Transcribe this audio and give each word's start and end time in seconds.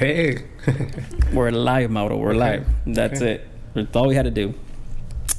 Hey. 0.00 0.46
We're 1.34 1.50
live, 1.50 1.90
Mauro. 1.90 2.16
We're 2.16 2.32
live. 2.32 2.64
That's 2.86 3.20
it. 3.20 3.46
That's 3.74 3.94
all 3.94 4.08
we 4.08 4.16
had 4.16 4.24
to 4.24 4.30
do. 4.30 4.54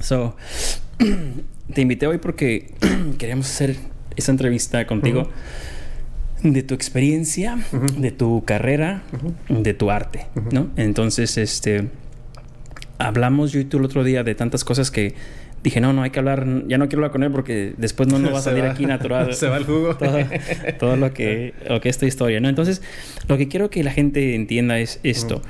So, 0.01 0.35
te 0.99 1.81
invité 1.81 2.05
hoy 2.05 2.19
porque 2.19 2.71
queríamos 3.17 3.47
hacer 3.47 3.77
esa 4.15 4.31
entrevista 4.31 4.85
contigo 4.85 5.31
de 6.43 6.61
tu 6.61 6.75
experiencia, 6.75 7.57
de 7.97 8.11
tu 8.11 8.43
carrera, 8.45 9.01
de 9.49 9.73
tu 9.73 9.89
arte, 9.89 10.27
¿no? 10.51 10.69
Entonces, 10.75 11.39
este, 11.39 11.89
hablamos 12.99 13.53
yo 13.53 13.61
y 13.61 13.65
tú 13.65 13.79
el 13.79 13.85
otro 13.85 14.03
día 14.03 14.23
de 14.23 14.35
tantas 14.35 14.63
cosas 14.63 14.91
que 14.91 15.15
dije, 15.63 15.79
no, 15.81 15.93
no 15.93 16.03
hay 16.03 16.09
que 16.09 16.19
hablar, 16.19 16.45
ya 16.67 16.77
no 16.77 16.87
quiero 16.87 16.99
hablar 16.99 17.11
con 17.11 17.23
él 17.23 17.31
porque 17.31 17.73
después 17.77 18.09
no 18.09 18.19
nos 18.19 18.33
va 18.33 18.39
a 18.39 18.41
salir 18.43 18.63
va. 18.63 18.71
aquí 18.71 18.85
natural. 18.85 19.33
Se 19.33 19.47
va 19.47 19.57
el 19.57 19.65
jugo. 19.65 19.95
Todo, 19.97 20.17
todo 20.79 20.95
lo 20.95 21.13
que, 21.13 21.53
lo 21.67 21.81
que 21.81 21.89
es 21.89 21.95
esta 21.95 22.05
historia, 22.05 22.39
¿no? 22.39 22.49
Entonces, 22.49 22.81
lo 23.27 23.37
que 23.37 23.47
quiero 23.47 23.69
que 23.69 23.83
la 23.83 23.91
gente 23.91 24.35
entienda 24.35 24.79
es 24.79 24.99
esto. 25.03 25.41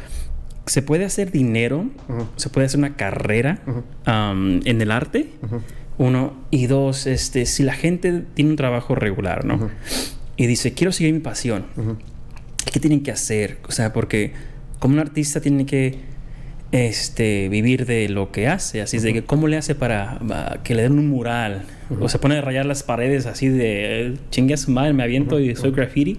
Se 0.65 0.81
puede 0.81 1.05
hacer 1.05 1.31
dinero, 1.31 1.89
se 2.35 2.49
puede 2.49 2.67
hacer 2.67 2.77
una 2.79 2.95
carrera 2.95 3.61
um, 3.65 4.59
en 4.63 4.81
el 4.81 4.91
arte, 4.91 5.29
uno. 5.97 6.33
Y 6.51 6.67
dos, 6.67 7.07
este, 7.07 7.45
si 7.45 7.63
la 7.63 7.73
gente 7.73 8.23
tiene 8.33 8.51
un 8.51 8.57
trabajo 8.57 8.93
regular, 8.93 9.43
¿no? 9.43 9.71
Y 10.37 10.45
dice, 10.45 10.73
quiero 10.73 10.91
seguir 10.91 11.13
mi 11.13 11.19
pasión. 11.19 11.65
¿Qué 12.71 12.79
tienen 12.79 13.01
que 13.01 13.11
hacer? 13.11 13.57
O 13.67 13.71
sea, 13.71 13.91
porque 13.91 14.33
como 14.79 14.93
un 14.93 14.99
artista 14.99 15.41
tiene 15.41 15.65
que 15.65 16.10
este, 16.71 17.49
vivir 17.49 17.85
de 17.85 18.07
lo 18.09 18.31
que 18.31 18.47
hace. 18.47 18.81
Así 18.81 18.97
es 18.97 19.03
de 19.03 19.13
que, 19.13 19.23
¿cómo 19.23 19.47
le 19.47 19.57
hace 19.57 19.75
para 19.75 20.19
que 20.63 20.73
le 20.75 20.83
den 20.83 20.97
un 20.97 21.07
mural? 21.07 21.63
O 21.99 22.07
se 22.07 22.19
pone 22.19 22.37
a 22.37 22.41
rayar 22.41 22.65
las 22.65 22.83
paredes 22.83 23.25
así 23.25 23.49
de, 23.49 24.17
chingue 24.29 24.53
a 24.53 24.57
su 24.57 24.71
madre, 24.71 24.93
me 24.93 25.03
aviento 25.03 25.39
y 25.39 25.55
soy 25.55 25.71
graffiti. 25.71 26.17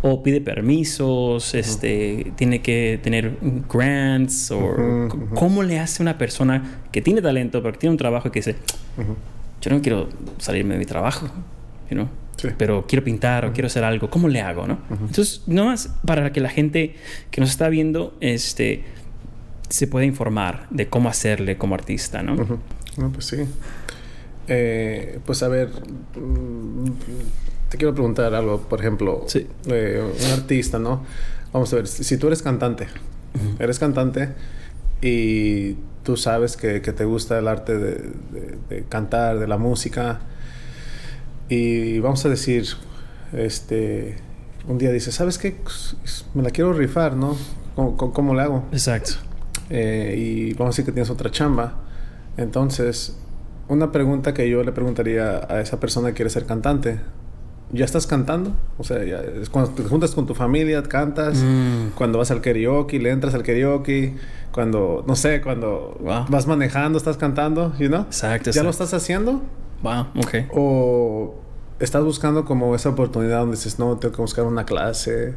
O 0.00 0.22
pide 0.22 0.40
permisos, 0.40 1.54
este, 1.54 2.32
tiene 2.36 2.60
que 2.60 3.00
tener 3.02 3.36
grants, 3.68 4.50
o. 4.52 5.08
¿cómo 5.34 5.62
le 5.62 5.80
hace 5.80 6.02
una 6.02 6.18
persona 6.18 6.82
que 6.92 7.02
tiene 7.02 7.20
talento, 7.20 7.62
pero 7.62 7.72
que 7.72 7.80
tiene 7.80 7.92
un 7.92 7.98
trabajo 7.98 8.28
y 8.28 8.30
que 8.30 8.38
dice, 8.40 8.56
yo 9.60 9.70
no 9.70 9.80
quiero 9.82 10.08
salirme 10.36 10.74
de 10.74 10.78
mi 10.78 10.86
trabajo, 10.86 11.26
you 11.90 11.96
know? 11.96 12.08
Sí. 12.36 12.50
pero 12.56 12.86
quiero 12.86 13.04
pintar 13.04 13.44
o 13.46 13.52
quiero 13.52 13.66
hacer 13.66 13.82
algo, 13.82 14.10
¿cómo 14.10 14.28
le 14.28 14.40
hago, 14.40 14.68
no? 14.68 14.78
Entonces, 14.90 15.42
no 15.48 15.64
más 15.64 15.92
para 16.06 16.30
que 16.30 16.40
la 16.40 16.50
gente 16.50 16.94
que 17.32 17.40
nos 17.40 17.50
está 17.50 17.68
viendo, 17.68 18.16
este, 18.20 18.84
se 19.68 19.86
pueda 19.86 20.04
informar 20.06 20.66
de 20.70 20.88
cómo 20.88 21.08
hacerle 21.08 21.56
como 21.58 21.74
artista, 21.74 22.22
¿no? 22.22 22.34
No, 22.96 23.10
pues 23.12 23.26
sí. 23.26 23.36
Eh, 24.48 25.18
pues 25.26 25.42
a 25.42 25.48
ver, 25.48 25.68
mm, 26.16 26.84
te 27.68 27.76
quiero 27.76 27.92
preguntar 27.94 28.34
algo, 28.34 28.60
por 28.62 28.80
ejemplo, 28.80 29.24
Sí. 29.26 29.46
eh, 29.66 30.02
un 30.24 30.30
artista, 30.32 30.78
¿no? 30.78 31.04
Vamos 31.52 31.72
a 31.72 31.76
ver, 31.76 31.86
si 31.86 32.16
tú 32.16 32.26
eres 32.28 32.42
cantante, 32.42 32.86
eres 33.58 33.78
cantante 33.78 34.30
y 35.02 35.74
tú 36.02 36.16
sabes 36.16 36.56
que, 36.56 36.80
que 36.80 36.92
te 36.92 37.04
gusta 37.04 37.38
el 37.38 37.46
arte 37.48 37.76
de, 37.78 37.90
de- 38.32 38.58
de 38.70 38.84
cantar, 38.88 39.38
de 39.38 39.46
la 39.46 39.58
música, 39.58 40.20
y 41.50 41.98
vamos 42.00 42.24
a 42.24 42.28
decir, 42.30 42.66
este, 43.32 44.16
un 44.66 44.78
día 44.78 44.90
dices, 44.92 45.14
¿sabes 45.14 45.38
qué? 45.38 45.56
Me 46.34 46.42
la 46.42 46.50
quiero 46.50 46.72
rifar, 46.72 47.16
¿no? 47.16 47.36
¿Cómo, 47.74 47.96
cómo- 47.96 48.12
cómo 48.12 48.34
le 48.34 48.42
hago? 48.42 48.64
Exacto. 48.72 49.12
Eh, 49.70 50.14
y 50.16 50.54
vamos 50.54 50.68
a 50.68 50.70
decir 50.72 50.84
que 50.84 50.92
tienes 50.92 51.10
otra 51.10 51.30
chamba. 51.30 51.74
Entonces, 52.36 53.16
una 53.68 53.92
pregunta 53.92 54.32
que 54.34 54.48
yo 54.48 54.62
le 54.62 54.72
preguntaría 54.72 55.46
a 55.48 55.60
esa 55.60 55.78
persona 55.80 56.08
que 56.08 56.14
quiere 56.14 56.30
ser 56.30 56.46
cantante. 56.46 57.00
¿Ya 57.70 57.84
estás 57.84 58.06
cantando? 58.06 58.52
O 58.78 58.84
sea, 58.84 59.04
ya 59.04 59.18
es 59.20 59.50
cuando 59.50 59.72
te 59.72 59.82
juntas 59.82 60.12
con 60.12 60.26
tu 60.26 60.34
familia, 60.34 60.82
cantas. 60.84 61.36
Mm. 61.44 61.90
Cuando 61.96 62.16
vas 62.18 62.30
al 62.30 62.40
karaoke, 62.40 62.98
le 62.98 63.10
entras 63.10 63.34
al 63.34 63.42
karaoke. 63.42 64.14
Cuando, 64.52 65.04
no 65.06 65.14
sé, 65.16 65.42
cuando 65.42 65.98
Wow. 66.00 66.24
vas 66.30 66.46
manejando, 66.46 66.96
estás 66.96 67.18
cantando, 67.18 67.74
you 67.78 67.88
know? 67.88 68.02
Exacto, 68.02 68.50
¿Ya 68.52 68.62
lo 68.62 68.70
estás 68.70 68.94
haciendo? 68.94 69.42
Wow, 69.82 70.06
ok. 70.16 70.34
¿O 70.54 71.34
estás 71.78 72.02
buscando 72.04 72.46
como 72.46 72.74
esa 72.74 72.88
oportunidad 72.88 73.40
donde 73.40 73.56
dices, 73.56 73.78
no, 73.78 73.98
tengo 73.98 74.14
que 74.14 74.22
buscar 74.22 74.46
una 74.46 74.64
clase? 74.64 75.34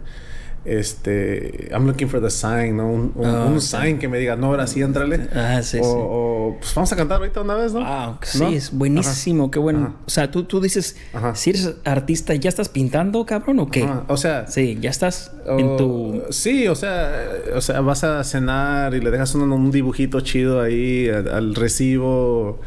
Este, 0.64 1.70
I'm 1.72 1.88
looking 1.88 2.08
for 2.08 2.22
the 2.22 2.30
sign, 2.30 2.78
¿no? 2.78 2.88
Un, 2.88 3.12
un- 3.16 3.26
Ah, 3.26 3.46
un 3.46 3.60
sign 3.60 3.98
que 3.98 4.08
me 4.08 4.20
diga, 4.20 4.36
no, 4.36 4.48
ahora 4.48 4.68
sí, 4.68 4.82
entrale. 4.82 5.28
Ah, 5.34 5.60
sí, 5.64 5.80
o, 5.82 5.84
sí. 5.84 5.90
o, 5.94 6.56
pues 6.60 6.76
vamos 6.76 6.92
a 6.92 6.96
cantar 6.96 7.18
ahorita 7.18 7.42
una 7.42 7.56
vez, 7.56 7.74
¿no? 7.74 7.80
Wow, 7.80 8.18
sí, 8.22 8.40
¿No? 8.40 8.48
es 8.50 8.72
buenísimo, 8.72 9.50
qué 9.50 9.58
bueno. 9.60 9.80
Ajá. 9.80 9.94
O 10.06 10.10
sea, 10.10 10.30
tú, 10.32 10.44
tú 10.44 10.62
dices, 10.62 10.98
Ajá. 11.14 11.34
si 11.36 11.50
eres 11.50 11.74
artista, 11.84 12.36
¿ya 12.36 12.50
estás 12.50 12.70
pintando, 12.70 13.26
cabrón, 13.26 13.60
o 13.60 13.70
qué? 13.72 13.90
O 14.08 14.18
sea, 14.18 14.46
Sí, 14.48 14.78
ya 14.80 14.90
estás 14.92 15.32
o- 15.48 15.58
en 15.60 15.78
tu... 15.78 16.24
sí, 16.30 16.68
o 16.68 16.76
sea, 16.76 17.12
o 17.56 17.62
sea, 17.62 17.82
vas 17.82 18.04
a 18.04 18.24
cenar 18.24 18.94
y 18.94 19.02
le 19.02 19.10
dejas 19.12 19.34
un, 19.36 19.52
un 19.52 19.72
dibujito 19.72 20.22
chido 20.22 20.62
ahí 20.62 21.10
al, 21.10 21.28
al 21.28 21.56
recibo 21.56 22.60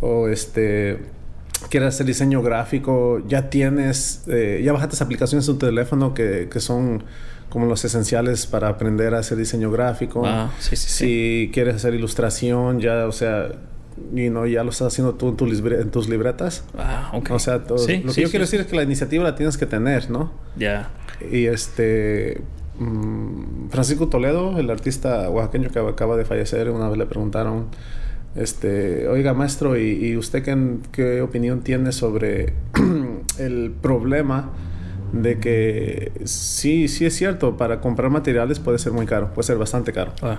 o 0.00 0.28
este 0.28 0.98
quieres 1.68 1.90
hacer 1.94 2.06
diseño 2.06 2.40
gráfico, 2.42 3.20
ya 3.28 3.50
tienes, 3.50 4.22
eh, 4.28 4.62
ya 4.64 4.72
bajaste 4.72 5.02
aplicaciones 5.04 5.46
en 5.46 5.58
tu 5.58 5.66
teléfono 5.66 6.14
que, 6.14 6.48
que 6.50 6.58
son 6.58 7.04
como 7.50 7.66
los 7.66 7.84
esenciales 7.84 8.46
para 8.46 8.68
aprender 8.68 9.14
a 9.14 9.18
hacer 9.18 9.36
diseño 9.36 9.70
gráfico. 9.70 10.20
Wow, 10.20 10.48
sí, 10.58 10.76
sí, 10.76 10.88
sí. 10.88 11.04
Si 11.04 11.50
quieres 11.52 11.74
hacer 11.76 11.94
ilustración, 11.94 12.80
ya, 12.80 13.06
o 13.06 13.12
sea, 13.12 13.48
you 14.14 14.30
know, 14.30 14.46
ya 14.46 14.64
lo 14.64 14.70
estás 14.70 14.86
haciendo 14.88 15.14
tú 15.16 15.28
en, 15.28 15.36
tu 15.36 15.46
libre- 15.46 15.80
en 15.80 15.90
tus 15.90 16.08
libretas. 16.08 16.64
Ah, 16.78 17.10
ok. 17.12 17.30
O 17.32 17.38
sea, 17.38 17.64
todo- 17.64 17.78
Sí, 17.78 17.98
lo 17.98 18.06
que 18.08 18.14
sí, 18.14 18.20
yo 18.22 18.28
sí, 18.28 18.30
quiero 18.30 18.44
decir 18.46 18.60
es 18.60 18.66
que 18.66 18.76
la 18.76 18.82
iniciativa 18.84 19.22
la 19.24 19.34
tienes 19.34 19.58
que 19.58 19.66
tener, 19.66 20.10
¿no? 20.10 20.32
Ya. 20.56 20.90
Y 21.30 21.46
este 21.46 22.40
mm, 22.78 23.68
Francisco 23.70 24.08
Toledo, 24.08 24.58
el 24.58 24.70
artista 24.70 25.28
oaxaqueño 25.28 25.68
que 25.70 25.78
acaba 25.80 26.16
de 26.16 26.24
fallecer, 26.24 26.70
una 26.70 26.88
vez 26.88 26.96
le 26.98 27.06
preguntaron, 27.06 27.66
este, 28.36 29.08
oiga 29.08 29.34
maestro, 29.34 29.76
¿y, 29.76 29.90
y 30.06 30.16
usted 30.16 30.42
qué, 30.44 30.56
qué 30.92 31.20
opinión 31.20 31.60
tiene 31.62 31.90
sobre 31.92 32.54
el 33.38 33.72
problema 33.82 34.50
de 35.12 35.38
que 35.38 36.12
sí, 36.24 36.88
sí 36.88 37.04
es 37.06 37.14
cierto, 37.16 37.56
para 37.56 37.80
comprar 37.80 38.10
materiales 38.10 38.58
puede 38.58 38.78
ser 38.78 38.92
muy 38.92 39.06
caro, 39.06 39.32
puede 39.34 39.46
ser 39.46 39.56
bastante 39.58 39.92
caro. 39.92 40.12
Ah, 40.22 40.38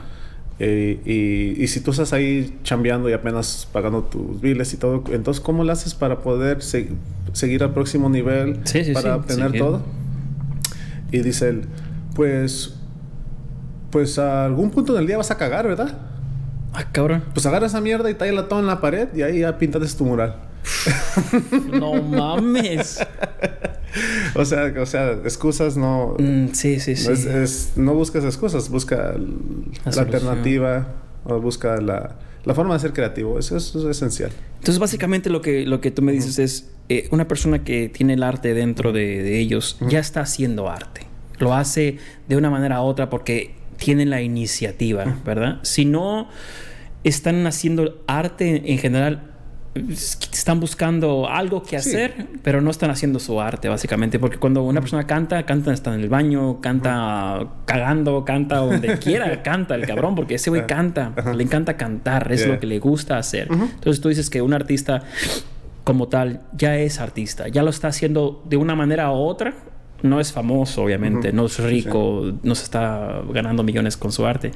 Eh, 0.64 1.00
y, 1.06 1.64
y 1.64 1.68
si 1.68 1.80
tú 1.80 1.90
estás 1.92 2.14
ahí 2.14 2.59
chambeando 2.64 3.10
y 3.10 3.14
apenas 3.14 3.68
pagando 3.72 4.04
tus 4.04 4.40
biles 4.40 4.72
y 4.74 4.78
todo, 4.78 5.04
entonces 5.12 5.42
¿cómo 5.42 5.64
lo 5.64 5.72
haces 5.72 5.96
para 5.96 6.20
poder 6.20 6.62
se- 6.62 6.90
seguir 7.34 7.64
al 7.64 7.74
próximo 7.74 8.10
nivel 8.10 8.60
Sí, 8.66 8.84
sí, 8.84 8.94
para 8.94 9.14
sí, 9.16 9.20
obtener 9.20 9.52
todo? 9.58 9.81
Y 11.12 11.20
dice 11.20 11.50
él, 11.50 11.66
pues, 12.16 12.76
pues 13.90 14.20
a 14.20 14.46
algún 14.46 14.70
punto 14.70 14.94
del 14.94 15.08
día 15.08 15.18
vas 15.18 15.31
a 15.31 15.38
cagar, 15.38 15.68
¿verdad? 15.68 15.98
ah, 16.74 16.86
cabrón. 16.92 17.24
Pues 17.34 17.46
agarra 17.46 17.66
esa 17.66 17.81
mierda 17.81 18.10
y 18.10 18.14
tállala 18.14 18.48
todo 18.48 18.60
en 18.60 18.68
la 18.68 18.80
pared 18.80 19.10
y 19.16 19.24
ahí 19.24 19.40
ya 19.40 19.58
pintas 19.58 19.96
tu 19.96 20.06
mural. 20.06 20.36
No 21.72 22.02
mames. 22.02 23.00
O 24.36 24.46
sea, 24.46 24.74
o 24.80 24.86
sea, 24.86 25.12
excusas 25.26 25.76
no... 25.76 26.16
Mm, 26.18 26.48
sí, 26.54 26.80
sí, 26.80 26.96
sí. 26.96 27.08
no, 27.08 27.14
es- 27.14 27.26
es- 27.26 27.72
no 27.76 27.94
buscas 27.94 28.24
excusas, 28.24 28.70
busca 28.70 29.16
la, 29.86 30.02
alternativa 30.02 30.88
o 31.26 31.40
busca 31.42 31.80
la, 31.82 32.16
la 32.46 32.54
forma 32.56 32.74
de 32.76 32.80
ser 32.80 32.94
creativo. 32.94 33.38
Eso, 33.38 33.58
es- 33.58 33.70
eso 33.70 33.90
es 33.90 33.98
esencial. 33.98 34.32
Entonces, 34.60 34.80
básicamente 34.80 35.30
lo 35.30 35.42
que, 35.42 35.66
lo 35.66 35.82
que 35.82 35.92
tú 35.92 36.02
me 36.02 36.12
dices 36.14 36.40
es, 36.40 36.72
eh, 36.90 37.08
una 37.12 37.28
persona 37.28 37.64
que 37.64 37.90
tiene 37.90 38.14
el 38.14 38.24
arte 38.24 38.54
dentro 38.54 38.92
de, 38.94 39.24
de 39.24 39.40
ellos 39.40 39.78
ya 39.82 40.00
está 40.00 40.22
haciendo 40.22 40.70
arte. 40.70 41.02
Lo 41.40 41.54
hace 41.54 41.98
de 42.30 42.36
una 42.38 42.50
manera 42.50 42.82
u 42.82 42.86
otra 42.86 43.10
porque 43.10 43.56
tiene 43.78 44.06
la 44.06 44.22
iniciativa, 44.22 45.18
¿verdad? 45.26 45.60
Si 45.64 45.86
no 45.86 46.30
están 47.04 47.46
haciendo 47.48 48.02
arte 48.08 48.72
en 48.72 48.78
general, 48.78 49.31
están 49.74 50.59
buscando 50.59 51.30
algo 51.30 51.64
que 51.64 51.80
Sí. 51.80 51.90
hacer, 51.92 52.28
pero 52.44 52.59
no 52.62 52.70
están 52.72 52.90
haciendo 52.92 53.20
su 53.20 53.40
arte, 53.40 53.70
básicamente. 53.70 54.20
Porque 54.20 54.38
cuando 54.38 54.64
una 54.64 54.82
persona 54.82 55.08
canta, 55.08 55.44
canta 55.46 55.72
está 55.74 55.94
en 55.96 56.02
el 56.02 56.09
baño, 56.09 56.59
canta 56.59 57.48
cagando, 57.66 58.26
canta 58.26 58.58
donde 58.58 58.98
quiera, 59.00 59.42
canta 59.44 59.75
el 59.75 59.86
cabrón, 59.88 60.16
porque 60.16 60.36
ese 60.36 60.50
güey 60.50 60.68
canta, 60.68 61.13
le 61.36 61.44
encanta 61.44 61.78
cantar, 61.78 62.31
es 62.31 62.42
Yeah. 62.42 62.54
lo 62.54 62.60
que 62.60 62.68
le 62.68 62.80
gusta 62.80 63.18
hacer. 63.18 63.48
Entonces 63.50 64.01
tú 64.01 64.10
dices 64.10 64.30
que 64.30 64.42
un 64.42 64.54
artista 64.54 65.04
como 65.84 66.07
tal 66.10 66.42
ya 66.56 66.78
es 66.78 67.00
artista, 67.00 67.48
ya 67.48 67.63
lo 67.63 67.69
está 67.69 67.88
haciendo 67.88 68.44
de 68.48 68.57
una 68.57 68.75
manera 68.75 69.10
u 69.12 69.16
otra. 69.16 69.54
No 70.04 70.19
es 70.19 70.31
famoso, 70.34 70.81
obviamente, 70.84 71.31
no 71.31 71.45
es 71.45 71.60
rico, 71.60 72.34
no 72.42 72.56
se 72.56 72.63
está 72.63 73.22
ganando 73.31 73.62
millones 73.63 73.98
con 73.98 74.12
su 74.12 74.25
arte, 74.25 74.51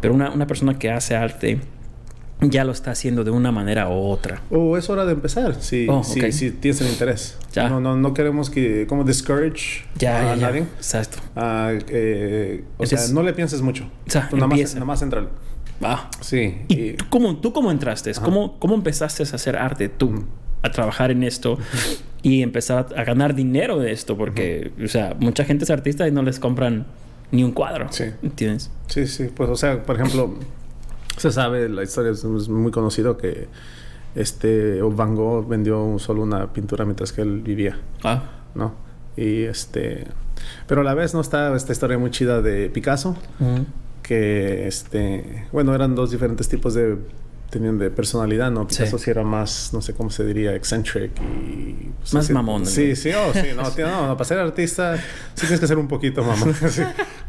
pero 0.00 0.12
una, 0.14 0.30
una 0.32 0.48
persona 0.48 0.76
que 0.80 0.90
hace 0.90 1.14
arte 1.14 1.60
ya 2.42 2.64
lo 2.64 2.72
está 2.72 2.90
haciendo 2.92 3.24
de 3.24 3.30
una 3.30 3.52
manera 3.52 3.88
u 3.88 3.92
otra. 4.08 4.42
O 4.50 4.76
es 4.76 4.88
hora 4.90 5.04
de 5.04 5.12
empezar, 5.12 5.54
si, 5.60 5.86
Oh, 5.88 6.02
si, 6.04 6.32
si 6.32 6.50
tienes 6.50 6.80
el 6.80 6.88
interés. 6.88 7.36
Ya. 7.52 7.68
No, 7.68 7.80
no, 7.80 7.96
no 7.96 8.14
queremos 8.14 8.48
que 8.50 8.86
como 8.86 9.04
discourage 9.04 9.84
Ya, 9.96 10.32
a 10.32 10.36
ya, 10.36 10.46
nadie. 10.48 10.60
Exacto. 10.76 11.18
Ah, 11.36 11.72
eh, 11.88 12.64
o 12.78 12.82
Entonces- 12.82 13.06
sea, 13.06 13.14
no 13.14 13.22
le 13.22 13.32
pienses 13.34 13.60
mucho. 13.62 13.84
O 14.06 14.10
sea, 14.10 14.28
nada 14.32 14.46
más, 14.46 14.74
nada 14.74 14.86
más 14.86 15.02
entrale. 15.02 15.28
Ah. 15.82 16.10
Sí. 16.20 16.56
¿Y 16.68 16.74
y- 16.74 16.92
tú 16.94 17.04
cómo, 17.10 17.36
tú 17.36 17.52
cómo 17.52 17.70
entraste? 17.70 18.12
¿Cómo, 18.14 18.58
¿Cómo 18.58 18.74
empezaste 18.74 19.22
a 19.22 19.26
hacer 19.26 19.56
arte 19.56 19.88
tú? 19.88 20.24
A 20.62 20.70
trabajar 20.70 21.10
en 21.10 21.22
esto 21.22 21.58
y 22.22 22.42
empezar 22.42 22.86
a, 22.94 23.00
a 23.00 23.04
ganar 23.04 23.34
dinero 23.34 23.78
de 23.78 23.92
esto. 23.92 24.16
Porque, 24.16 24.72
o 24.82 24.88
sea, 24.88 25.16
mucha 25.18 25.44
gente 25.44 25.64
es 25.64 25.70
artista 25.70 26.06
y 26.06 26.12
no 26.12 26.22
les 26.22 26.38
compran 26.38 26.86
ni 27.32 27.44
un 27.44 27.52
cuadro. 27.52 27.86
Sí. 27.90 28.04
¿Entiendes? 28.22 28.70
Sí, 28.88 29.06
sí. 29.06 29.28
Pues, 29.34 29.48
o 29.48 29.56
sea, 29.56 29.82
por 29.84 29.96
ejemplo, 29.96 30.34
se 31.20 31.32
sabe, 31.32 31.68
la 31.68 31.82
historia 31.82 32.12
es 32.12 32.24
muy 32.24 32.72
conocido 32.72 33.16
que 33.16 33.48
este 34.14 34.82
Van 34.82 35.14
Gogh 35.14 35.46
vendió 35.48 35.98
solo 35.98 36.22
una 36.22 36.52
pintura 36.52 36.84
mientras 36.84 37.12
que 37.12 37.22
él 37.22 37.40
vivía, 37.42 37.78
Ah, 38.02 38.22
¿no? 38.54 38.74
Y 39.16 39.42
este... 39.42 40.06
Pero 40.66 40.80
a 40.80 40.84
la 40.84 40.94
vez 40.94 41.14
no 41.14 41.20
está 41.20 41.54
esta 41.54 41.72
historia 41.72 41.98
muy 41.98 42.10
chida 42.10 42.40
de 42.42 42.70
Picasso, 42.70 43.10
ujú. 43.38 43.66
que 44.02 44.66
este... 44.66 45.46
Bueno, 45.52 45.74
eran 45.74 45.94
dos 45.94 46.10
diferentes 46.10 46.48
tipos 46.48 46.74
de... 46.74 46.96
Tenían 47.50 47.78
de 47.78 47.90
personalidad, 47.90 48.50
¿no? 48.52 48.66
Picasso 48.68 48.96
sí 48.96 49.10
era 49.10 49.24
más, 49.24 49.70
no 49.72 49.82
sé 49.82 49.92
cómo 49.92 50.08
se 50.10 50.24
diría, 50.24 50.54
eccentric 50.54 51.10
y... 51.20 51.90
pues, 51.98 52.14
Más 52.14 52.30
mamón, 52.30 52.64
Sí, 52.64 52.90
¿no? 52.90 52.96
sí, 52.96 53.10
oh, 53.12 53.32
sí. 53.32 53.48
No, 53.56 53.68
tío, 53.74 53.88
no, 53.88 54.06
no, 54.06 54.16
para 54.16 54.24
ser 54.28 54.38
artista 54.38 54.96
sí 54.96 55.02
tienes 55.40 55.58
que 55.58 55.66
ser 55.66 55.76
un 55.76 55.88
poquito 55.88 56.22
mamón. 56.22 56.54
Sí, 56.70 56.82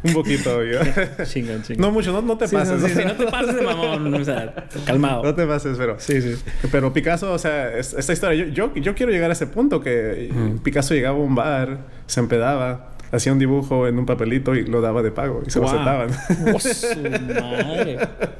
un 0.04 0.12
poquito, 0.14 0.62
yo. 0.64 0.78
Chingón, 1.24 1.62
chingón. 1.62 1.80
No 1.80 1.90
mucho, 1.90 2.12
no, 2.12 2.22
no 2.22 2.38
te 2.38 2.46
Sí, 2.46 2.54
pases. 2.54 2.80
sí, 2.82 2.88
sí, 2.88 2.94
sí, 3.00 3.04
no 3.04 3.14
te 3.16 3.26
pases 3.26 3.54
de 3.56 3.62
mamón. 3.62 4.14
O 4.14 4.24
sea, 4.24 4.54
calmado. 4.86 5.22
No 5.24 5.34
te 5.34 5.44
pases, 5.46 5.76
pero... 5.76 5.96
Sí, 5.98 6.22
sí. 6.22 6.36
Pero 6.70 6.92
Picasso, 6.92 7.32
o 7.32 7.38
sea, 7.38 7.76
es- 7.76 7.92
esta 7.94 8.12
historia, 8.12 8.44
yo, 8.46 8.52
yo, 8.68 8.74
yo 8.80 8.94
quiero 8.94 9.10
llegar 9.10 9.30
a 9.30 9.32
ese 9.32 9.46
punto 9.48 9.80
que. 9.80 10.32
Picasso 10.62 10.94
llegaba 10.94 11.16
a 11.18 11.20
un 11.20 11.34
bar, 11.34 11.78
se 12.06 12.20
empedaba, 12.20 12.91
hacía 13.12 13.32
un 13.32 13.38
dibujo 13.38 13.86
en 13.86 13.98
un 13.98 14.06
papelito 14.06 14.54
y 14.54 14.64
lo 14.64 14.80
daba 14.80 15.02
de 15.02 15.10
pago 15.12 15.42
y 15.46 15.50
se 15.50 15.60
Wow. 15.60 15.68
lo 15.72 15.74
aceptaban. 15.74 16.10
¡Oh, 16.54 16.58
su 16.58 16.86
madre! 16.98 17.98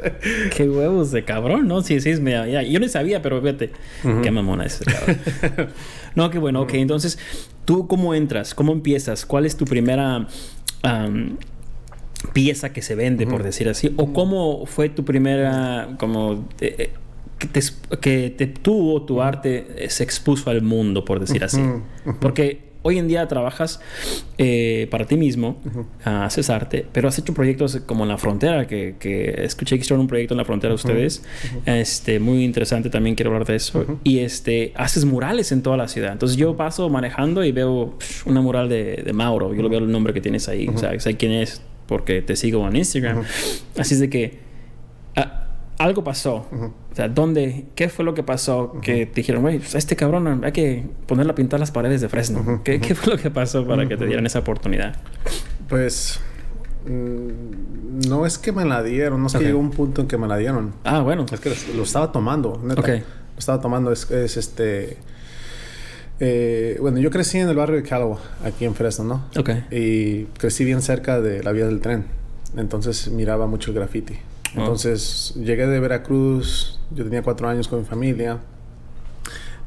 ¡Qué 0.57 0.69
huevos 0.69 1.13
de 1.13 1.25
cabrón! 1.25 1.69
No, 1.69 1.83
sí, 1.83 2.01
sí, 2.01 2.15
media- 2.21 2.47
ya. 2.49 2.63
Yo 2.63 2.81
no 2.81 2.89
sabía, 2.89 3.23
pero 3.23 3.41
fíjate. 3.41 3.71
Qué 4.23 4.31
mamona 4.31 4.65
es 4.65 4.81
ese 4.81 4.85
cabrón. 4.91 5.69
no, 6.17 6.31
qué 6.31 6.39
bueno. 6.39 6.63
Ok, 6.63 6.75
entonces, 6.75 7.19
¿tú 7.65 7.87
cómo 7.87 8.15
entras? 8.15 8.55
¿Cómo 8.55 8.73
empiezas? 8.73 9.25
¿Cuál 9.27 9.47
es 9.47 9.57
tu 9.57 9.65
primera 9.67 10.27
pieza 12.33 12.73
que 12.73 12.83
se 12.83 12.95
vende, 12.95 13.27
por 13.27 13.43
decir 13.43 13.69
así? 13.69 13.93
¿O 13.97 14.13
cómo 14.13 14.65
fue 14.67 14.89
tu 14.89 15.05
primera, 15.05 15.97
como... 15.99 16.49
eh, 16.61 16.75
eh, 16.79 16.91
que 17.39 17.49
te, 17.49 17.61
que 18.01 18.31
te- 18.31 18.47
tú 18.47 18.93
o 18.95 19.03
tu 19.03 19.21
arte 19.21 19.87
se 19.89 20.05
expuso 20.05 20.49
al 20.51 20.63
mundo, 20.63 21.05
por 21.05 21.19
decir 21.19 21.43
así? 21.43 21.61
Porque 22.21 22.72
hoy 22.83 22.99
en 22.99 23.09
día 23.09 23.27
trabajas 23.29 23.81
eh, 24.39 24.89
para 24.91 25.07
ti 25.07 25.17
mismo, 25.17 25.61
ah, 26.05 26.25
haces 26.25 26.51
arte, 26.51 26.87
pero 26.93 27.09
has 27.09 27.19
hecho 27.19 27.33
proyectos 27.35 27.77
como 27.87 28.05
en 28.05 28.09
la 28.09 28.19
frontera, 28.19 28.67
que, 28.67 28.97
que 28.99 29.45
escuché 29.45 29.77
que 29.77 29.83
hicieron 29.83 30.01
un 30.01 30.09
proyecto 30.09 30.35
en 30.35 30.39
la 30.39 30.45
frontera 30.45 30.75
ustedes, 30.75 31.23
este, 31.67 32.19
muy 32.19 32.45
interesante, 32.45 32.91
también 32.91 33.15
quiero 33.15 33.31
hablar 33.31 33.47
de 33.47 33.57
eso, 33.57 33.99
y 34.05 34.19
este, 34.19 34.73
haces 34.77 35.05
murales 35.05 35.53
en 35.53 35.63
toda 35.63 35.77
la 35.77 35.89
ciudad. 35.89 36.13
Entonces 36.13 36.37
yo 36.37 36.57
paso 36.57 36.89
manejando 36.89 37.45
y 37.45 37.53
veo 37.53 37.97
una 38.27 38.41
mural 38.41 38.69
de, 38.69 39.03
de 39.05 39.13
Mauro, 39.13 39.55
yo 39.55 39.63
lo 39.63 39.69
veo 39.69 39.79
el 39.79 39.91
nombre 39.91 40.13
que 40.13 40.21
tienes 40.21 40.49
ahí, 40.49 40.69
o 40.69 40.79
sea, 40.79 40.99
sé 40.99 41.17
quién 41.17 41.33
es 41.33 41.63
porque 41.87 42.23
te 42.23 42.37
sigo 42.37 42.67
en 42.67 42.77
Instagram. 42.77 43.23
Así 43.77 43.95
es 43.95 44.01
de 44.01 44.09
que 44.09 44.39
ah, 45.17 45.42
algo 45.79 46.05
pasó. 46.05 46.47
O 46.93 46.95
sea, 46.95 47.09
¿dónde? 47.09 47.67
¿Qué 47.75 47.89
fue 47.89 48.05
lo 48.05 48.15
que 48.15 48.23
pasó? 48.23 48.75
Que 48.83 49.07
te 49.07 49.15
dijeron, 49.17 49.43
güey, 49.43 49.59
pues, 49.59 49.75
este 49.75 49.97
cabrón 49.97 50.45
hay 50.45 50.53
que 50.53 50.85
ponerle 51.07 51.33
a 51.33 51.35
pintar 51.35 51.59
las 51.61 51.71
paredes 51.71 52.01
de 52.01 52.09
Fresno. 52.09 52.61
¿Qué, 52.65 52.81
qué 52.81 52.95
fue 52.95 53.15
lo 53.15 53.21
que 53.21 53.31
pasó 53.31 53.67
para 53.67 53.87
que 53.89 53.97
te 53.97 54.07
dieran 54.07 54.27
esa 54.27 54.41
oportunidad? 54.41 54.97
Pues 55.69 56.21
mm, 56.87 58.09
no 58.09 58.27
es 58.27 58.39
que 58.39 58.53
me 58.53 58.65
la 58.65 58.83
dieron, 58.83 59.21
no 59.21 59.27
es 59.27 59.35
Ok. 59.35 59.41
que 59.41 59.47
llegó 59.47 59.59
un 59.59 59.71
punto 59.71 60.03
en 60.03 60.09
que 60.09 60.19
me 60.19 60.29
la 60.29 60.37
dieron. 60.37 60.75
Ah, 60.85 61.01
bueno. 61.01 61.27
Es 61.33 61.41
que 61.41 61.53
lo, 61.75 61.83
estaba 61.83 62.13
tomando, 62.13 62.61
neta. 62.63 62.81
Ok. 62.81 62.89
Lo 62.89 63.39
estaba 63.39 63.61
tomando, 63.61 63.91
es, 63.93 64.11
es 64.11 64.37
este... 64.37 64.99
eh, 66.21 66.77
bueno, 66.81 66.99
yo 66.99 67.11
crecí 67.11 67.39
en 67.39 67.49
el 67.49 67.57
barrio 67.57 67.77
de 67.77 67.83
Callaway, 67.83 68.19
aquí 68.45 68.65
en 68.65 68.75
Fresno, 68.75 69.05
¿no? 69.05 69.41
Ok. 69.41 69.51
Y 69.73 70.25
crecí 70.39 70.65
bien 70.65 70.83
cerca 70.83 71.21
de 71.21 71.43
la 71.43 71.53
vía 71.53 71.67
del 71.67 71.81
tren. 71.81 72.05
Entonces 72.57 73.09
miraba 73.11 73.47
mucho 73.47 73.71
el 73.71 73.77
graffiti. 73.77 74.15
Oh. 74.57 74.61
Entonces 74.61 75.35
llegué 75.37 75.67
de 75.67 75.81
Veracruz, 75.81 76.81
yo 76.91 77.05
tenía 77.05 77.23
cuatro 77.23 77.49
años 77.49 77.69
con 77.69 77.81
mi 77.81 77.85
familia. 77.85 78.39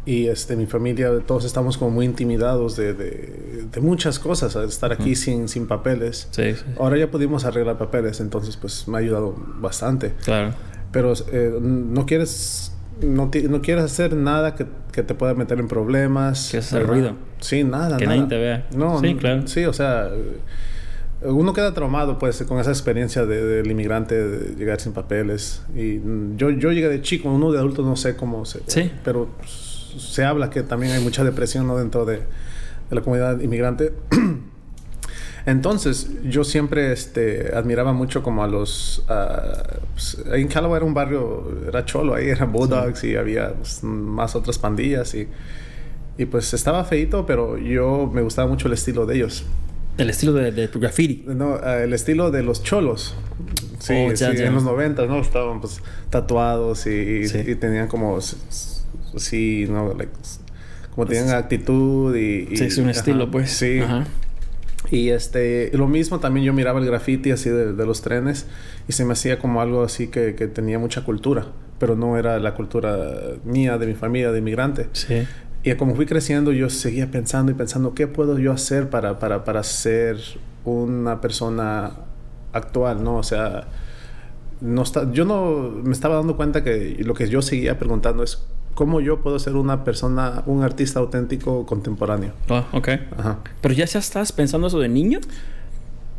Y 0.08 0.28
este, 0.28 0.56
mi 0.56 0.68
familia, 0.68 1.10
todos 1.26 1.46
estamos 1.46 1.80
como 1.80 1.90
muy 1.90 2.06
intimidados 2.06 2.76
de, 2.76 2.94
de, 2.94 3.66
de 3.72 3.82
muchas 3.82 4.20
cosas, 4.20 4.56
estar 4.56 4.92
aquí 4.92 5.16
sin, 5.16 5.50
sin 5.50 5.66
papeles. 5.66 6.28
Sí, 6.30 6.54
sí. 6.54 6.64
Ahora 6.80 6.98
ya 6.98 7.10
pudimos 7.10 7.44
arreglar 7.44 7.80
papeles, 7.80 8.20
entonces 8.20 8.56
pues 8.56 8.88
me 8.88 8.98
ha 8.98 9.00
ayudado 9.00 9.34
bastante. 9.60 10.14
Claro. 10.24 10.54
Pero 10.92 11.14
eh, 11.32 11.58
no 11.60 12.06
quieres 12.06 12.72
no, 13.02 13.30
quieres 13.30 13.84
hacer 13.84 14.16
nada 14.16 14.56
que, 14.56 14.66
que 14.92 15.04
te 15.04 15.14
pueda 15.14 15.34
meter 15.34 15.60
en 15.60 15.68
problemas. 15.68 16.50
Quieres 16.50 16.68
hacer 16.68 16.88
ruido. 16.88 17.14
Sí, 17.40 17.64
nada. 17.64 17.98
Que 17.98 18.06
nada. 18.06 18.18
nadie 18.18 18.30
te 18.30 18.38
vea. 18.38 18.68
No, 18.76 19.00
Sí, 19.00 19.16
claro. 19.16 19.48
Sí, 19.48 19.66
o 19.66 19.74
sea, 19.74 20.10
uno 21.27 21.54
queda 21.54 21.74
traumado 21.74 22.18
pues 22.19 22.42
con 22.44 22.60
esa 22.60 22.72
experiencia 22.72 23.25
de- 23.25 23.44
del 23.44 23.69
inmigrante 23.72 24.16
de 24.16 24.56
llegar 24.56 24.80
sin 24.80 24.94
papeles. 24.94 25.62
Y 25.75 26.00
mm, 26.00 26.38
yo, 26.38 26.50
yo 26.50 26.72
llegué 26.72 26.89
de 26.89 27.01
chico, 27.01 27.30
uno 27.30 27.51
de 27.51 27.60
adulto 27.60 27.81
no 27.83 27.95
sé 27.95 28.16
cómo 28.16 28.45
se... 28.45 28.62
Sí. 28.68 28.92
Pero 29.04 29.30
se 29.98 30.24
habla 30.24 30.50
que 30.50 30.63
también 30.63 30.94
hay 30.94 31.01
mucha 31.04 31.24
depresión 31.24 31.68
¿no? 31.68 31.77
dentro 31.77 32.06
de, 32.06 32.18
de 32.18 32.24
la 32.95 33.01
comunidad 33.01 33.39
inmigrante. 33.39 33.94
Entonces, 35.45 36.10
yo 36.24 36.44
siempre 36.44 36.92
este, 36.92 37.51
admiraba 37.56 37.94
mucho 37.94 38.24
como 38.24 38.44
a 38.44 38.48
los... 38.48 39.04
ah, 39.10 39.63
pues, 39.94 40.18
en 40.33 40.48
Callaway 40.48 40.77
era 40.77 40.86
un 40.86 40.94
barrio, 40.95 41.60
era 41.68 41.86
cholo, 41.86 42.16
ahí 42.16 42.30
eran 42.30 42.51
Bulldogs 42.51 43.04
y 43.04 43.16
había 43.16 43.54
pues, 43.54 43.83
más 43.83 44.36
otras 44.36 44.57
pandillas 44.57 45.13
y, 45.13 45.27
y 46.18 46.25
pues 46.25 46.51
estaba 46.56 46.83
feito, 46.83 47.27
pero 47.27 47.57
yo 47.60 48.10
me 48.12 48.24
gustaba 48.24 48.48
mucho 48.50 48.68
el 48.68 48.74
estilo 48.74 49.06
de 49.06 49.18
ellos. 49.18 49.45
El 49.98 50.10
estilo 50.10 50.34
de, 50.34 50.52
de 50.52 50.68
tu 50.68 50.80
graffiti. 50.80 51.24
No, 51.28 51.58
ah, 51.64 51.78
el 51.84 51.94
estilo 51.94 52.32
de 52.32 52.44
los 52.44 52.64
cholos. 52.64 53.16
Sí, 53.80 53.94
Oh, 53.94 54.12
ya, 54.14 54.32
sí, 54.32 54.38
ya. 54.38 54.48
en 54.48 54.56
los 54.56 54.64
90, 54.64 55.06
¿no? 55.06 55.20
Estaban 55.20 55.62
pues 55.62 55.82
tatuados 56.10 56.86
y, 56.88 57.28
Sí. 57.28 57.40
y 57.46 57.56
tenían 57.56 57.88
como... 57.88 58.20
Sí, 58.22 59.66
¿no? 59.70 59.94
Like, 59.94 60.12
como 60.94 61.08
tenían 61.08 61.30
actitud 61.30 62.16
y... 62.16 62.48
y- 62.52 62.58
Sí, 62.58 62.66
es 62.66 62.78
un 62.78 62.86
ajá, 62.90 62.92
estilo, 63.00 63.30
pues. 63.32 63.52
Sí. 63.52 63.80
Ajá. 63.80 64.06
Y 64.92 65.10
este, 65.10 65.72
lo 65.74 65.88
mismo 65.88 66.20
también 66.20 66.46
yo 66.46 66.54
miraba 66.54 66.80
el 66.80 66.86
graffiti 66.86 67.32
así 67.32 67.50
de, 67.50 67.74
de 67.74 67.86
los 67.88 68.02
trenes 68.02 68.46
y 68.88 68.92
se 68.94 69.04
me 69.04 69.14
hacía 69.14 69.40
como 69.40 69.60
algo 69.62 69.82
así 69.84 70.08
que, 70.08 70.36
que 70.36 70.48
tenía 70.48 70.78
mucha 70.78 71.04
cultura, 71.04 71.48
pero 71.80 71.96
no 71.96 72.18
era 72.20 72.38
la 72.40 72.54
cultura 72.54 72.96
mía, 73.46 73.78
de 73.80 73.88
mi 73.88 73.94
familia, 73.96 74.32
de 74.32 74.40
inmigrante. 74.40 74.88
Sí. 74.94 75.26
Y 75.66 75.74
como 75.74 75.96
fui 75.96 76.06
creciendo, 76.06 76.52
yo 76.52 76.70
seguía 76.70 77.10
pensando 77.10 77.52
y 77.52 77.56
pensando, 77.56 77.96
¿qué 77.96 78.06
puedo 78.06 78.38
yo 78.38 78.52
hacer 78.52 78.92
para, 78.92 79.18
para, 79.18 79.44
para 79.44 79.64
ser 79.64 80.18
una 80.64 81.22
persona 81.22 81.92
actual, 82.54 83.04
no? 83.04 83.16
O 83.16 83.24
sea, 83.24 83.66
no 84.62 84.84
está, 84.84 85.12
yo 85.12 85.25
no 85.25 85.72
me 85.84 85.92
estaba 85.92 86.18
dando 86.18 86.38
cuenta 86.38 86.63
que 86.63 86.98
lo 87.04 87.16
que 87.16 87.28
yo 87.30 87.42
seguía 87.42 87.80
preguntando 87.80 88.22
es, 88.22 88.46
¿cómo 88.75 89.01
yo 89.01 89.22
puedo 89.22 89.39
ser 89.39 89.56
una 89.56 89.84
persona, 89.84 90.44
un 90.46 90.62
artista 90.62 91.00
auténtico 91.00 91.66
contemporáneo? 91.66 92.34
Oh, 92.48 92.63
ok. 92.74 92.89
Ajá. 93.18 93.39
Pero 93.62 93.74
ya 93.74 93.86
ya 93.86 93.98
estás 93.98 94.32
pensando 94.32 94.68
eso 94.68 94.80
de 94.80 94.88
niño. 94.88 95.20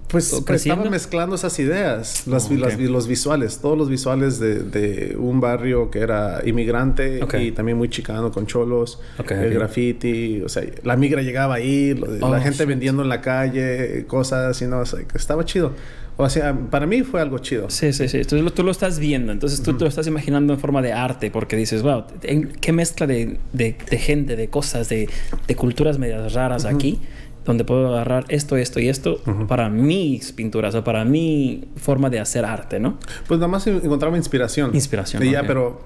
Pues 0.08 0.32
¿O 0.32 0.44
estaba 0.52 0.88
mezclando 0.88 1.34
esas 1.34 1.58
ideas, 1.58 2.26
las, 2.28 2.48
Oh, 2.50 2.54
las 2.54 2.78
los 2.78 3.08
visuales, 3.08 3.58
todos 3.58 3.76
los 3.76 3.88
visuales 3.88 4.38
de, 4.38 4.60
de 4.60 5.16
un 5.18 5.40
barrio 5.40 5.90
que 5.90 5.98
era 5.98 6.42
inmigrante 6.46 7.20
y 7.40 7.50
también 7.50 7.76
muy 7.76 7.88
chicano 7.88 8.30
con 8.30 8.46
cholos, 8.46 9.00
el 9.18 9.24
ok. 9.24 9.52
graffiti, 9.54 10.42
o 10.42 10.48
sea, 10.48 10.62
la 10.84 10.96
migra 10.96 11.22
llegaba 11.22 11.54
ahí, 11.56 11.94
de- 11.94 12.18
Oh, 12.22 12.30
la 12.30 12.40
gente 12.40 12.58
shit. 12.58 12.68
vendiendo 12.68 13.02
en 13.02 13.08
la 13.08 13.20
calle, 13.20 14.04
cosas 14.06 14.62
y 14.62 14.66
no, 14.66 14.78
o 14.80 14.86
sea, 14.86 15.00
que 15.02 15.18
estaba 15.18 15.44
chido. 15.44 15.72
O 16.18 16.30
sea, 16.30 16.54
para 16.70 16.86
mí 16.86 17.02
fue 17.02 17.20
algo 17.20 17.36
chido. 17.40 17.68
Sí, 17.68 17.92
sí, 17.92 18.08
sí. 18.08 18.16
Entonces 18.18 18.54
tú 18.54 18.62
lo 18.62 18.70
estás 18.70 18.98
viendo. 18.98 19.32
Entonces 19.32 19.60
tú 19.62 19.74
te 19.76 19.84
lo 19.84 19.88
estás 19.88 20.06
imaginando 20.06 20.54
en 20.54 20.58
forma 20.58 20.80
de 20.80 20.94
arte 20.94 21.30
porque 21.30 21.56
dices, 21.56 21.82
wow, 21.82 22.04
¿en 22.22 22.52
qué 22.52 22.72
mezcla 22.72 23.06
de, 23.06 23.36
de- 23.52 23.76
de 23.90 23.98
gente, 23.98 24.34
de 24.34 24.48
cosas, 24.48 24.88
de, 24.88 25.10
de 25.46 25.56
culturas 25.56 25.98
medias 25.98 26.32
raras 26.32 26.64
aquí, 26.64 27.00
donde 27.46 27.64
puedo 27.64 27.88
agarrar 27.88 28.24
esto, 28.28 28.56
esto 28.56 28.80
y 28.80 28.88
esto 28.88 29.20
para 29.48 29.68
mis 29.68 30.32
pinturas 30.32 30.74
o 30.74 30.84
para 30.84 31.04
mi 31.04 31.68
forma 31.76 32.10
de 32.10 32.20
hacer 32.20 32.44
arte, 32.44 32.80
¿no? 32.80 32.98
Pues 33.26 33.38
nada 33.40 33.48
más 33.48 33.66
encontraba 33.66 34.16
inspiración. 34.16 34.74
Inspiración, 34.74 35.22
Y 35.22 35.30
ya, 35.30 35.46
pero 35.46 35.80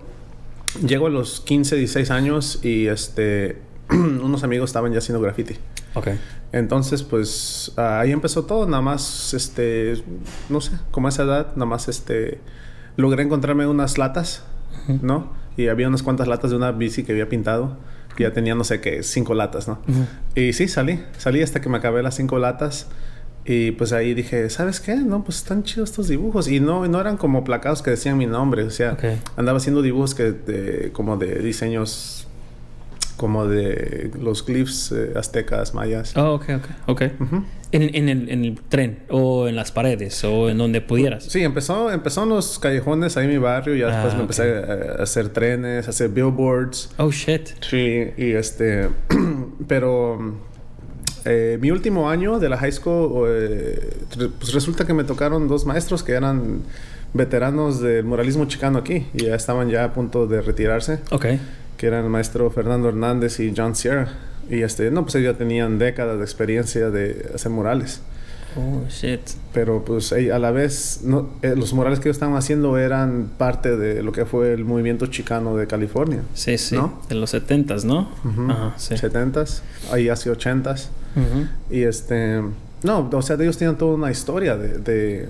llego 0.84 1.06
a 1.06 1.10
los 1.10 1.40
15, 1.40 1.76
16 1.76 2.10
años 2.10 2.60
y 2.64 2.86
este 2.86 3.58
unos 3.90 4.42
amigos 4.44 4.70
estaban 4.70 4.92
ya 4.92 4.98
haciendo 4.98 5.20
graffiti. 5.20 5.56
Ok. 5.94 6.08
Entonces, 6.52 7.02
pues 7.02 7.72
ah, 7.76 8.00
ahí 8.00 8.12
empezó 8.12 8.44
todo, 8.44 8.66
nada 8.66 8.82
más, 8.82 9.34
este, 9.34 10.02
no 10.48 10.60
sé, 10.60 10.72
como 10.90 11.06
a 11.06 11.10
esa 11.10 11.22
edad, 11.22 11.48
nada 11.54 11.66
más, 11.66 11.88
este, 11.88 12.40
logré 12.96 13.22
encontrarme 13.22 13.66
unas 13.66 13.98
latas, 13.98 14.44
¿no? 15.02 15.32
Y 15.56 15.68
había 15.68 15.88
unas 15.88 16.02
cuantas 16.02 16.26
latas 16.26 16.50
de 16.50 16.56
una 16.56 16.72
bici 16.72 17.04
que 17.04 17.12
había 17.12 17.28
pintado, 17.28 17.76
que 18.16 18.24
ya 18.24 18.32
tenía, 18.32 18.54
no 18.54 18.64
sé 18.64 18.80
qué, 18.80 19.02
cinco 19.02 19.34
latas, 19.34 19.68
¿no? 19.68 19.78
Y 20.34 20.52
sí, 20.52 20.68
salí, 20.68 21.02
salí 21.18 21.42
hasta 21.42 21.60
que 21.60 21.68
me 21.68 21.78
acabé 21.78 22.02
las 22.02 22.16
cinco 22.16 22.38
latas. 22.38 22.86
Y 23.46 23.70
pues 23.72 23.92
ahí 23.92 24.12
dije, 24.14 24.50
¿sabes 24.50 24.80
qué? 24.80 24.96
No, 24.96 25.24
pues 25.24 25.38
están 25.38 25.62
chidos 25.64 25.90
estos 25.90 26.08
dibujos. 26.08 26.46
Y 26.46 26.60
no, 26.60 26.86
no 26.86 27.00
eran 27.00 27.16
como 27.16 27.42
placados 27.42 27.80
que 27.82 27.90
decían 27.90 28.18
mi 28.18 28.26
nombre. 28.26 28.64
O 28.64 28.70
sea, 28.70 28.92
Ok. 28.92 29.04
andaba 29.36 29.56
haciendo 29.58 29.80
dibujos 29.82 30.14
que 30.14 30.32
de- 30.32 30.90
como 30.92 31.16
de 31.16 31.38
diseños 31.40 32.26
como 33.20 33.46
de 33.46 34.10
los 34.18 34.46
glyphs 34.46 34.92
eh, 34.92 35.12
aztecas, 35.14 35.74
mayas. 35.74 36.16
Oh, 36.16 36.32
ok, 36.36 36.44
ok, 36.56 36.66
ok. 36.86 37.02
En, 37.72 37.94
en 37.94 38.08
el, 38.08 38.30
en 38.30 38.44
el 38.46 38.58
tren 38.68 39.00
o 39.10 39.46
en 39.46 39.56
las 39.56 39.70
paredes 39.72 40.24
o 40.24 40.48
en 40.48 40.56
donde 40.56 40.80
pudieras. 40.80 41.24
Sí, 41.24 41.42
empezó, 41.42 41.92
empezó 41.92 42.22
en 42.22 42.30
los 42.30 42.58
callejones 42.58 43.18
ahí 43.18 43.26
en 43.26 43.30
mi 43.32 43.36
barrio. 43.38 43.74
Ya 43.76 43.88
después 43.88 44.14
Ah, 44.14 44.16
me 44.16 44.22
empecé 44.22 44.42
a, 44.54 45.00
a 45.00 45.02
hacer 45.02 45.28
trenes, 45.28 45.86
a 45.86 45.90
hacer 45.90 46.08
billboards. 46.08 46.90
Oh, 46.96 47.10
shit. 47.10 47.48
Sí, 47.60 48.06
y 48.16 48.30
este... 48.32 48.88
pero... 49.68 50.38
eh, 51.26 51.58
mi 51.60 51.70
último 51.70 52.08
año 52.08 52.38
de 52.38 52.48
la 52.48 52.56
high 52.56 52.72
school, 52.72 53.26
eh, 53.28 53.90
pues 54.38 54.54
resulta 54.54 54.86
que 54.86 54.94
me 54.94 55.04
tocaron 55.04 55.46
dos 55.46 55.66
maestros 55.66 56.02
que 56.02 56.12
eran 56.12 56.62
veteranos 57.12 57.80
del 57.80 58.04
muralismo 58.04 58.46
chicano 58.46 58.78
aquí 58.78 59.06
y 59.12 59.24
ya 59.26 59.34
estaban 59.34 59.68
ya 59.68 59.84
a 59.84 59.92
punto 59.92 60.26
de 60.26 60.40
retirarse, 60.42 61.00
Ok. 61.10 61.26
Que 61.80 61.86
eran 61.86 62.04
el 62.04 62.10
maestro 62.10 62.50
Fernando 62.50 62.90
Hernández 62.90 63.40
y 63.40 63.54
John 63.56 63.74
Sierra. 63.74 64.12
Y 64.50 64.60
este, 64.60 64.90
no, 64.90 65.02
pues 65.04 65.14
ellos 65.14 65.32
ya 65.32 65.38
tenían 65.38 65.78
décadas 65.78 66.18
de 66.18 66.24
experiencia 66.24 66.90
de 66.90 67.30
hacer 67.34 67.50
murales. 67.50 68.02
Oh, 68.54 68.86
shit. 68.90 69.20
Pero 69.54 69.82
pues 69.82 70.12
a 70.12 70.38
la 70.38 70.50
vez, 70.50 71.00
no, 71.04 71.30
eh, 71.40 71.54
los 71.56 71.72
murales 71.72 71.98
que 71.98 72.10
ellos 72.10 72.16
estaban 72.16 72.36
haciendo 72.36 72.76
eran 72.76 73.30
parte 73.38 73.78
de 73.78 74.02
lo 74.02 74.12
que 74.12 74.26
fue 74.26 74.52
el 74.52 74.66
movimiento 74.66 75.06
chicano 75.06 75.56
de 75.56 75.66
California. 75.66 76.20
Sí, 76.34 76.58
sí. 76.58 76.74
¿No? 76.74 77.00
De 77.08 77.14
los 77.14 77.30
setentas, 77.30 77.86
¿no? 77.86 78.10
Ujú. 78.26 78.50
Ajá, 78.50 78.74
sí. 78.76 78.96
70s, 78.96 79.62
ahí 79.90 80.10
hace 80.10 80.30
80s. 80.30 80.88
Ujú. 81.16 81.46
Y 81.70 81.84
este, 81.84 82.42
no, 82.82 83.08
o 83.10 83.22
sea, 83.22 83.36
ellos 83.36 83.56
tienen 83.56 83.76
toda 83.76 83.94
una 83.94 84.10
historia 84.10 84.58
de, 84.58 84.76
de, 84.76 85.28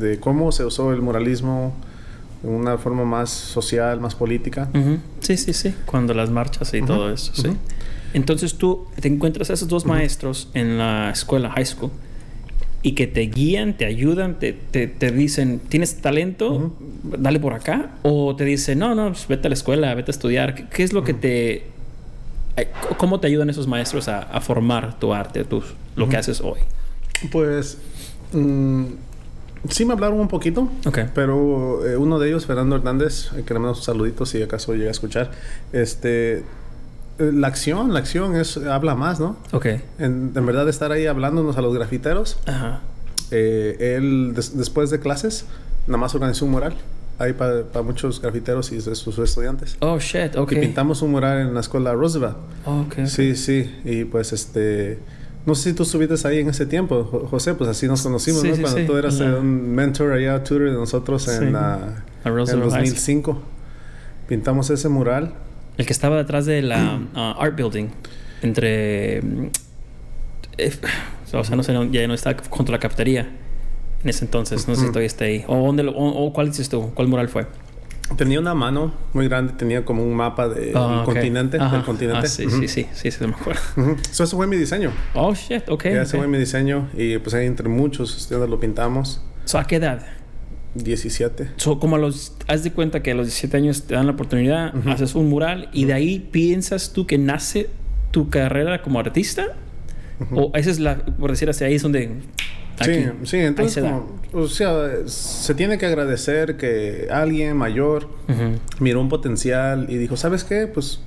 de 0.00 0.18
cómo 0.18 0.50
se 0.50 0.64
usó 0.64 0.92
el 0.92 1.02
muralismo 1.02 1.72
una 2.42 2.78
forma 2.78 3.04
más 3.04 3.30
social, 3.30 4.00
más 4.00 4.14
política. 4.14 4.68
Sí, 5.20 5.36
sí, 5.36 5.52
sí. 5.52 5.74
Cuando 5.86 6.14
las 6.14 6.30
marchas 6.30 6.72
y 6.74 6.82
todo 6.82 7.10
eso, 7.12 7.32
sí. 7.34 7.50
Entonces 8.14 8.54
tú 8.54 8.86
te 9.00 9.08
encuentras 9.08 9.50
a 9.50 9.52
esos 9.52 9.68
dos 9.68 9.84
maestros 9.84 10.48
en 10.54 10.78
la 10.78 11.10
escuela, 11.10 11.50
high 11.50 11.66
school, 11.66 11.90
y 12.80 12.92
que 12.92 13.06
te 13.06 13.22
guían, 13.22 13.76
te 13.76 13.84
ayudan, 13.84 14.38
te, 14.38 14.52
te, 14.52 14.86
te 14.86 15.10
dicen, 15.10 15.60
¿tienes 15.68 16.00
talento? 16.00 16.72
Dale 17.02 17.40
por 17.40 17.52
acá. 17.52 17.90
O 18.02 18.36
te 18.36 18.44
dicen, 18.44 18.78
no, 18.78 18.94
no, 18.94 19.08
pues 19.08 19.26
vete 19.28 19.48
a 19.48 19.50
la 19.50 19.54
escuela, 19.54 19.94
vete 19.94 20.10
a 20.10 20.14
estudiar. 20.14 20.54
¿Qué, 20.54 20.66
qué 20.68 20.82
es 20.84 20.92
lo 20.92 21.02
que 21.02 21.14
te... 21.14 21.66
¿Cómo 22.96 23.20
te 23.20 23.26
ayudan 23.26 23.50
esos 23.50 23.66
maestros 23.66 24.08
a, 24.08 24.20
a 24.20 24.40
formar 24.40 24.98
tu 24.98 25.12
arte, 25.12 25.44
tus, 25.44 25.64
lo 25.96 26.08
que 26.08 26.16
haces 26.16 26.40
hoy? 26.40 26.58
Pues, 27.30 27.78
mm, 28.32 28.84
sí 29.68 29.84
me 29.84 29.92
hablaron 29.94 30.18
un 30.20 30.28
poquito. 30.28 30.68
Pero 31.14 31.86
eh, 31.86 31.96
uno 31.96 32.18
de 32.18 32.28
ellos, 32.28 32.46
Fernando 32.46 32.76
Hernández, 32.76 33.30
eh, 33.36 33.42
que 33.46 33.54
le 33.54 33.60
mando 33.60 33.78
un 33.78 33.82
saludito 33.84 34.26
si 34.26 34.42
acaso 34.42 34.74
llega 34.74 34.88
a 34.88 34.92
escuchar, 34.92 35.30
este, 35.72 36.38
eh, 36.38 36.44
la 37.32 37.48
acción, 37.48 37.92
la 37.92 37.98
acción 38.00 38.36
es, 38.36 38.56
habla 38.56 38.94
más, 38.94 39.20
¿no? 39.20 39.36
Ok. 39.52 39.66
En, 39.98 40.32
en 40.34 40.46
verdad 40.46 40.68
estar 40.68 40.92
ahí 40.92 41.06
hablándonos 41.06 41.56
a 41.56 41.62
los 41.62 41.74
grafiteros, 41.74 42.38
Ajá. 42.46 42.80
eh, 43.30 43.94
él 43.96 44.32
des- 44.34 44.56
después 44.56 44.90
de 44.90 45.00
clases 45.00 45.44
nada 45.86 45.98
más 45.98 46.14
organizó 46.14 46.44
un 46.44 46.50
mural 46.52 46.74
ahí 47.18 47.32
para 47.32 47.64
muchos 47.82 48.20
grafiteros 48.22 48.70
y 48.70 48.80
sus 48.80 49.18
estudiantes. 49.18 49.76
Oh, 49.80 49.98
shit, 49.98 50.36
ok. 50.36 50.52
Y 50.52 50.56
pintamos 50.56 51.02
un 51.02 51.10
mural 51.10 51.40
en 51.40 51.54
la 51.54 51.60
escuela 51.60 51.92
Roosevelt. 51.92 52.36
Oh, 52.64 52.82
ok, 52.82 52.94
ok. 53.00 53.06
Sí, 53.06 53.34
sí, 53.34 53.74
y 53.84 54.04
pues 54.04 54.32
este... 54.32 54.98
No 55.46 55.54
sé 55.54 55.70
si 55.70 55.76
tú 55.76 55.82
estuviste 55.84 56.28
ahí 56.28 56.40
en 56.40 56.48
ese 56.50 56.66
tiempo, 56.66 57.04
Jo- 57.04 57.26
José, 57.26 57.54
pues 57.54 57.70
así 57.70 57.86
nos 57.86 58.02
conocimos, 58.02 58.42
Sí, 58.42 58.48
¿no? 58.50 58.56
sí, 58.56 58.60
Cuando 58.62 58.80
sí. 58.80 58.86
tú 58.86 58.96
eras 58.96 59.18
eh, 59.20 59.24
un 59.24 59.74
mentor 59.74 60.12
allá, 60.12 60.42
tutor 60.44 60.66
de 60.68 60.72
nosotros 60.72 61.26
en, 61.28 61.52
la, 61.54 61.74
A 61.74 61.78
en 62.28 62.34
Roosevelt 62.34 62.70
High 62.72 62.86
School. 62.86 63.22
2005. 63.32 63.42
Pintamos 64.28 64.68
ese 64.70 64.88
mural. 64.90 65.32
El 65.78 65.86
que 65.86 65.92
estaba 65.92 66.16
detrás 66.16 66.44
de 66.44 66.60
la 66.62 67.00
ah, 67.14 67.34
Art 67.40 67.56
Building. 67.56 67.88
Entre. 68.42 69.22
mm, 69.22 69.46
eh, 70.58 70.72
o 71.32 71.44
sea, 71.44 71.56
no 71.56 71.62
sé, 71.62 71.72
no- 71.72 71.84
ya 71.90 72.06
no 72.06 72.14
está 72.14 72.36
contra 72.36 72.72
la 72.74 72.78
cafetería. 72.78 73.28
En 74.02 74.08
ese 74.10 74.24
entonces, 74.26 74.68
no 74.68 74.74
sé 74.74 74.82
si 74.82 74.86
todavía 74.88 75.06
está 75.06 75.24
ahí. 75.24 75.44
¿O, 75.48 75.56
dónde 75.64 75.82
lo- 75.82 75.92
o- 75.92 76.26
o 76.26 76.32
cuál 76.32 76.48
dices 76.48 76.68
tú? 76.68 76.90
¿Cuál 76.94 77.08
mural 77.08 77.28
fue? 77.28 77.46
Tenía 78.16 78.40
una 78.40 78.54
mano 78.54 78.92
muy 79.12 79.28
grande, 79.28 79.52
tenía 79.52 79.84
como 79.84 80.02
un 80.02 80.14
mapa 80.14 80.48
del 80.48 80.76
Ah, 80.76 81.00
ok. 81.00 81.04
continente. 81.04 81.58
Ajá. 81.58 81.76
Del 81.76 81.84
continente. 81.84 82.26
Ah, 82.26 82.28
sí, 82.28 82.46
Ujú. 82.46 82.60
sí, 82.60 82.68
sí, 82.68 82.86
sí, 82.92 83.10
sí, 83.10 83.26
me 83.26 83.34
acuerdo. 83.34 83.60
Ujú. 83.76 83.96
So, 84.10 84.24
ese 84.24 84.34
fue 84.36 84.46
mi 84.46 84.56
diseño. 84.56 84.90
Oh, 85.14 85.34
shit, 85.34 85.68
ok. 85.68 85.84
Ya 85.84 86.02
ese 86.02 86.16
ok. 86.16 86.22
fue 86.22 86.28
mi 86.28 86.38
diseño 86.38 86.88
y 86.96 87.18
pues 87.18 87.34
ahí 87.34 87.46
entre 87.46 87.68
muchos 87.68 88.16
estudiantes 88.16 88.50
lo 88.50 88.58
pintamos. 88.60 89.22
So, 89.44 89.58
¿A 89.58 89.64
qué 89.66 89.76
edad? 89.76 90.06
17. 90.74 91.50
So, 91.56 91.78
como 91.78 91.96
a 91.96 91.98
los. 91.98 92.34
Haz 92.46 92.62
de 92.62 92.72
cuenta 92.72 93.02
que 93.02 93.10
a 93.10 93.14
los 93.14 93.26
17 93.26 93.56
años 93.56 93.82
te 93.84 93.94
dan 93.94 94.06
la 94.06 94.12
oportunidad, 94.12 94.74
Ujú. 94.76 94.90
haces 94.90 95.14
un 95.14 95.28
mural 95.28 95.68
y 95.72 95.84
de 95.86 95.94
ahí 95.94 96.18
piensas 96.18 96.92
tú 96.92 97.06
que 97.06 97.18
nace 97.18 97.68
tu 98.10 98.28
carrera 98.30 98.82
como 98.82 98.98
artista. 99.00 99.46
O 100.32 100.50
esa 100.54 100.70
es 100.70 100.80
la. 100.80 100.98
Por 100.98 101.30
decir 101.30 101.48
así, 101.48 101.64
ahí 101.64 101.74
es 101.74 101.82
donde. 101.82 102.10
Sí, 102.82 102.90
aquí, 102.90 103.08
sí, 103.24 103.36
entonces 103.38 103.74
se 103.74 103.80
como, 103.80 104.06
o 104.32 104.46
sea, 104.48 104.88
se 105.06 105.54
tiene 105.54 105.78
que 105.78 105.86
agradecer 105.86 106.56
que 106.56 107.08
alguien 107.10 107.56
mayor 107.56 108.04
Ujú. 108.28 108.58
miró 108.80 109.00
un 109.00 109.08
potencial 109.08 109.86
y 109.88 109.96
dijo, 109.96 110.16
¿sabes 110.16 110.44
qué? 110.44 110.66
Pues 110.66 111.00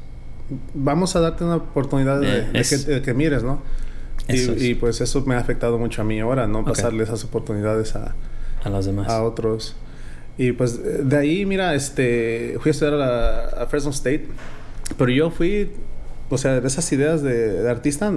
vamos 0.74 1.16
a 1.16 1.22
darte 1.22 1.44
una 1.44 1.58
oportunidad 1.58 2.20
de, 2.20 2.40
Eh, 2.40 2.48
de 2.54 2.64
que, 2.64 2.78
de 2.78 3.02
que 3.02 3.14
mires, 3.14 3.44
¿no? 3.44 3.62
Y, 4.28 4.76
pues 4.76 5.02
eso 5.02 5.24
me 5.26 5.36
ha 5.36 5.40
afectado 5.40 5.78
mucho 5.78 6.02
a 6.02 6.06
mí 6.06 6.20
ahora, 6.20 6.48
¿no? 6.48 6.64
Pasarle 6.64 7.04
esas 7.04 7.24
oportunidades 7.24 7.96
a, 7.96 8.16
A 8.64 8.70
los 8.70 8.86
demás. 8.86 9.10
a 9.10 9.24
otros. 9.24 9.76
Y 10.38 10.54
pues 10.54 10.80
de 11.08 11.18
ahí, 11.18 11.46
mira, 11.46 11.76
este, 11.76 12.58
fui 12.62 12.70
a 12.70 12.72
estudiar 12.72 13.02
a, 13.02 13.66
Fresno 13.68 13.92
State, 13.92 14.28
pero 14.98 15.12
yo 15.12 15.30
fui, 15.32 15.72
o 16.30 16.38
sea, 16.38 16.62
de 16.62 16.68
esas 16.68 16.90
ideas 16.94 17.22
de, 17.22 17.62
de 17.62 17.70
artista, 17.70 18.12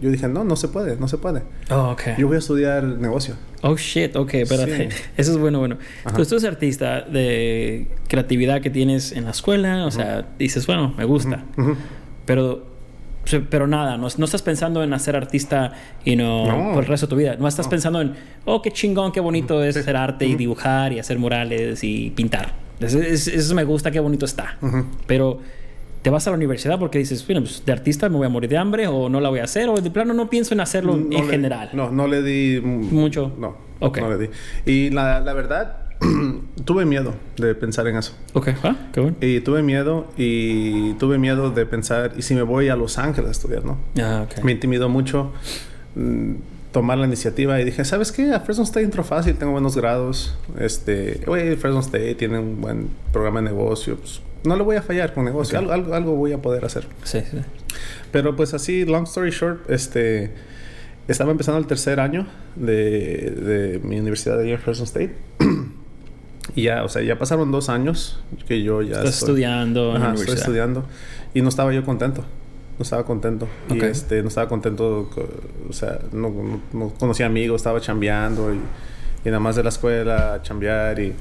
yo 0.00 0.10
dije, 0.10 0.28
no, 0.28 0.44
no 0.44 0.56
se 0.56 0.68
puede, 0.68 0.96
no 0.96 1.08
se 1.08 1.18
puede. 1.18 1.42
Oh, 1.70 1.90
ok. 1.90 2.02
Yo 2.18 2.26
voy 2.28 2.36
a 2.36 2.38
estudiar 2.38 2.84
negocio. 2.84 3.34
Oh, 3.62 3.76
shit, 3.76 4.14
ok, 4.16 4.34
espérate. 4.34 4.90
Sí. 4.90 4.96
Eso 5.16 5.32
es 5.32 5.38
bueno, 5.38 5.58
bueno. 5.58 5.78
Ajá. 6.04 6.16
Tú 6.16 6.22
eres 6.22 6.44
artista 6.44 7.00
de 7.02 7.88
creatividad 8.08 8.60
que 8.60 8.70
tienes 8.70 9.12
en 9.12 9.24
la 9.24 9.30
escuela, 9.32 9.86
o 9.86 9.90
sea, 9.90 10.26
dices, 10.38 10.66
bueno, 10.66 10.94
me 10.96 11.04
gusta. 11.04 11.44
Ujú. 11.56 11.74
Pero, 12.26 12.66
se- 13.24 13.40
pero 13.40 13.66
nada, 13.66 13.96
no, 13.96 14.06
no 14.16 14.24
estás 14.24 14.42
pensando 14.42 14.82
en 14.84 14.92
hacer 14.92 15.16
artista 15.16 15.72
y 16.04 16.14
no, 16.16 16.46
No. 16.46 16.72
por 16.74 16.84
el 16.84 16.88
resto 16.88 17.06
de 17.06 17.10
tu 17.10 17.16
vida. 17.16 17.36
No 17.38 17.48
estás 17.48 17.66
pensando 17.68 18.00
en, 18.00 18.14
oh, 18.44 18.62
qué 18.62 18.70
chingón, 18.70 19.12
qué 19.12 19.20
bonito 19.20 19.62
es 19.64 19.74
Sí. 19.74 19.80
hacer 19.80 19.96
arte 19.96 20.26
y 20.26 20.36
dibujar 20.36 20.92
y 20.92 20.98
hacer 21.00 21.18
murales 21.18 21.82
y 21.82 22.10
pintar. 22.10 22.52
Eso, 22.80 23.00
es- 23.00 23.26
eso 23.26 23.54
me 23.56 23.64
gusta, 23.64 23.90
qué 23.90 23.98
bonito 24.00 24.24
está. 24.24 24.56
Ujú. 24.62 24.84
Pero 25.06 25.40
te 26.02 26.10
vas 26.10 26.26
a 26.26 26.30
la 26.30 26.36
universidad 26.36 26.78
porque 26.78 26.98
dices, 26.98 27.26
bueno, 27.26 27.42
pues 27.42 27.64
de 27.64 27.72
artista 27.72 28.08
me 28.08 28.16
voy 28.16 28.26
a 28.26 28.28
morir 28.30 28.48
de 28.50 28.56
hambre 28.56 28.86
o 28.86 29.08
no 29.08 29.20
la 29.20 29.28
voy 29.28 29.40
a 29.40 29.44
hacer 29.44 29.68
o 29.68 29.80
de 29.80 29.90
plano 29.90 30.14
no 30.14 30.30
pienso 30.30 30.54
en 30.54 30.60
hacerlo 30.60 30.96
No 30.96 31.02
en 31.18 31.26
le- 31.26 31.30
general. 31.32 31.70
No, 31.72 31.90
no 31.90 32.06
le 32.06 32.22
di 32.22 32.60
Mucho. 32.60 33.32
No, 33.38 33.56
Ok. 33.80 33.98
no 33.98 34.10
le 34.10 34.18
di. 34.18 34.28
Y 34.66 34.90
la, 34.90 35.20
la 35.20 35.32
verdad, 35.32 35.76
tuve 36.64 36.84
miedo 36.84 37.14
de 37.36 37.54
pensar 37.54 37.86
en 37.88 37.96
eso. 37.96 38.12
Ok, 38.32 38.48
ah, 38.62 38.76
qué 38.92 39.00
bueno. 39.00 39.16
Y 39.20 39.40
tuve 39.40 39.62
miedo 39.62 40.06
y 40.16 40.92
tuve 40.94 41.18
miedo 41.18 41.50
de 41.50 41.66
pensar, 41.66 42.12
¿y 42.16 42.22
si 42.22 42.34
me 42.34 42.42
voy 42.42 42.68
a 42.68 42.76
Los 42.76 42.98
Ángeles 42.98 43.28
a 43.28 43.32
estudiar, 43.32 43.64
no? 43.64 43.78
Ah, 44.00 44.24
ok. 44.30 44.44
Me 44.44 44.52
intimidó 44.52 44.88
mucho 44.88 45.32
mm, 45.96 46.34
tomar 46.70 46.98
la 46.98 47.06
iniciativa 47.06 47.60
y 47.60 47.64
dije, 47.64 47.84
¿sabes 47.84 48.12
qué? 48.12 48.32
A 48.32 48.40
Fresno 48.40 48.62
State 48.64 48.84
entro 48.84 49.02
fácil, 49.02 49.34
tengo 49.34 49.52
buenos 49.52 49.76
grados. 49.76 50.36
Este, 50.60 51.20
oye, 51.26 51.56
Fresno 51.56 51.80
State 51.80 52.14
tiene 52.14 52.38
un 52.38 52.60
buen 52.60 52.88
programa 53.12 53.40
de 53.40 53.46
negocio. 53.48 53.98
No 54.44 54.56
le 54.56 54.62
voy 54.62 54.76
a 54.76 54.82
fallar 54.82 55.12
con 55.14 55.24
negocio, 55.24 55.58
Ok. 55.58 55.62
algo, 55.64 55.72
algo, 55.74 55.94
algo 55.94 56.14
voy 56.16 56.32
a 56.32 56.38
poder 56.42 56.64
hacer. 56.64 56.86
Sí, 57.04 57.20
sí. 57.30 57.38
Pero 58.12 58.36
pues 58.36 58.54
así, 58.54 58.84
long 58.84 59.04
story 59.04 59.30
short, 59.30 59.68
este, 59.70 60.32
estaba 61.08 61.30
empezando 61.30 61.58
el 61.58 61.66
tercer 61.66 62.00
año 62.00 62.26
de, 62.56 63.30
de 63.30 63.80
mi 63.82 63.98
universidad 64.00 64.38
de 64.38 64.56
Fresno 64.58 64.84
State. 64.84 65.14
y 66.54 66.62
ya, 66.62 66.84
o 66.84 66.88
sea, 66.88 67.02
ya 67.02 67.18
pasaron 67.18 67.50
dos 67.52 67.68
años 67.68 68.20
que 68.46 68.62
yo 68.62 68.82
ya 68.82 68.96
Estás 68.98 69.14
estoy- 69.14 69.28
estudiando 69.30 69.94
Ajá, 69.96 70.14
estoy 70.14 70.34
estudiando. 70.34 70.84
Y 71.34 71.42
no 71.42 71.48
estaba 71.48 71.72
yo 71.72 71.84
contento. 71.84 72.24
No 72.78 72.82
estaba 72.84 73.04
contento. 73.04 73.48
Y 73.70 73.80
este, 73.84 74.22
no 74.22 74.28
estaba 74.28 74.48
contento. 74.48 75.10
co- 75.14 75.28
O 75.68 75.72
sea, 75.72 75.98
no, 76.12 76.30
no- 76.30 76.60
no 76.72 76.88
conocía 76.94 77.26
amigos, 77.26 77.56
estaba 77.60 77.80
chambeando 77.80 78.54
y, 78.54 78.56
y 79.24 79.26
nada 79.26 79.40
más 79.40 79.56
de 79.56 79.62
la 79.64 79.68
escuela, 79.70 80.40
chambear 80.42 80.98
y. 81.00 81.12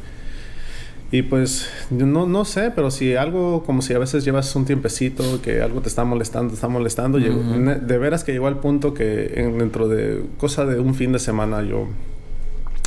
Y 1.11 1.21
pues, 1.21 1.69
no, 1.89 2.25
no 2.27 2.43
sé, 2.43 2.71
pero 2.75 2.91
si 2.91 3.15
algo, 3.15 3.63
como 3.63 3.81
si 3.81 3.93
a 3.93 3.99
veces 3.99 4.25
llevas 4.25 4.53
un 4.57 4.65
tiempecito, 4.65 5.41
que 5.41 5.61
algo 5.61 5.79
te 5.81 5.87
está 5.87 6.03
molestando, 6.03 6.49
te 6.49 6.55
está 6.55 6.67
molestando, 6.67 7.17
ne- 7.65 7.75
de 7.75 7.97
veras 7.97 8.23
que 8.25 8.33
llegó 8.33 8.47
al 8.47 8.59
punto 8.59 8.93
que 8.93 9.31
en- 9.35 9.57
dentro 9.57 9.87
de 9.87 10.23
cosa 10.37 10.65
de 10.65 10.79
un 10.79 10.95
fin 10.95 11.13
de 11.13 11.19
semana 11.19 11.61
yo 11.63 11.87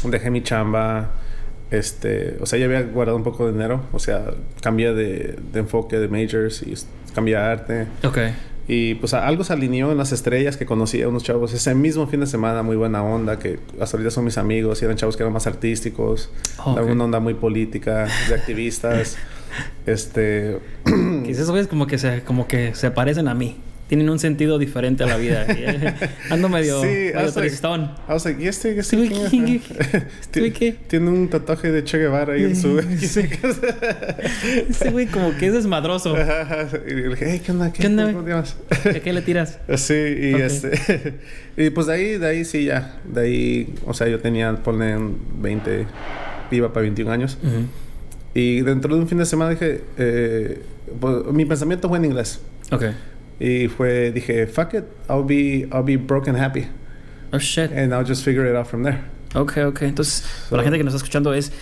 dejé 0.04 0.30
mi 0.30 0.42
chamba, 0.42 1.12
este, 1.70 2.36
o 2.40 2.46
sea, 2.46 2.58
ya 2.58 2.66
había 2.66 2.82
guardado 2.82 3.16
un 3.16 3.24
poco 3.24 3.46
de 3.46 3.52
dinero, 3.52 3.82
o 3.92 3.98
sea, 3.98 4.24
cambié 4.62 4.92
de, 4.92 5.36
de 5.52 5.60
enfoque 5.60 5.98
de 5.98 6.08
majors 6.08 6.62
y 6.62 6.74
cambié 7.14 7.36
a 7.36 7.52
arte. 7.52 7.86
Ok. 8.04 8.18
Y 8.72 8.94
pues 8.94 9.14
algo 9.14 9.42
se 9.42 9.52
alineó 9.52 9.90
en 9.90 9.98
las 9.98 10.12
estrellas 10.12 10.56
que 10.56 10.64
conocí 10.64 11.02
a 11.02 11.08
unos 11.08 11.24
chavos 11.24 11.52
ese 11.52 11.74
mismo 11.74 12.06
fin 12.06 12.20
de 12.20 12.26
semana, 12.28 12.62
muy 12.62 12.76
buena 12.76 13.02
onda, 13.02 13.36
que 13.36 13.58
hasta 13.80 13.96
ahorita 13.96 14.12
son 14.12 14.24
mis 14.24 14.38
amigos 14.38 14.80
y 14.80 14.84
eran 14.84 14.96
chavos 14.96 15.16
que 15.16 15.24
eran 15.24 15.32
más 15.32 15.48
artísticos, 15.48 16.30
Oh, 16.64 16.76
de 16.76 16.82
ok. 16.82 16.90
una 16.90 17.04
onda 17.06 17.18
muy 17.18 17.34
política, 17.34 18.06
de 18.28 18.34
activistas. 18.34 19.16
Este. 19.86 20.60
Esos 21.26 21.50
güeyes 21.50 21.66
como 21.66 21.88
que 21.88 21.98
se, 21.98 22.22
como 22.22 22.46
que 22.46 22.72
se 22.76 22.92
parecen 22.92 23.26
a 23.26 23.34
mí. 23.34 23.56
Tienen 23.90 24.09
un 24.09 24.20
sentido 24.20 24.56
diferente 24.61 25.02
a 25.02 25.06
la 25.09 25.16
vida. 25.16 25.44
Ando 26.30 26.49
medio, 26.49 26.80
Sí, 26.80 26.87
medio 26.87 27.16
was 27.16 27.35
like- 27.35 27.49
tristón. 27.49 27.90
I 28.09 28.12
was 28.12 28.25
like, 28.25 28.40
¿y 28.40 28.47
este, 28.47 28.78
este 28.78 28.97
Este 30.20 30.52
qué? 30.52 30.76
Tiene 30.87 31.11
un 31.11 31.28
tatuaje 31.28 31.73
de 31.73 31.82
Che 31.82 31.99
Guevara 31.99 32.35
ahí 32.35 32.44
en 32.44 32.54
su. 32.54 32.78
Ese 34.70 34.90
güey 34.92 35.06
como 35.06 35.37
que 35.37 35.49
es 35.49 35.54
desmadroso. 35.54 36.14
Ajá, 36.14 36.68
y 36.87 36.90
le 36.94 37.09
dije, 37.09 37.26
hey, 37.32 37.42
¿qué 37.44 37.50
onda? 37.50 37.73
¿Qué 37.73 37.85
onda, 37.88 38.12
¿Cómo 38.12 38.23
te 38.23 38.30
llamas? 38.30 38.56
¿A 38.85 39.00
qué 39.00 39.12
le 39.12 39.23
tiras? 39.23 39.59
Sí, 39.76 39.94
y 39.94 40.35
este. 40.40 41.18
y 41.56 41.70
pues 41.70 41.88
de 41.88 41.92
ahí, 41.92 42.16
de 42.16 42.26
ahí 42.28 42.44
sí, 42.44 42.66
ya. 42.66 43.00
De 43.12 43.23
ahí, 43.23 43.75
o 43.87 43.92
sea, 43.92 44.06
yo 44.06 44.20
tenía, 44.20 44.54
ponle 44.62 44.97
un 44.97 45.18
20, 45.42 45.87
iba 46.52 46.73
para 46.73 46.82
21 46.82 47.11
años. 47.11 47.38
Y 48.35 48.61
dentro 48.61 48.94
de 48.94 49.00
un 49.00 49.09
fin 49.09 49.18
de 49.18 49.26
semana 49.26 49.50
dije, 49.50 49.80
eh, 49.99 50.62
pues, 51.00 51.25
mi 51.32 51.44
pensamiento 51.44 51.88
fue 51.88 51.99
en 51.99 52.04
inglés. 52.04 52.40
Ok. 52.70 52.85
Y 53.40 53.68
fue, 53.68 54.12
dije, 54.12 54.47
fuck 54.47 54.75
it, 54.75 54.85
I'll 55.09 55.25
be, 55.25 55.66
I'll 55.73 55.82
be 55.82 55.97
broken 55.97 56.37
happy. 56.37 56.66
Oh, 57.32 57.38
shit. 57.38 57.73
And 57.73 57.92
I'll 57.92 58.06
just 58.06 58.23
figure 58.23 58.49
it 58.49 58.54
out 58.54 58.66
from 58.66 58.82
there. 58.85 59.00
Ok, 59.35 59.56
ok. 59.66 59.82
Entonces, 59.82 60.25
para 60.50 60.59
la 60.59 60.64
gente 60.64 60.78
que 60.78 60.85
nos 60.85 60.92
está 60.94 61.04
escuchando 61.04 61.32
es 61.32 61.52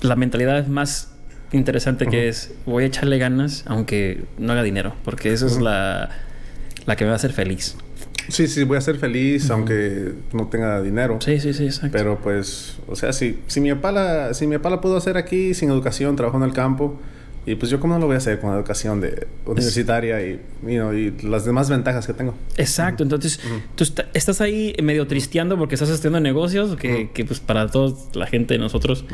la 0.00 0.16
mentalidad 0.16 0.66
más 0.66 1.12
interesante 1.52 2.06
que 2.06 2.28
es 2.28 2.54
voy 2.64 2.84
a 2.84 2.86
echarle 2.86 3.18
ganas 3.18 3.64
aunque 3.66 4.24
no 4.38 4.52
haga 4.52 4.62
dinero, 4.62 4.94
porque 5.04 5.32
esa 5.32 5.46
es 5.46 5.54
Ujú. 5.54 5.64
la, 5.64 6.10
la 6.86 6.96
que 6.96 7.04
me 7.04 7.08
va 7.08 7.14
a 7.14 7.16
hacer 7.16 7.32
feliz. 7.32 7.76
Sí, 8.28 8.46
sí, 8.46 8.62
voy 8.62 8.76
a 8.78 8.80
ser 8.80 8.96
feliz 8.96 9.50
aunque 9.50 10.12
no 10.32 10.46
tenga 10.46 10.80
dinero. 10.80 11.18
Sí, 11.20 11.40
sí, 11.40 11.52
sí, 11.52 11.66
exacto. 11.66 11.96
Pero 11.96 12.18
pues, 12.18 12.78
o 12.86 12.94
sea, 12.94 13.12
si, 13.12 13.40
si 13.48 13.60
mi 13.60 13.74
papá 13.74 13.92
la, 13.92 14.34
si 14.34 14.46
mi 14.46 14.56
pudo 14.58 14.96
hacer 14.96 15.16
aquí 15.16 15.52
sin 15.54 15.70
educación, 15.70 16.14
trabajó 16.14 16.36
en 16.38 16.44
el 16.44 16.52
campo, 16.52 17.00
y 17.46 17.54
pues 17.54 17.70
yo 17.70 17.80
cómo 17.80 17.94
no 17.94 18.00
lo 18.00 18.06
voy 18.06 18.14
a 18.14 18.18
hacer 18.18 18.38
con 18.38 18.54
educación 18.54 19.00
de 19.00 19.26
universitaria 19.46 20.20
y, 20.26 20.40
you 20.62 20.74
know, 20.78 20.92
y 20.92 21.10
las 21.22 21.44
demás 21.44 21.70
ventajas 21.70 22.06
que 22.06 22.12
tengo. 22.12 22.34
Exacto, 22.56 23.02
entonces 23.02 23.40
Ujú. 23.44 23.60
tú 23.76 23.84
est- 23.84 24.00
estás 24.14 24.40
ahí 24.40 24.74
medio 24.82 25.06
tristeando 25.06 25.56
porque 25.58 25.74
estás 25.74 25.88
estudiando 25.90 26.20
negocios, 26.20 26.76
que, 26.76 27.04
Ujú. 27.04 27.12
que 27.14 27.24
pues 27.24 27.40
para 27.40 27.66
toda 27.68 27.96
la 28.14 28.26
gente 28.26 28.54
de 28.54 28.58
nosotros 28.60 29.04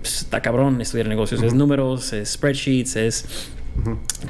pues, 0.00 0.22
está 0.22 0.42
cabrón 0.42 0.80
estudiar 0.80 1.08
negocios, 1.08 1.42
es 1.42 1.54
números, 1.54 2.12
es 2.12 2.32
spreadsheets, 2.32 2.96
es 2.96 3.24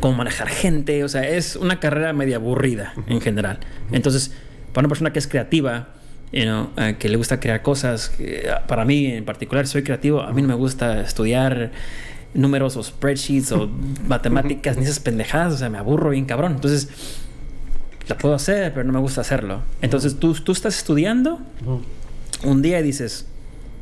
cómo 0.00 0.16
manejar 0.16 0.48
gente, 0.48 1.02
o 1.02 1.08
sea, 1.08 1.28
es 1.28 1.56
una 1.56 1.80
carrera 1.80 2.12
media 2.12 2.36
aburrida 2.36 2.94
en 3.08 3.20
general. 3.20 3.58
Entonces, 3.90 4.32
para 4.72 4.82
una 4.86 4.88
persona 4.88 5.12
que 5.12 5.18
es 5.18 5.26
creativa, 5.26 5.88
you 6.32 6.44
know, 6.44 6.70
eh, 6.76 6.94
que 6.98 7.08
le 7.08 7.16
gusta 7.16 7.40
crear 7.40 7.60
cosas, 7.60 8.08
que, 8.10 8.48
ah, 8.48 8.66
para 8.68 8.84
mí 8.84 9.06
en 9.06 9.24
particular 9.24 9.66
soy 9.66 9.82
creativo, 9.82 10.20
a 10.20 10.32
mí 10.32 10.42
no 10.42 10.48
me 10.48 10.54
gusta 10.54 11.00
estudiar 11.00 11.72
números 12.34 12.76
o 12.76 12.82
spreadsheets 12.82 13.52
o 13.52 13.68
matemáticas 14.08 14.76
ni 14.76 14.84
esas 14.84 15.00
pendejadas, 15.00 15.54
o 15.54 15.56
sea, 15.58 15.68
me 15.68 15.78
aburro 15.78 16.10
bien 16.10 16.24
cabrón. 16.24 16.52
Entonces, 16.52 16.88
la 18.08 18.16
puedo 18.18 18.34
hacer, 18.34 18.72
pero 18.72 18.84
no 18.84 18.92
me 18.92 18.98
gusta 18.98 19.20
hacerlo. 19.20 19.60
Entonces, 19.80 20.18
tú, 20.18 20.34
tú 20.34 20.52
estás 20.52 20.76
estudiando 20.76 21.38
un 22.44 22.62
día 22.62 22.80
y 22.80 22.82
dices, 22.82 23.26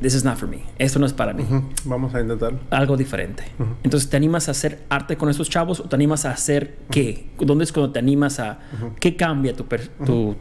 this 0.02 0.14
is 0.14 0.24
not 0.24 0.36
for 0.36 0.48
me, 0.48 0.60
esto 0.78 0.98
no 0.98 1.06
es 1.06 1.12
para 1.12 1.32
mí 1.32 1.42
Ujú. 1.42 1.62
Vamos 1.84 2.14
a 2.14 2.20
intentarlo. 2.20 2.58
algo 2.70 2.96
diferente. 2.96 3.44
Ujú. 3.58 3.70
Entonces, 3.82 4.10
¿te 4.10 4.16
animas 4.16 4.48
a 4.48 4.50
hacer 4.50 4.82
arte 4.88 5.16
con 5.16 5.28
esos 5.30 5.48
chavos 5.48 5.80
o 5.80 5.84
te 5.84 5.96
animas 5.96 6.24
a 6.26 6.32
hacer 6.32 6.76
qué? 6.90 7.28
¿Dónde 7.38 7.64
es 7.64 7.72
cuando 7.72 7.92
te 7.92 7.98
animas 7.98 8.40
a... 8.40 8.60
¿Qué 9.00 9.16
cambia 9.16 9.54
tu... 9.56 9.66
per- 9.66 9.88
tu- 10.04 10.36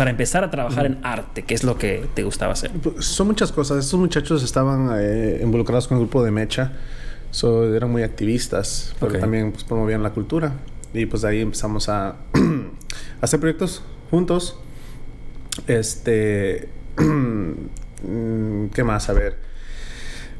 para 0.00 0.12
empezar 0.12 0.42
a 0.44 0.50
trabajar 0.50 0.86
en 0.86 0.96
arte? 1.02 1.42
¿Qué 1.42 1.52
es 1.52 1.62
lo 1.62 1.76
que 1.76 2.06
te 2.14 2.22
gustaba 2.22 2.54
hacer? 2.54 2.70
Pues, 2.70 3.04
Son 3.04 3.26
muchas 3.26 3.52
cosas. 3.52 3.84
Estos 3.84 4.00
muchachos 4.00 4.42
estaban 4.42 4.88
eh, 4.98 5.40
involucrados 5.42 5.88
con 5.88 5.98
el 5.98 6.04
grupo 6.04 6.24
de 6.24 6.30
Mecha. 6.30 6.72
So, 7.30 7.74
eran 7.74 7.90
muy 7.90 8.02
activistas, 8.02 8.94
pero 8.98 9.12
Ok. 9.12 9.20
también 9.20 9.52
pues, 9.52 9.62
promovían 9.62 10.02
la 10.02 10.08
cultura. 10.08 10.54
Y 10.94 11.04
pues 11.04 11.20
de 11.20 11.28
ahí 11.28 11.40
empezamos 11.42 11.90
a, 11.90 12.16
hacer 13.20 13.40
proyectos 13.40 13.82
juntos. 14.10 14.58
Este. 15.66 16.70
¿Qué 18.72 18.82
más? 18.82 19.10
A 19.10 19.12
ver. 19.12 19.36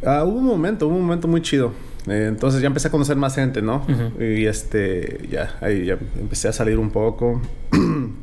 Ah, 0.06 0.24
hubo 0.24 0.38
un 0.38 0.46
momento, 0.46 0.86
hubo 0.88 0.96
un 0.96 1.02
momento 1.02 1.28
muy 1.28 1.42
chido. 1.42 1.74
Eh, 2.06 2.28
entonces 2.30 2.62
ya 2.62 2.68
empecé 2.68 2.88
a 2.88 2.90
conocer 2.90 3.18
más 3.18 3.34
gente, 3.34 3.60
¿no? 3.60 3.84
Ujú. 3.86 4.22
Y 4.24 4.46
este, 4.46 5.28
ya, 5.30 5.58
ahí 5.60 5.84
ya 5.84 5.98
empecé 6.18 6.48
a 6.48 6.54
salir 6.54 6.78
un 6.78 6.88
poco. 6.90 7.42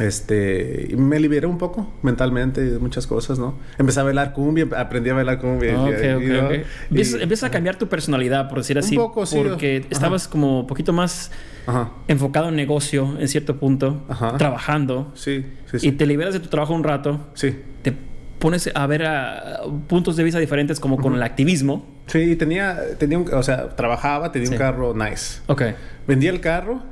Este, 0.00 0.88
me 0.96 1.20
liberé 1.20 1.46
un 1.46 1.58
poco 1.58 1.92
mentalmente 2.02 2.60
de 2.62 2.78
muchas 2.78 3.06
cosas, 3.06 3.38
¿no? 3.38 3.54
Empecé 3.78 4.00
a 4.00 4.02
bailar 4.02 4.32
cumbia, 4.32 4.66
aprendí 4.76 5.10
a 5.10 5.14
bailar 5.14 5.38
cumbia. 5.38 5.78
Ok, 5.80 5.88
y- 5.88 5.92
ok, 6.14 6.22
y, 6.22 6.26
¿no? 6.26 6.46
ok. 6.46 6.52
Y- 6.52 6.62
Empiezas, 6.90 7.20
empiezas 7.20 7.48
a 7.48 7.50
cambiar 7.52 7.76
tu 7.76 7.88
personalidad, 7.88 8.48
por 8.48 8.58
decir 8.58 8.76
Un 8.76 8.84
así. 8.84 8.96
poco, 8.96 9.24
sí. 9.24 9.36
Porque 9.42 9.78
Ajá. 9.78 9.88
estabas 9.90 10.26
como 10.28 10.60
un 10.60 10.66
poquito 10.66 10.92
más 10.92 11.30
Ajá, 11.66 11.90
enfocado 12.08 12.48
en 12.48 12.56
negocio 12.56 13.16
en 13.18 13.28
cierto 13.28 13.56
punto, 13.58 14.04
Ajá. 14.08 14.36
trabajando, 14.36 15.12
sí, 15.14 15.46
sí, 15.70 15.78
sí. 15.78 15.88
y 15.88 15.92
te 15.92 16.06
liberas 16.06 16.34
de 16.34 16.40
tu 16.40 16.48
trabajo 16.48 16.74
un 16.74 16.84
rato, 16.84 17.20
Sí, 17.34 17.56
te 17.82 17.94
pones 18.38 18.68
a 18.74 18.86
ver 18.86 19.06
a 19.06 19.60
puntos 19.88 20.16
de 20.16 20.24
vista 20.24 20.38
diferentes 20.40 20.80
como 20.80 20.96
con 20.98 21.14
el 21.14 21.22
activismo. 21.22 21.86
sí, 22.06 22.36
tenía, 22.36 22.80
tenía 22.98 23.18
un, 23.18 23.32
o 23.32 23.42
sea, 23.42 23.74
trabajaba, 23.76 24.32
tenía 24.32 24.48
Sí. 24.48 24.54
un 24.54 24.58
carro 24.58 24.92
nice. 24.94 25.40
Ok. 25.46 25.62
Vendí 26.06 26.26
el 26.26 26.40
carro 26.40 26.82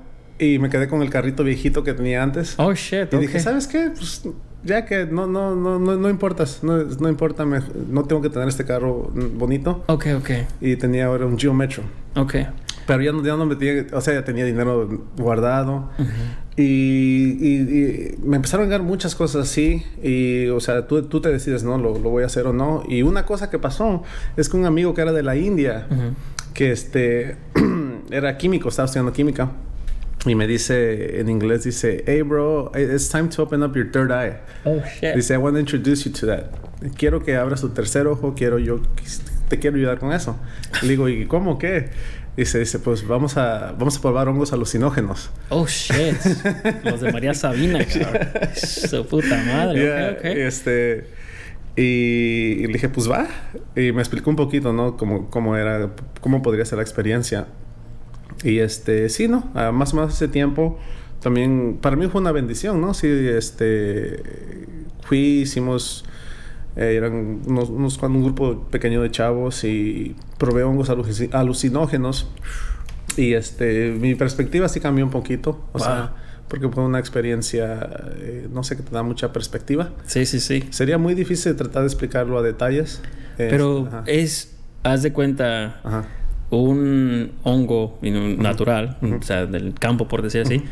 y 0.45 0.59
me 0.59 0.69
quedé 0.71 0.89
con 0.89 1.03
el 1.03 1.11
carrito 1.11 1.45
viejito 1.45 1.85
que 1.85 1.95
tenía 1.95 2.23
antes. 2.23 2.55
Oh, 2.59 2.73
shit. 2.75 3.13
y 3.13 3.17
dije, 3.19 3.41
¿sabes 3.41 3.67
qué? 3.67 3.91
Pues 3.95 4.23
ya 4.65 4.85
que 4.85 5.07
no, 5.07 5.27
no, 5.27 5.57
no, 5.57 5.79
no, 5.79 5.97
no 5.97 6.09
importas, 6.11 6.61
no, 6.63 6.79
no 6.85 7.09
importa, 7.09 7.45
me- 7.45 7.61
no 7.91 8.05
tengo 8.05 8.23
que 8.23 8.31
tener 8.31 8.49
este 8.49 8.65
carro 8.65 9.11
bonito. 9.35 9.83
Ok, 9.89 10.07
ok. 10.19 10.31
Y 10.61 10.77
tenía 10.77 11.07
ahora 11.07 11.27
un 11.27 11.39
Geo 11.39 11.53
Metro. 11.55 11.83
Ok. 12.17 12.35
Pero 12.87 13.01
ya 13.03 13.13
no, 13.13 13.25
ya 13.25 13.37
no 13.37 13.47
me 13.47 13.57
tenía, 13.57 13.87
o 13.93 14.01
sea, 14.01 14.15
ya 14.15 14.25
tenía 14.25 14.45
dinero 14.45 15.05
guardado. 15.17 15.91
y, 16.57 16.63
y- 16.63 17.61
y 17.61 18.19
me 18.25 18.37
empezaron 18.37 18.65
a 18.67 18.69
llegar 18.69 18.83
muchas 18.83 19.15
cosas 19.15 19.49
así. 19.49 19.85
Y, 20.03 20.47
o 20.49 20.61
sea, 20.61 20.87
tú, 20.87 21.03
tú 21.05 21.21
te 21.21 21.31
decides, 21.31 21.65
¿no? 21.65 21.79
Lo, 21.79 21.99
lo 21.99 22.11
voy 22.11 22.23
a 22.23 22.27
hacer 22.27 22.47
o 22.47 22.53
no. 22.53 22.83
Y 22.89 23.03
una 23.03 23.25
cosa 23.25 23.51
que 23.51 23.59
pasó 23.59 24.03
es 24.37 24.49
que 24.49 24.57
un 24.57 24.67
amigo 24.67 24.95
que 24.95 25.01
era 25.01 25.13
de 25.13 25.23
la 25.23 25.37
India, 25.37 25.87
que 26.55 26.73
este, 26.73 27.37
era 28.11 28.37
químico, 28.37 28.69
estaba 28.69 28.87
estudiando 28.87 29.13
química. 29.13 29.51
Y 30.25 30.35
me 30.37 30.47
dice 30.47 31.19
en 31.21 31.29
inglés, 31.29 31.65
dice, 31.65 32.05
hey 32.07 32.23
bro, 32.23 32.71
it's 32.77 33.09
time 33.09 33.29
to 33.29 33.43
open 33.43 33.63
up 33.63 33.75
your 33.75 33.91
third 33.91 34.13
eye. 34.13 34.39
Oh, 34.65 34.81
shit. 35.01 35.17
Dice, 35.17 35.35
I 35.35 35.37
want 35.37 35.55
to 35.57 35.61
introduce 35.61 36.05
you 36.05 36.13
to 36.13 36.27
that. 36.27 36.45
Quiero 36.97 37.25
que 37.25 37.37
abras 37.37 37.61
tu 37.61 37.71
tercer 37.71 38.07
ojo, 38.07 38.35
quiero 38.35 38.59
yo, 38.59 38.81
te 39.49 39.59
quiero 39.59 39.77
ayudar 39.77 39.99
con 39.99 40.13
eso. 40.13 40.37
Le 40.83 40.91
digo, 40.91 41.09
¿y 41.09 41.27
cómo 41.27 41.59
qué? 41.59 41.91
Dice, 42.37 42.61
dice, 42.61 42.79
pues 42.79 43.07
vamos 43.07 43.37
a, 43.37 43.73
vamos 43.79 43.99
a 43.99 44.01
probar 44.01 44.29
hongos 44.29 44.53
alucinógenos. 44.53 45.31
Oh, 45.51 45.67
shit. 45.67 46.17
Los 46.85 47.01
de 47.01 47.13
María 47.13 47.35
Sabina, 47.35 47.85
cabrón. 47.85 48.29
Su 48.55 49.05
puta 49.07 49.43
madre. 49.45 49.83
Yeah, 49.83 50.11
Ok, 50.13 50.19
ok. 50.19 50.25
Este, 50.25 51.07
y, 51.77 51.83
y 52.63 52.67
le 52.69 52.73
dije, 52.75 52.89
pues 52.89 53.11
va. 53.11 53.27
Y 53.77 53.93
me 53.93 54.01
explicó 54.01 54.31
un 54.31 54.37
poquito, 54.37 54.73
¿no? 54.73 54.97
Cómo, 54.97 55.31
cómo 55.31 55.57
era, 55.57 55.91
cómo 56.21 56.43
podría 56.43 56.65
ser 56.65 56.77
la 56.79 56.83
experiencia. 56.83 57.47
Y 58.43 58.59
este, 58.59 59.09
sí, 59.09 59.29
¿no? 59.29 59.51
Ah, 59.55 59.71
más 59.73 59.93
o 59.93 59.97
menos 59.97 60.15
ese 60.15 60.29
tiempo 60.29 60.79
también, 61.21 61.79
para 61.81 61.95
mí 61.97 62.07
fue 62.09 62.21
una 62.21 62.33
bendición, 62.33 62.81
¿no? 62.81 62.95
Sí, 62.95 63.07
este, 63.09 64.21
fui, 65.03 65.43
hicimos, 65.43 66.05
eh, 66.77 66.95
eran 66.97 67.41
unos, 67.47 67.71
unos 67.71 67.99
un 68.03 68.25
grupo 68.25 68.65
pequeño 68.71 69.01
de 69.03 69.11
chavos 69.11 69.63
y 69.65 70.17
probé 70.39 70.65
hongos 70.65 70.91
aluci- 70.91 71.33
alucinógenos. 71.33 72.29
Y 73.17 73.35
este, 73.35 73.91
mi 73.93 74.15
perspectiva 74.15 74.69
sí 74.69 74.81
cambió 74.81 75.05
un 75.05 75.11
poquito, 75.11 75.51
o 75.73 75.79
Wow. 75.79 75.87
sea, 75.87 76.13
porque 76.49 76.69
fue 76.69 76.83
una 76.85 76.99
experiencia, 76.99 77.89
eh, 78.17 78.49
no 78.53 78.65
sé, 78.65 78.77
que 78.77 78.83
te 78.83 78.91
da 78.91 79.03
mucha 79.03 79.33
perspectiva. 79.33 79.91
Sí, 80.07 80.27
sí, 80.27 80.41
sí. 80.41 80.65
Sería 80.71 80.99
muy 80.99 81.15
difícil 81.15 81.55
tratar 81.55 81.83
de 81.83 81.89
explicarlo 81.89 82.39
a 82.39 82.43
detalles. 82.43 83.01
Es- 83.39 83.51
Pero 83.51 83.87
ajá, 83.87 84.03
es, 84.07 84.57
haz 84.83 85.03
de 85.03 85.13
cuenta, 85.13 85.81
ajá, 85.85 86.05
un 86.61 87.33
hongo 87.43 87.99
natural, 88.03 88.99
o 89.03 89.23
sea, 89.23 89.47
del 89.47 89.75
campo, 89.75 90.09
por 90.09 90.23
decir 90.23 90.43
así, 90.43 90.63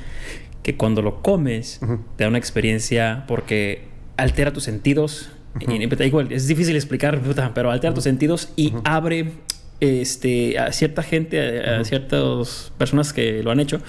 que 0.62 0.77
cuando 0.77 1.01
lo 1.03 1.23
comes 1.23 1.81
te 2.16 2.25
da 2.25 2.29
una 2.29 2.38
experiencia 2.38 3.25
porque 3.27 3.85
altera 4.16 4.53
tus 4.53 4.64
sentidos. 4.64 5.31
y, 5.59 5.73
y- 5.73 6.05
igual, 6.05 6.31
es 6.33 6.47
difícil 6.47 6.77
explicar, 6.77 7.21
pero 7.55 7.71
altera 7.71 7.95
tus 7.95 8.05
sentidos 8.05 8.51
y 8.57 8.73
abre 8.85 9.33
este, 9.81 10.59
a 10.59 10.71
cierta 10.73 11.03
gente, 11.03 11.66
a, 11.66 11.81
a 11.81 11.85
ciertas 11.85 12.73
personas 12.77 13.12
que 13.14 13.43
lo 13.43 13.51
han 13.51 13.61
hecho, 13.61 13.81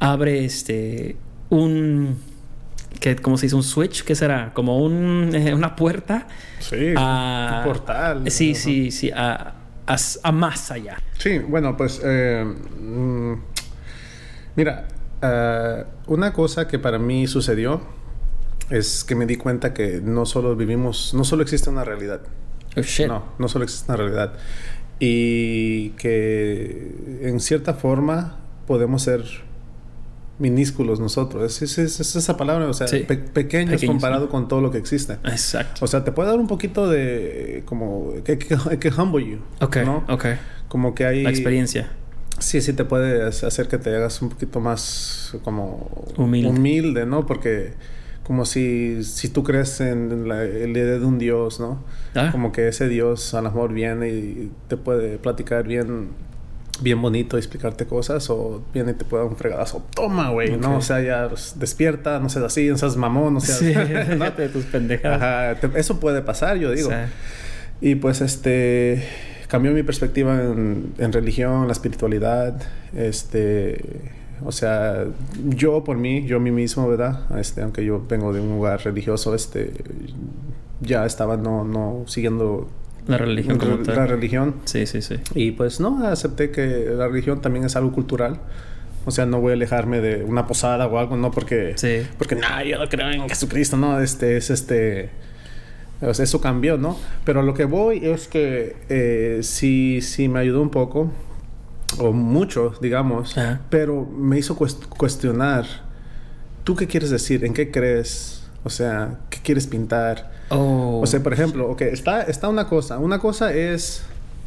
abre 0.00 0.44
este, 0.44 1.16
un. 1.50 2.16
Que, 3.00 3.14
¿Cómo 3.14 3.36
se 3.36 3.46
dice? 3.46 3.56
¿Un 3.56 3.62
switch? 3.62 4.02
¿Qué 4.04 4.14
será? 4.14 4.52
Como 4.54 4.78
un, 4.82 5.30
eh, 5.34 5.52
una 5.54 5.76
puerta 5.76 6.26
Sí, 6.60 6.94
a... 6.96 7.58
un 7.64 7.64
portal. 7.72 8.30
Sí, 8.30 8.54
sí, 8.54 8.90
sí. 8.90 9.10
A, 9.14 9.54
a, 9.86 9.96
a 10.22 10.32
más 10.32 10.70
allá. 10.70 10.98
Sí, 11.18 11.38
bueno, 11.38 11.76
pues 11.76 12.00
eh, 12.04 12.44
mm, 12.44 13.32
mira, 14.56 14.88
eh, 15.22 15.84
una 16.06 16.32
cosa 16.32 16.66
que 16.68 16.78
para 16.78 16.98
mí 16.98 17.26
sucedió 17.26 17.80
es 18.70 19.04
que 19.04 19.14
me 19.14 19.26
di 19.26 19.36
cuenta 19.36 19.72
que 19.72 20.00
no 20.02 20.26
solo 20.26 20.56
vivimos, 20.56 21.14
no 21.14 21.24
solo 21.24 21.42
existe 21.42 21.70
una 21.70 21.84
realidad. 21.84 22.20
Oh, 22.76 22.82
shit. 22.82 23.06
No, 23.06 23.24
no 23.38 23.48
solo 23.48 23.64
existe 23.64 23.90
una 23.90 23.96
realidad. 23.96 24.32
y 24.98 25.90
que 25.90 27.20
en 27.22 27.38
cierta 27.40 27.74
forma 27.74 28.38
podemos 28.66 29.02
ser 29.02 29.24
minúsculos 30.38 31.00
nosotros. 31.00 31.62
Es, 31.62 31.78
es, 31.78 31.98
es 32.00 32.16
esa 32.16 32.36
palabra, 32.36 32.66
o 32.68 32.72
sea, 32.74 32.86
Sí. 32.88 33.00
pe- 33.00 33.16
pequeños 33.16 33.74
Pequeños, 33.74 33.84
comparado 33.94 34.24
¿no? 34.26 34.30
con 34.30 34.48
todo 34.48 34.60
lo 34.60 34.70
que 34.70 34.78
existe. 34.78 35.14
Exacto. 35.24 35.84
O 35.84 35.88
sea, 35.88 36.04
te 36.04 36.12
puede 36.12 36.28
dar 36.28 36.38
un 36.38 36.46
poquito 36.46 36.88
de 36.88 37.62
como 37.64 38.12
que, 38.24 38.38
que, 38.38 38.56
que 38.78 38.88
humble 38.90 39.26
you, 39.30 39.38
ok, 39.60 39.76
¿no? 39.84 40.04
ok. 40.08 40.26
Como 40.68 40.94
que 40.94 41.06
hay 41.06 41.22
La 41.22 41.30
experiencia. 41.30 41.90
Sí, 42.38 42.60
sí 42.60 42.74
te 42.74 42.84
puede 42.84 43.22
hacer 43.26 43.66
que 43.68 43.78
te 43.78 43.94
hagas 43.96 44.20
un 44.20 44.28
poquito 44.28 44.60
más 44.60 45.34
como 45.42 45.88
Humilde. 46.18 46.48
humilde, 46.50 47.06
¿no? 47.06 47.24
Porque 47.24 47.72
como 48.24 48.44
si, 48.44 49.04
si 49.04 49.28
tú 49.30 49.42
crees 49.42 49.80
en 49.80 50.28
la, 50.28 50.42
la 50.44 50.44
idea 50.68 50.98
de 50.98 51.04
un 51.06 51.16
Dios, 51.18 51.60
¿no? 51.60 51.82
Ah, 52.14 52.28
Como 52.32 52.52
que 52.52 52.68
ese 52.68 52.88
Dios 52.88 53.32
a 53.32 53.40
lo 53.40 53.50
mejor 53.50 53.72
viene 53.72 54.08
y 54.10 54.50
te 54.68 54.76
puede 54.76 55.16
platicar 55.16 55.66
bien, 55.66 56.08
bien 56.82 57.00
bonito, 57.00 57.36
explicarte 57.36 57.86
cosas, 57.86 58.28
o 58.30 58.62
viene 58.74 58.92
y 58.92 58.94
te 58.94 59.04
puede 59.04 59.22
dar 59.24 59.32
un 59.32 59.36
fregadazo. 59.38 59.84
Toma, 59.94 60.30
güey, 60.30 60.56
¿no? 60.56 60.76
O 60.76 60.80
sea, 60.80 61.00
ya 61.00 61.28
pues, 61.28 61.54
despierta, 61.58 62.18
no 62.20 62.28
seas 62.28 62.44
así, 62.46 62.68
no 62.68 62.76
seas 62.76 62.96
mamón, 62.96 63.34
no 63.34 63.40
seas... 63.40 63.58
sí, 63.58 63.72
¿no? 64.16 64.30
de 64.30 64.48
tus 64.48 64.64
pendejadas. 64.64 65.22
Ajá, 65.22 65.60
te- 65.60 65.78
eso 65.80 65.98
puede 66.00 66.22
pasar, 66.22 66.56
yo 66.58 66.70
digo. 66.72 66.90
Sí. 66.90 66.96
Y 67.80 67.94
pues 67.96 68.20
este 68.20 69.04
cambió 69.48 69.70
mi 69.72 69.82
perspectiva 69.82 70.34
en, 70.42 70.92
en 70.98 71.12
religión, 71.12 71.66
la 71.66 71.72
espiritualidad, 71.72 72.60
este, 72.96 73.80
o 74.44 74.50
sea, 74.50 75.04
yo 75.44 75.84
por 75.84 75.96
mí, 75.96 76.26
yo 76.26 76.38
a 76.38 76.40
mí 76.40 76.50
mismo, 76.50 76.88
¿verdad? 76.88 77.20
Este, 77.38 77.62
aunque 77.62 77.84
yo 77.84 78.04
vengo 78.08 78.32
de 78.32 78.40
un 78.40 78.48
lugar 78.50 78.82
religioso, 78.84 79.34
este, 79.34 79.72
ya 80.80 81.06
estaba 81.06 81.36
no, 81.36 81.64
no 81.64 82.04
siguiendo 82.06 82.68
La 83.06 83.18
religión 83.18 83.58
como 83.58 83.76
la 83.76 83.82
tal. 83.94 84.08
religión 84.08 84.56
Sí, 84.64 84.86
sí, 84.86 85.00
sí. 85.02 85.16
y 85.34 85.52
pues 85.52 85.78
no, 85.80 86.04
acepté 86.06 86.50
que 86.50 86.86
la 86.92 87.06
religión 87.08 87.40
también 87.40 87.64
es 87.64 87.76
algo 87.76 87.92
cultural. 87.92 88.40
O 89.04 89.12
sea, 89.12 89.24
no 89.26 89.40
voy 89.40 89.52
a 89.52 89.54
alejarme 89.54 90.00
de 90.00 90.24
una 90.24 90.46
posada 90.48 90.86
o 90.88 90.98
algo, 90.98 91.16
no 91.16 91.30
porque 91.30 91.74
Sí. 91.76 92.04
porque 92.18 92.34
no, 92.34 92.64
yo 92.64 92.78
no 92.78 92.88
creo 92.88 93.08
en 93.10 93.28
Jesucristo, 93.28 93.76
no, 93.76 94.00
este 94.00 94.36
es 94.36 94.50
este 94.50 95.10
o 96.02 96.12
sea, 96.12 96.24
eso 96.24 96.40
cambió, 96.40 96.76
¿no? 96.76 96.98
Pero 97.24 97.42
lo 97.42 97.54
que 97.54 97.64
voy 97.64 98.04
es 98.04 98.26
que 98.28 98.76
eh, 98.88 99.38
sí, 99.42 100.00
sí 100.02 100.28
me 100.28 100.40
ayudó 100.40 100.60
un 100.60 100.70
poco, 100.70 101.10
o 101.98 102.12
mucho, 102.12 102.74
digamos, 102.82 103.38
Ajá. 103.38 103.60
pero 103.70 104.04
me 104.04 104.36
hizo 104.38 104.58
cuest- 104.58 104.88
cuestionar, 104.88 105.64
¿tú 106.64 106.74
qué 106.76 106.86
quieres 106.88 107.10
decir? 107.10 107.44
¿En 107.44 107.54
qué 107.54 107.70
crees? 107.70 108.42
O 108.64 108.68
sea, 108.70 109.20
¿qué 109.30 109.38
quieres 109.42 109.66
pintar? 109.68 110.32
Oh. 110.48 111.00
O 111.02 111.06
sea, 111.06 111.20
por 111.22 111.32
ejemplo, 111.32 111.68
ok, 111.70 111.82
está, 111.82 112.22
está 112.22 112.48
una 112.48 112.68
cosa. 112.68 112.98
Una 112.98 113.18
cosa 113.18 113.52
es, 113.52 114.02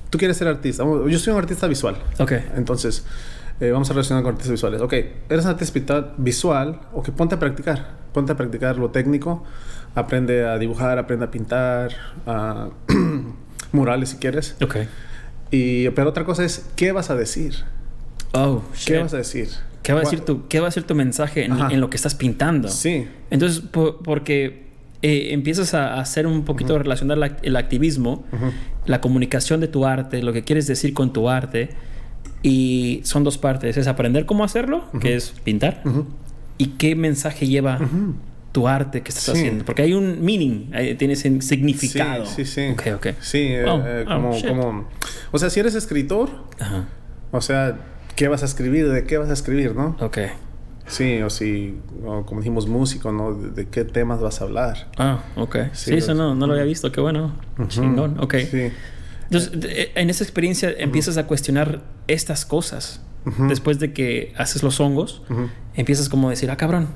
tú 0.09 0.17
quieres 0.17 0.37
ser 0.37 0.47
artista. 0.47 0.83
Yo 0.83 1.19
soy 1.19 1.33
un 1.33 1.39
artista 1.39 1.67
visual. 1.67 1.97
Ok. 2.19 2.33
Entonces, 2.55 3.05
eh, 3.59 3.71
vamos 3.71 3.89
a 3.89 3.93
relacionar 3.93 4.23
con 4.23 4.31
artistas 4.31 4.51
visuales. 4.51 4.81
Ok, 4.81 4.93
eres 5.29 5.43
un 5.43 5.51
artista 5.51 6.13
visual, 6.17 6.79
ok, 6.93 7.09
ponte 7.09 7.35
a 7.35 7.39
practicar. 7.39 7.97
Ponte 8.13 8.31
a 8.31 8.37
practicar 8.37 8.77
lo 8.77 8.89
técnico. 8.89 9.43
Aprende 9.95 10.47
a 10.47 10.57
dibujar, 10.57 10.97
aprende 10.97 11.25
a 11.25 11.31
pintar, 11.31 11.91
a 12.25 12.69
murales 13.71 14.09
si 14.09 14.17
quieres. 14.17 14.55
Ok. 14.61 14.77
Y, 15.51 15.89
pero 15.89 16.09
otra 16.09 16.23
cosa 16.25 16.45
es, 16.45 16.69
¿qué 16.75 16.91
vas 16.91 17.09
a 17.09 17.15
decir? 17.15 17.55
Oh, 18.33 18.61
¿Qué 18.71 18.93
shit. 18.93 19.01
vas 19.01 19.13
a 19.13 19.17
decir? 19.17 19.49
¿Qué 19.83 19.93
va 19.93 19.99
a 19.99 20.03
decir 20.03 20.21
tu, 20.21 20.47
qué 20.47 20.59
va 20.59 20.67
a 20.67 20.71
ser 20.71 20.83
tu 20.83 20.93
mensaje 20.93 21.45
en, 21.45 21.81
lo 21.81 21.89
que 21.89 21.97
estás 21.97 22.13
pintando? 22.13 22.67
Sí, 22.69 23.07
Entonces, 23.31 23.61
po- 23.61 23.97
porque 23.97 24.68
eh, 25.01 25.29
empiezas 25.31 25.73
a 25.73 25.95
a 25.95 26.01
hacer 26.01 26.27
un 26.27 26.43
poquito 26.45 26.73
de 26.73 26.79
relacionar 26.79 27.17
la- 27.17 27.37
el 27.41 27.55
activismo, 27.55 28.25
Ujú. 28.33 28.51
la 28.85 28.99
comunicación 29.01 29.59
de 29.61 29.67
tu 29.67 29.85
arte, 29.85 30.21
lo 30.23 30.33
que 30.33 30.43
quieres 30.43 30.67
decir 30.67 30.93
con 30.93 31.13
tu 31.13 31.29
arte, 31.29 31.69
y 32.43 33.01
son 33.03 33.23
dos 33.23 33.37
partes: 33.37 33.77
es 33.77 33.87
aprender 33.87 34.25
cómo 34.25 34.43
hacerlo, 34.43 34.85
que 35.01 35.15
es 35.15 35.31
pintar, 35.43 35.81
y 36.57 36.67
qué 36.77 36.95
mensaje 36.95 37.47
lleva 37.47 37.79
tu 38.51 38.67
arte 38.67 39.01
que 39.01 39.09
estás 39.09 39.25
Sí. 39.25 39.31
haciendo. 39.31 39.63
Porque 39.63 39.83
hay 39.83 39.93
un 39.93 40.21
meaning, 40.23 40.71
tiene 40.97 41.15
significado. 41.15 42.25
Sí, 42.25 42.45
sí, 42.45 42.67
sí. 42.67 42.73
Ok, 42.73 42.95
ok. 42.95 43.07
Sí, 43.21 43.37
eh, 43.43 43.63
Oh, 43.67 43.81
eh, 43.85 44.05
oh, 44.07 44.11
como, 44.13 44.41
como... 44.41 44.89
O 45.31 45.37
sea, 45.39 45.49
si 45.51 45.59
eres 45.59 45.75
escritor, 45.75 46.29
Ajá. 46.59 46.87
o 47.31 47.41
sea, 47.41 47.77
¿qué 48.15 48.27
vas 48.27 48.41
a 48.41 48.45
escribir? 48.45 48.89
¿De 48.89 49.03
qué 49.05 49.17
vas 49.19 49.29
a 49.29 49.33
escribir, 49.33 49.75
no? 49.75 49.95
Ok. 49.99 50.17
Sí, 50.89 51.21
o 51.21 51.29
si, 51.29 51.75
o 52.03 52.25
como 52.25 52.41
dijimos, 52.41 52.67
músico, 52.67 53.11
¿no? 53.11 53.33
¿De, 53.33 53.51
de 53.51 53.67
qué 53.69 53.85
temas 53.85 54.19
vas 54.19 54.41
a 54.41 54.45
hablar? 54.45 54.87
Ah, 54.97 55.23
ok. 55.35 55.55
Sí, 55.73 55.91
Sí, 55.91 55.93
eso 55.93 56.13
no, 56.15 56.33
no 56.35 56.47
lo 56.47 56.53
había 56.53 56.65
visto. 56.65 56.91
Qué 56.91 56.99
bueno. 56.99 57.33
Ujú. 57.57 57.67
Chingón. 57.67 58.19
Ok. 58.19 58.35
Sí. 58.49 58.71
Entonces, 59.25 59.59
de- 59.59 59.91
en 59.95 60.09
esa 60.09 60.23
experiencia 60.23 60.71
empiezas 60.77 61.17
a 61.17 61.27
cuestionar 61.27 61.81
estas 62.07 62.45
cosas. 62.45 63.01
Ujú. 63.25 63.47
Después 63.47 63.77
de 63.79 63.93
que 63.93 64.33
haces 64.37 64.63
los 64.63 64.79
hongos, 64.79 65.21
Ujú. 65.29 65.49
empiezas 65.75 66.09
como 66.09 66.27
a 66.27 66.31
decir, 66.31 66.49
ah, 66.49 66.57
cabrón, 66.57 66.87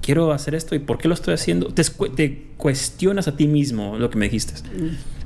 quiero 0.00 0.32
hacer 0.32 0.56
esto 0.56 0.74
y 0.74 0.80
por 0.80 0.98
qué 0.98 1.06
lo 1.06 1.14
estoy 1.14 1.34
haciendo. 1.34 1.68
Te, 1.68 1.84
te 2.16 2.48
cuestionas 2.56 3.28
a 3.28 3.36
ti 3.36 3.46
mismo 3.46 3.96
lo 3.98 4.10
que 4.10 4.18
me 4.18 4.24
dijiste. 4.24 4.54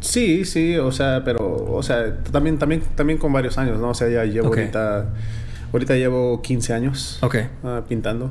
Sí, 0.00 0.44
sí, 0.44 0.76
o 0.76 0.92
sea, 0.92 1.22
pero, 1.24 1.46
o 1.72 1.82
sea, 1.82 2.22
también, 2.30 2.58
también, 2.58 2.82
también 2.94 3.18
con 3.18 3.32
varios 3.32 3.56
años, 3.56 3.80
¿no? 3.80 3.88
O 3.90 3.94
sea, 3.94 4.08
ya 4.10 4.24
llevo 4.24 4.48
Ok. 4.48 4.58
ahorita, 4.58 5.14
ahorita 5.76 5.94
llevo 5.94 6.42
15 6.42 6.72
años 6.72 7.18
ah, 7.62 7.82
pintando. 7.88 8.30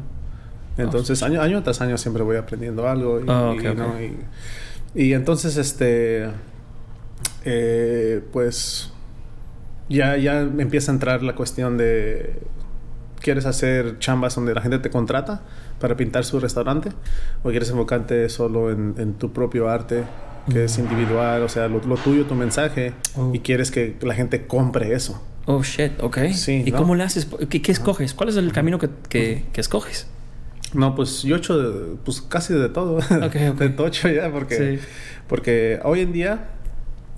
Entonces, 0.78 1.24
año, 1.24 1.42
año 1.42 1.64
tras 1.64 1.80
año 1.82 1.98
siempre 1.98 2.24
voy 2.24 2.36
aprendiendo 2.38 2.88
algo. 2.88 3.20
Y, 3.20 3.24
ok. 3.24 3.78
¿no? 3.78 3.96
y, 4.02 4.18
y 4.94 5.14
entonces, 5.14 5.56
este, 5.58 6.30
eh, 7.46 8.22
pues, 8.34 8.92
ya, 9.88 10.18
ya 10.18 10.42
empieza 10.42 10.92
a 10.92 10.96
entrar 10.96 11.24
la 11.24 11.36
cuestión 11.36 11.78
de, 11.78 12.40
¿quieres 13.22 13.46
hacer 13.46 14.00
chambas 14.00 14.36
donde 14.36 14.54
la 14.54 14.62
gente 14.62 14.80
te 14.80 14.90
contrata 14.90 15.44
para 15.80 15.96
pintar 15.96 16.26
su 16.26 16.40
restaurante? 16.40 16.90
¿O 17.44 17.50
quieres 17.50 17.70
enfocarte 17.70 18.28
solo 18.30 18.72
en, 18.72 18.96
en 18.98 19.14
tu 19.14 19.32
propio 19.32 19.70
arte, 19.70 20.04
que 20.52 20.66
es 20.66 20.78
individual, 20.78 21.44
o 21.44 21.50
sea, 21.50 21.68
lo, 21.68 21.80
lo 21.80 21.96
tuyo, 21.96 22.26
tu 22.26 22.36
mensaje, 22.36 22.94
Oh. 23.16 23.32
y 23.34 23.40
quieres 23.40 23.72
que 23.72 23.96
la 24.02 24.14
gente 24.14 24.46
compre 24.48 24.94
eso? 24.94 25.22
Oh, 25.46 25.62
shit, 25.64 25.92
ok. 26.02 26.18
Sí, 26.34 26.64
¿Y 26.66 26.72
¿no? 26.72 26.78
cómo 26.80 26.96
le 26.96 27.04
haces? 27.04 27.28
¿Qué, 27.50 27.62
qué 27.62 27.72
escoges? 27.72 28.14
¿Cuál 28.14 28.30
es 28.30 28.36
el 28.38 28.52
camino 28.52 28.80
que, 28.80 28.90
que- 29.10 29.46
que 29.54 29.62
escoges? 29.62 30.08
No, 30.74 30.96
pues 30.96 31.22
yo 31.24 31.36
he 31.36 31.40
hecho 31.40 31.58
de- 31.58 31.96
pues 32.04 32.22
casi 32.22 32.54
de 32.54 32.70
todo. 32.70 32.98
ok. 32.98 33.34
de 33.60 33.70
tocho 33.70 34.10
ya, 34.10 34.32
porque, 34.32 34.78
Sí. 34.80 34.86
porque 35.28 35.80
hoy 35.84 36.02
en 36.02 36.12
día 36.14 36.50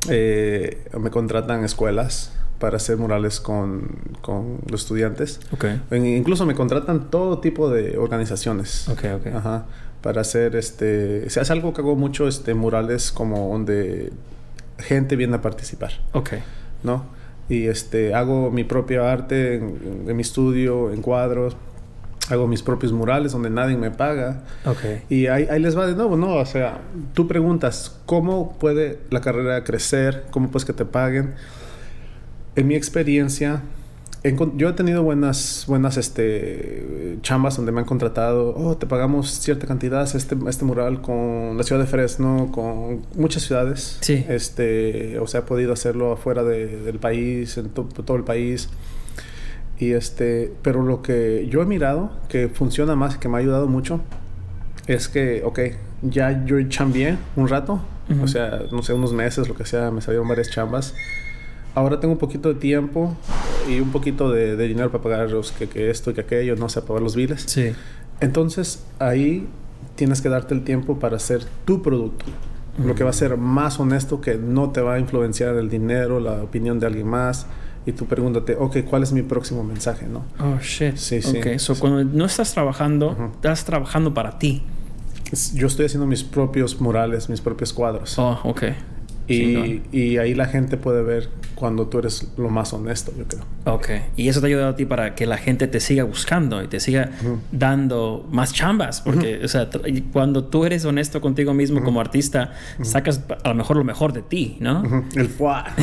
eh, 0.09 0.85
me 0.99 1.09
contratan 1.09 1.63
escuelas 1.63 2.31
para 2.59 2.77
hacer 2.77 2.97
murales 2.97 3.39
con, 3.39 3.87
con 4.21 4.59
los 4.69 4.81
estudiantes. 4.81 5.39
Ok. 5.51 5.65
En- 5.91 6.05
Incluso 6.05 6.45
me 6.45 6.55
contratan 6.55 7.09
todo 7.09 7.39
tipo 7.39 7.69
de 7.69 7.97
organizaciones. 7.97 8.89
Ok, 8.89 9.05
ok. 9.15 9.27
Ajá. 9.35 9.65
Para 10.01 10.21
hacer 10.21 10.55
este. 10.55 11.29
Se 11.29 11.39
hace 11.39 11.53
algo 11.53 11.73
que 11.73 11.81
hago 11.81 11.95
mucho, 11.95 12.27
este, 12.27 12.53
murales 12.53 13.11
como 13.11 13.49
donde 13.51 14.11
gente 14.79 15.15
viene 15.15 15.35
a 15.37 15.41
participar, 15.41 15.91
Ok. 16.13 16.33
¿no? 16.83 17.05
Y 17.49 17.67
este, 17.67 18.13
hago 18.13 18.51
mi 18.51 18.63
propio 18.63 19.05
arte 19.05 19.55
en, 19.55 20.05
en 20.07 20.15
mi 20.15 20.21
estudio, 20.21 20.91
en 20.91 21.01
cuadros. 21.01 21.55
Hago 22.29 22.45
mis 22.45 22.61
propios 22.61 22.91
murales 22.91 23.31
donde 23.31 23.49
nadie 23.49 23.77
me 23.77 23.89
paga. 23.89 24.43
Ok. 24.65 24.79
Y 25.09 25.27
ahí, 25.27 25.47
ahí 25.49 25.61
les 25.61 25.77
va 25.77 25.87
de 25.87 25.95
nuevo, 25.95 26.17
¿no? 26.17 26.35
O 26.35 26.45
sea, 26.45 26.81
tú 27.13 27.25
preguntas, 27.25 28.01
¿cómo 28.05 28.57
puede 28.59 28.99
la 29.11 29.21
carrera 29.21 29.63
crecer? 29.63 30.25
¿Cómo 30.31 30.49
puedes 30.51 30.65
que 30.65 30.73
te 30.73 30.83
paguen? 30.83 31.35
En 32.57 32.67
mi 32.67 32.75
experiencia, 32.75 33.61
yo 34.55 34.69
he 34.69 34.73
tenido 34.73 35.03
buenas, 35.03 35.63
buenas 35.67 35.95
este, 35.97 37.17
chambas 37.21 37.55
donde 37.55 37.71
me 37.71 37.79
han 37.79 37.85
contratado, 37.85 38.53
oh, 38.57 38.75
te 38.75 38.85
pagamos 38.85 39.29
cierta 39.39 39.67
cantidad, 39.67 40.03
este, 40.15 40.35
este 40.47 40.65
mural 40.65 41.01
con 41.01 41.55
la 41.57 41.63
ciudad 41.63 41.81
de 41.81 41.87
Fresno, 41.87 42.49
con 42.51 43.05
muchas 43.15 43.43
ciudades. 43.43 43.97
Sí. 44.01 44.25
Este, 44.27 45.17
o 45.19 45.27
sea, 45.27 45.41
he 45.41 45.43
podido 45.43 45.71
hacerlo 45.73 46.11
afuera 46.11 46.43
de- 46.43 46.81
del 46.81 46.99
país, 46.99 47.57
en 47.57 47.69
to- 47.69 47.83
todo 48.05 48.17
el 48.17 48.23
país. 48.23 48.69
Y 49.79 49.91
este, 49.93 50.51
pero 50.63 50.81
lo 50.81 51.01
que 51.03 51.47
yo 51.49 51.61
he 51.61 51.65
mirado 51.65 52.09
que 52.29 52.49
funciona 52.49 52.95
más 52.95 53.15
y 53.15 53.19
que 53.19 53.29
me 53.29 53.37
ha 53.37 53.39
ayudado 53.39 53.67
mucho 53.67 54.01
es 54.87 55.07
que, 55.07 55.43
ok, 55.45 55.59
ya 56.01 56.43
yo 56.45 56.61
chambié 56.67 57.17
un 57.35 57.47
rato, 57.47 57.81
o 58.23 58.27
sea, 58.27 58.61
no 58.71 58.81
sé, 58.83 58.93
unos 58.93 59.13
meses, 59.13 59.47
lo 59.49 59.53
que 59.55 59.65
sea, 59.65 59.91
me 59.91 60.01
salieron 60.01 60.27
varias 60.27 60.49
chambas. 60.49 60.93
Ahora 61.77 61.99
tengo 61.99 62.13
un 62.13 62.17
poquito 62.19 62.49
de 62.49 62.55
tiempo 62.59 63.15
y 63.69 63.79
un 63.79 63.91
poquito 63.91 64.31
de, 64.31 64.55
de 64.55 64.67
dinero 64.67 64.89
para 64.91 65.03
pagar 65.03 65.29
los 65.29 65.51
que, 65.51 65.69
que 65.69 65.91
esto 65.91 66.09
y 66.09 66.15
que 66.15 66.21
aquello, 66.21 66.55
no 66.55 66.69
sé, 66.69 66.81
pagar 66.81 67.03
los 67.03 67.15
biles. 67.15 67.43
Sí. 67.45 67.71
Entonces 68.19 68.83
ahí 68.97 69.47
tienes 69.95 70.21
que 70.21 70.29
darte 70.29 70.55
el 70.55 70.63
tiempo 70.63 70.97
para 70.97 71.17
hacer 71.17 71.43
tu 71.65 71.83
producto. 71.83 72.25
Lo 72.83 72.95
que 72.95 73.03
va 73.03 73.11
a 73.11 73.13
ser 73.13 73.37
más 73.37 73.79
honesto, 73.79 74.21
que 74.21 74.35
no 74.37 74.71
te 74.71 74.81
va 74.81 74.95
a 74.95 74.99
influenciar 74.99 75.55
el 75.55 75.69
dinero, 75.69 76.19
la 76.19 76.41
opinión 76.43 76.79
de 76.79 76.87
alguien 76.87 77.07
más. 77.07 77.45
Y 77.85 77.91
tú 77.91 78.05
pregúntate, 78.05 78.55
ok, 78.55 78.77
¿cuál 78.89 79.03
es 79.03 79.11
mi 79.11 79.21
próximo 79.21 79.63
mensaje? 79.63 80.07
¿no? 80.07 80.23
Oh, 80.39 80.59
shit. 80.61 80.95
Sí, 80.95 81.21
sí, 81.21 81.37
Ok, 81.37 81.57
so 81.59 81.75
sí. 81.75 81.81
cuando 81.81 82.03
no 82.03 82.25
estás 82.25 82.53
trabajando, 82.53 83.31
estás 83.35 83.65
trabajando 83.65 84.13
para 84.13 84.39
ti. 84.39 84.63
Yo 85.53 85.67
estoy 85.67 85.85
haciendo 85.85 86.07
mis 86.07 86.23
propios 86.23 86.81
murales, 86.81 87.29
mis 87.29 87.41
propios 87.41 87.71
cuadros. 87.73 88.17
Oh, 88.17 88.39
ok. 88.43 88.63
Y, 89.27 89.81
y, 89.91 90.17
ahí 90.17 90.33
la 90.33 90.45
gente 90.45 90.77
puede 90.77 91.03
ver 91.03 91.27
cuando 91.53 91.87
tú 91.87 91.99
eres 91.99 92.29
lo 92.37 92.49
más 92.49 92.71
honesto, 92.71 93.11
yo 93.17 93.25
creo. 93.25 93.43
Ok. 93.65 93.89
Y 94.15 94.29
eso 94.29 94.39
te 94.39 94.45
ha 94.45 94.47
ayudado 94.47 94.69
a 94.69 94.75
ti 94.75 94.85
para 94.85 95.15
que 95.15 95.25
la 95.25 95.37
gente 95.37 95.67
te 95.67 95.81
siga 95.81 96.05
buscando 96.05 96.63
y 96.63 96.67
te 96.67 96.79
siga 96.79 97.11
dando 97.51 98.25
más 98.31 98.53
chambas. 98.53 99.01
Porque, 99.01 99.41
o 99.43 99.47
sea, 99.47 99.69
cuando 100.13 100.45
tú 100.45 100.65
eres 100.65 100.85
honesto 100.85 101.19
contigo 101.19 101.53
mismo 101.53 101.83
como 101.83 101.99
artista, 101.99 102.53
sacas 102.83 103.21
a 103.43 103.49
lo 103.49 103.55
mejor 103.55 103.75
lo 103.75 103.83
mejor 103.83 104.13
de 104.13 104.21
ti, 104.21 104.57
¿no? 104.61 105.05
El 105.15 105.27
fuá. 105.27 105.75
y 105.77 105.81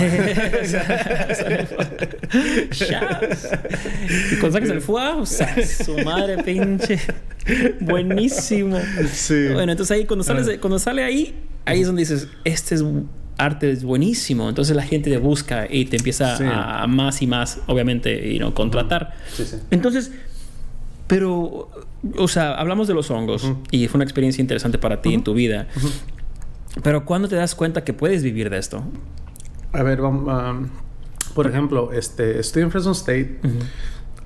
cuando 4.37 4.53
sacas 4.53 4.71
el 4.71 4.81
fuá, 4.81 5.17
o 5.17 5.27
sea, 5.27 5.55
su 5.67 5.99
madre 5.99 6.43
pinche. 6.43 6.99
Buenísimo. 7.81 8.79
Sí. 9.13 9.49
Bueno, 9.53 9.73
entonces 9.73 9.97
ahí 9.97 10.07
cuando, 10.07 10.25
sales, 10.25 10.59
cuando 10.61 10.79
sale 10.79 11.05
ahí, 11.05 11.35
ahí 11.65 11.81
es 11.81 11.87
donde 11.87 12.01
dices, 12.01 12.29
este 12.45 12.77
es 12.77 12.85
arte 13.39 13.71
es 13.71 13.85
buenísimo. 13.85 14.49
Entonces 14.49 14.77
la 14.77 14.83
gente 14.83 15.11
te 15.11 15.19
busca 15.19 15.67
y 15.71 15.87
te 15.87 15.97
empieza 15.97 16.83
a, 16.83 16.87
más 16.87 17.23
y 17.23 17.27
más, 17.27 17.61
obviamente, 17.67 18.33
y 18.33 18.39
no 18.39 18.55
contratar. 18.55 19.15
Entonces, 19.71 20.13
pero, 21.07 21.71
o 22.17 22.29
sea, 22.29 22.55
hablamos 22.55 22.89
de 22.89 22.95
los 22.95 23.11
hongos 23.11 23.53
y 23.71 23.89
fue 23.89 23.99
una 23.99 24.05
experiencia 24.05 24.41
interesante 24.41 24.79
para 24.79 25.03
ti 25.03 25.15
en 25.15 25.25
tu 25.25 25.35
vida. 25.35 25.69
Pero 26.83 27.05
¿cuándo 27.05 27.29
te 27.29 27.37
das 27.37 27.55
cuenta 27.55 27.85
que 27.85 27.93
puedes 27.93 28.23
vivir 28.23 28.51
de 28.51 28.59
esto? 28.59 28.85
A 29.73 29.83
ver, 29.83 30.01
vamos, 30.01 30.69
por 31.35 31.47
ejemplo, 31.47 31.93
este, 31.93 32.39
estoy 32.39 32.63
en 32.63 32.71
Fresno 32.71 32.93
State. 32.93 33.41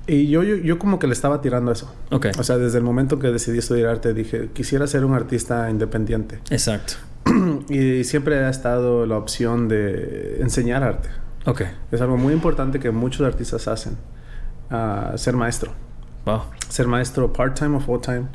Y 0.07 0.27
yo, 0.27 0.41
yo, 0.41 0.55
yo, 0.55 0.79
como 0.79 0.97
que 0.97 1.05
le 1.05 1.13
estaba 1.13 1.39
tirando 1.39 1.71
eso. 1.71 1.93
Okay. 2.09 2.31
O 2.39 2.43
sea, 2.43 2.57
desde 2.57 2.79
el 2.79 2.83
momento 2.83 3.19
que 3.19 3.27
decidí 3.27 3.59
estudiar 3.59 3.89
arte, 3.89 4.13
dije, 4.15 4.49
quisiera 4.53 4.87
ser 4.87 5.05
un 5.05 5.13
artista 5.13 5.69
independiente. 5.69 6.39
Exacto. 6.49 6.95
Y 7.69 8.03
siempre 8.03 8.43
ha 8.43 8.49
estado 8.49 9.05
la 9.05 9.17
opción 9.17 9.67
de 9.67 10.37
enseñar 10.41 10.83
arte. 10.83 11.09
Ok. 11.45 11.61
Es 11.91 12.01
algo 12.01 12.17
muy 12.17 12.33
importante 12.33 12.79
que 12.79 12.91
muchos 12.91 13.25
artistas 13.25 13.67
hacen. 13.67 13.97
Uh, 14.71 15.17
ser 15.17 15.35
maestro. 15.35 15.71
Wow. 16.25 16.41
Ser 16.67 16.87
maestro 16.87 17.31
part-time 17.31 17.77
o 17.77 17.79
full-time. 17.79 18.25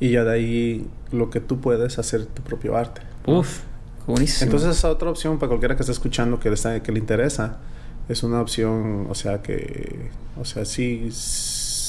Y 0.00 0.12
ya 0.12 0.24
de 0.24 0.32
ahí 0.32 0.90
lo 1.12 1.30
que 1.30 1.40
tú 1.40 1.60
puedes 1.60 1.98
hacer 1.98 2.26
tu 2.26 2.42
propio 2.42 2.76
arte. 2.76 3.02
Uf, 3.26 3.60
buenísimo. 4.06 4.46
Entonces 4.46 4.76
esa 4.76 4.90
otra 4.90 5.10
opción 5.10 5.38
para 5.38 5.48
cualquiera 5.48 5.76
que 5.76 5.82
esté 5.82 5.92
escuchando 5.92 6.40
que 6.40 6.50
le, 6.50 6.82
que 6.82 6.92
le 6.92 6.98
interesa 6.98 7.58
es 8.08 8.22
una 8.22 8.40
opción, 8.40 9.06
o 9.10 9.14
sea 9.14 9.42
que, 9.42 10.10
o 10.40 10.44
sea, 10.44 10.64
sí, 10.64 11.08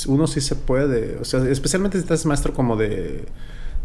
uno 0.07 0.27
sí 0.27 0.41
se 0.41 0.55
puede, 0.55 1.17
o 1.17 1.25
sea, 1.25 1.47
especialmente 1.47 1.97
si 1.97 2.03
estás 2.03 2.25
maestro 2.25 2.53
como 2.53 2.75
de 2.75 3.25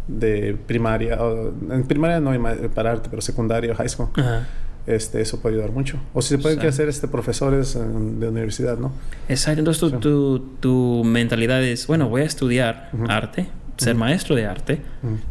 de 0.07 0.57
primaria, 0.67 1.21
o, 1.21 1.53
en 1.71 1.83
primaria 1.83 2.19
no 2.19 2.31
hay 2.31 2.39
para 2.73 2.91
arte, 2.91 3.09
pero 3.09 3.21
secundaria 3.21 3.71
o 3.71 3.75
high 3.75 3.89
school. 3.89 4.09
Este, 4.85 5.21
eso 5.21 5.39
puede 5.39 5.55
ayudar 5.55 5.71
mucho. 5.71 5.97
O 6.13 6.21
si 6.21 6.29
se 6.29 6.37
pueden 6.39 6.59
hacer 6.59 6.89
este, 6.89 7.07
profesores 7.07 7.73
de 7.73 8.27
universidad, 8.27 8.77
¿no? 8.77 8.91
Exacto. 9.29 9.59
Entonces 9.59 9.99
tu, 9.99 10.39
tu, 10.59 11.03
mentalidad 11.05 11.63
es, 11.63 11.87
bueno, 11.87 12.09
voy 12.09 12.21
a 12.21 12.25
estudiar 12.25 12.89
arte, 13.07 13.47
ser 13.77 13.95
maestro 13.95 14.35
de 14.35 14.45
arte 14.45 14.81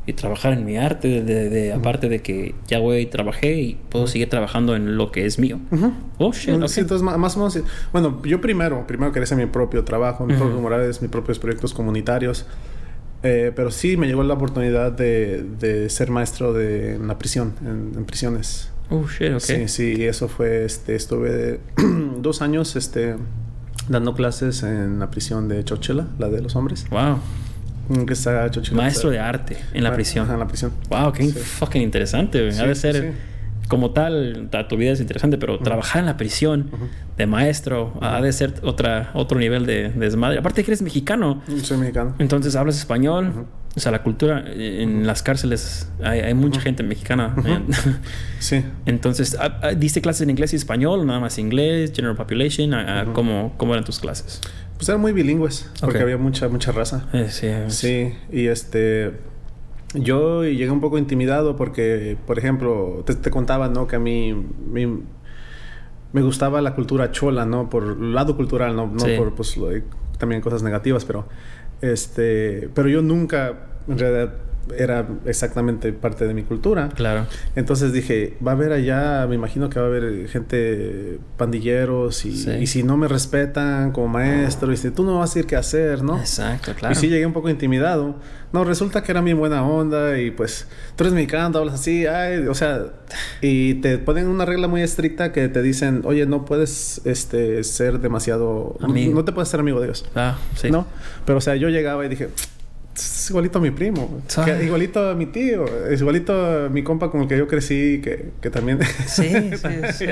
y 0.07 0.15
trabajar 0.15 0.55
en 0.55 0.65
mi 0.65 0.77
arte, 0.77 1.23
de, 1.23 1.73
aparte 1.73 2.09
de 2.09 2.23
que 2.23 2.55
ya 2.67 2.79
voy 2.79 2.99
y 2.99 3.07
trabajé 3.07 3.61
y 3.61 3.75
puedo 3.91 4.07
seguir 4.07 4.29
trabajando 4.31 4.75
en 4.75 4.97
lo 4.97 5.13
que 5.13 5.27
es 5.27 5.39
mío. 5.39 5.59
Oh, 6.19 6.33
shit, 6.33 6.49
entonces 6.49 7.03
más 7.03 7.37
o 7.37 7.39
menos, 7.39 7.59
bueno, 7.93 8.23
yo 8.25 8.41
primero, 8.41 8.87
primero 8.87 9.13
quería 9.13 9.25
hacer 9.25 9.39
mi 9.39 9.47
propio 9.47 9.85
trabajo, 9.85 10.25
mis 10.25 10.39
propios 10.39 10.61
morales, 10.61 11.03
mis 11.03 11.11
propios 11.11 11.39
proyectos 11.39 11.75
comunitarios. 11.75 12.47
Eh, 13.23 13.53
pero 13.55 13.71
sí 13.71 13.97
me 13.97 14.07
llegó 14.07 14.23
la 14.23 14.35
oportunidad 14.35 14.93
de, 14.93 15.45
de 15.59 15.89
ser 15.89 16.11
maestro 16.11 16.53
de, 16.53 16.95
en 16.95 17.07
la 17.07 17.19
prisión, 17.19 17.55
en, 17.65 18.05
prisiones. 18.05 18.71
Oh, 18.91 19.07
shit, 19.07 19.39
Sí, 19.39 19.69
sí, 19.69 20.05
eso 20.05 20.29
fue, 20.29 20.65
este, 20.65 20.95
estuve 20.97 21.61
dos 22.19 22.43
años, 22.43 22.75
este, 22.77 23.17
dando 23.89 24.15
clases 24.15 24.63
en 24.65 24.99
la 24.99 25.11
prisión 25.11 25.49
de 25.49 25.65
Chochela, 25.65 26.09
la 26.19 26.29
de 26.29 26.43
los 26.43 26.57
hombres. 26.57 26.87
Wow. 26.91 27.19
Mm, 27.89 28.05
que 28.05 28.13
está 28.13 28.51
Chochela. 28.51 28.77
Maestro 28.77 29.11
de 29.11 29.21
arte 29.21 29.57
en 29.73 29.85
la 29.85 29.95
prisión. 29.95 30.31
en 30.31 30.39
la 30.39 30.49
prisión. 30.49 30.73
Wow, 30.89 31.13
qué 31.13 31.29
fucking 31.29 31.83
interesante. 31.83 32.53
Sí, 32.53 32.67
de 32.67 32.75
ser 32.75 33.13
como 33.69 33.93
tal, 33.93 34.49
tu 34.69 34.77
vida 34.77 34.93
es 34.93 35.01
interesante, 35.01 35.39
pero 35.39 35.59
trabajar 35.59 36.01
en 36.01 36.07
la 36.07 36.17
prisión 36.17 36.71
de 37.17 37.27
maestro 37.27 37.95
ha 38.01 38.21
de 38.21 38.33
ser 38.33 38.55
otra, 38.63 39.11
otro 39.15 39.39
nivel 39.39 39.67
de, 39.67 39.91
desmadre. 39.91 40.39
Aparte 40.39 40.63
que 40.65 40.71
eres 40.71 40.83
mexicano. 40.83 41.43
Soy 41.63 41.79
mexicano. 41.79 42.15
Entonces 42.19 42.57
hablas 42.57 42.77
español. 42.77 43.47
O 43.75 43.81
sea, 43.81 43.91
la 43.91 44.03
cultura 44.03 44.45
en 44.47 45.07
las 45.07 45.23
cárceles 45.23 45.89
hay, 46.03 46.21
hay 46.21 46.35
mucha 46.35 46.61
gente 46.61 46.83
mexicana. 46.83 47.35
sí. 48.39 48.63
Entonces, 48.85 49.39
¿diste 49.79 50.03
clases 50.03 50.23
en 50.23 50.31
inglés 50.31 50.53
y 50.53 50.57
español? 50.57 51.07
¿Nada 51.07 51.21
más 51.21 51.39
inglés? 51.39 51.93
¿General 51.95 52.17
population? 52.17 52.75
¿cómo, 53.15 53.55
¿Cómo 53.57 53.73
eran 53.73 53.85
tus 53.85 53.99
clases? 54.01 54.43
Pues 54.77 54.89
eran 54.89 55.01
muy 55.01 55.13
bilingües, 55.13 55.71
porque 55.81 56.01
había 56.01 56.19
mucha, 56.19 56.49
mucha 56.49 56.73
raza. 56.73 57.07
Eh, 57.13 57.29
sí, 57.31 57.49
sí, 57.69 58.15
y 58.33 58.49
este 58.49 59.13
yo 59.95 60.45
llegué 60.45 60.71
un 60.71 60.81
poco 60.81 60.99
intimidado 60.99 61.57
porque, 61.57 62.17
por 62.27 62.39
ejemplo, 62.39 63.05
te, 63.05 63.31
contaba, 63.31 63.69
¿no? 63.69 63.87
Que 63.87 63.97
a 63.97 63.99
mí, 63.99 64.35
me 66.13 66.23
gustaba 66.23 66.61
la 66.61 66.75
cultura 66.75 67.11
chola, 67.11 67.47
¿no? 67.47 67.71
Por 67.71 67.85
el 67.85 68.15
lado 68.15 68.37
cultural, 68.37 68.77
no, 68.77 68.87
no 68.87 69.05
por 69.17 69.35
pues, 69.35 69.59
también 70.19 70.41
cosas 70.41 70.63
negativas, 70.63 71.05
pero 71.05 71.27
este, 71.81 72.71
pero 72.75 72.89
yo 72.89 73.03
nunca 73.03 73.59
en 73.89 73.99
realidad 73.99 74.35
era 74.77 75.07
exactamente 75.27 75.93
parte 75.93 76.27
de 76.27 76.35
mi 76.35 76.43
cultura. 76.43 76.89
Claro. 76.91 77.27
Entonces 77.57 77.93
dije, 77.93 78.37
va 78.47 78.53
a 78.53 78.55
haber 78.55 78.73
allá, 78.73 79.27
me 79.27 79.35
imagino 79.35 79.69
que 79.69 79.79
va 79.79 79.87
a 79.87 79.89
haber 79.89 80.29
gente 80.29 81.19
pandilleros 81.37 82.25
y, 82.25 82.49
y 82.61 82.67
si 82.67 82.83
no 82.83 82.97
me 82.97 83.09
respetan 83.09 83.93
como 83.93 84.09
maestro, 84.09 84.73
y 84.73 84.77
si 84.77 84.91
tú 84.91 85.05
no 85.05 85.19
vas 85.19 85.31
a 85.31 85.35
decir 85.35 85.47
qué 85.47 85.57
hacer, 85.57 86.03
¿no? 86.03 86.19
Exacto, 86.19 86.73
claro. 86.75 86.93
Y 86.93 86.97
sí 86.97 87.09
llegué 87.09 87.27
un 87.27 87.33
poco 87.33 87.49
intimidado. 87.49 88.17
No, 88.53 88.65
resulta 88.65 89.03
que 89.03 89.13
era 89.13 89.23
bien 89.23 89.39
buena 89.39 89.67
onda 89.67 90.19
y 90.19 90.31
pues 90.31 90.67
tú 90.95 91.05
eres 91.05 91.15
mexicano, 91.15 91.59
hablas 91.59 91.77
así, 91.77 92.07
ay, 92.07 92.47
o 92.47 92.55
sea, 92.55 92.85
y 93.41 93.75
te 93.75 93.97
ponen 93.99 94.29
una 94.29 94.45
regla 94.45 94.69
muy 94.69 94.83
estricta 94.83 95.33
que 95.33 95.49
te 95.49 95.63
dicen, 95.63 96.03
oye, 96.05 96.27
no 96.27 96.45
puedes 96.45 97.01
este, 97.05 97.65
ser 97.65 98.01
demasiado... 98.01 98.77
Amigo. 98.81 99.15
No, 99.15 99.25
te 99.25 99.33
puedes 99.33 99.49
ser 99.49 99.61
amigo 99.61 99.81
de 99.81 99.87
ellos. 99.87 100.05
Ah, 100.15 100.37
sí. 100.55 100.71
¿No? 100.71 100.87
Pero 101.25 101.39
o 101.39 101.41
sea, 101.41 101.57
yo 101.57 101.71
llegaba 101.71 102.05
y 102.05 102.09
dije, 102.11 102.29
es 103.23 103.31
igualito 103.31 103.59
a 103.59 103.63
mi 103.63 103.71
primo, 103.71 104.21
igualito 104.63 105.11
a 105.11 105.15
mi 105.15 105.27
tío, 105.27 105.65
es 105.89 106.01
igualito 106.01 106.35
a 106.35 106.69
mi 106.69 106.83
compa 106.83 107.09
con 107.11 107.23
el 107.23 107.29
que 107.29 107.39
yo 107.39 107.47
crecí, 107.47 108.01
que, 108.03 108.33
que 108.41 108.51
también... 108.51 108.81
Sí, 109.07 109.31
sí, 109.93 110.07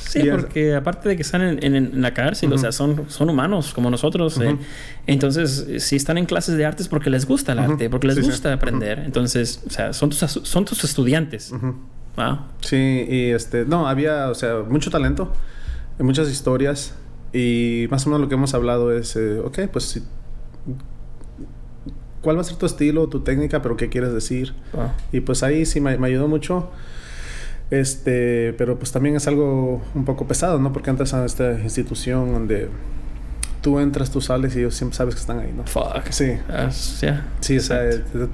sí. 0.00 0.20
porque 0.30 0.74
aparte 0.74 1.10
de 1.10 1.16
que 1.16 1.22
están 1.22 1.62
en, 1.62 2.00
la 2.00 2.14
cárcel, 2.14 2.50
o 2.52 2.56
sea, 2.56 2.72
son, 2.72 3.04
son 3.10 3.28
humanos 3.28 3.74
como 3.74 3.90
nosotros. 3.90 4.40
Eh. 4.40 4.56
entonces, 5.06 5.66
si 5.78 5.96
están 5.96 6.16
en 6.16 6.24
clases 6.24 6.56
de 6.56 6.64
arte 6.64 6.82
es 6.82 6.88
porque 6.88 7.10
les 7.10 7.26
gusta 7.26 7.52
el 7.52 7.58
arte, 7.58 7.90
porque 7.90 8.06
les 8.06 8.20
gusta 8.20 8.50
aprender. 8.54 9.00
Entonces, 9.00 9.62
o 9.66 9.70
sea, 9.70 9.92
son 9.92 10.08
tus, 10.08 10.18
son 10.18 10.64
tus 10.64 10.82
estudiantes. 10.84 11.52
Wow. 12.16 12.38
Sí, 12.60 13.06
y 13.08 13.30
este, 13.30 13.66
no, 13.66 13.86
había, 13.86 14.30
o 14.30 14.34
sea, 14.34 14.62
mucho 14.66 14.90
talento, 14.90 15.32
muchas 15.98 16.30
historias. 16.30 16.94
Y 17.30 17.88
más 17.90 18.06
o 18.06 18.08
menos 18.08 18.22
lo 18.22 18.28
que 18.30 18.36
hemos 18.36 18.54
hablado 18.54 18.90
es, 18.90 19.14
eh, 19.16 19.38
ok, 19.38 19.68
pues 19.70 19.84
si 19.84 20.02
cuál 22.20 22.36
va 22.36 22.40
a 22.40 22.44
ser 22.44 22.56
tu 22.56 22.66
estilo, 22.66 23.08
tu 23.08 23.20
técnica, 23.20 23.62
pero 23.62 23.76
qué 23.76 23.88
quieres 23.88 24.12
decir. 24.12 24.54
Ah. 24.76 24.92
Y 25.12 25.20
pues 25.20 25.42
ahí 25.42 25.66
sí 25.66 25.80
me, 25.80 25.90
ayudó 25.90 26.28
mucho. 26.28 26.70
Este, 27.70 28.54
pero 28.56 28.78
pues 28.78 28.92
también 28.92 29.16
es 29.16 29.26
algo 29.26 29.82
un 29.94 30.04
poco 30.04 30.26
pesado, 30.26 30.58
¿no? 30.58 30.72
Porque 30.72 30.90
entras 30.90 31.12
a 31.14 31.24
esta 31.24 31.52
institución 31.60 32.32
donde 32.32 32.68
tú 33.60 33.78
entras, 33.78 34.10
tú 34.10 34.20
sales 34.20 34.56
y 34.56 34.60
ellos 34.60 34.74
siempre 34.74 34.96
sabes 34.96 35.14
que 35.14 35.20
están 35.20 35.40
ahí, 35.40 35.52
¿no? 35.54 35.64
Fuck. 35.64 36.10
Sí. 36.10 36.38
Sí, 37.40 37.58
o 37.58 37.60
sea, 37.60 37.82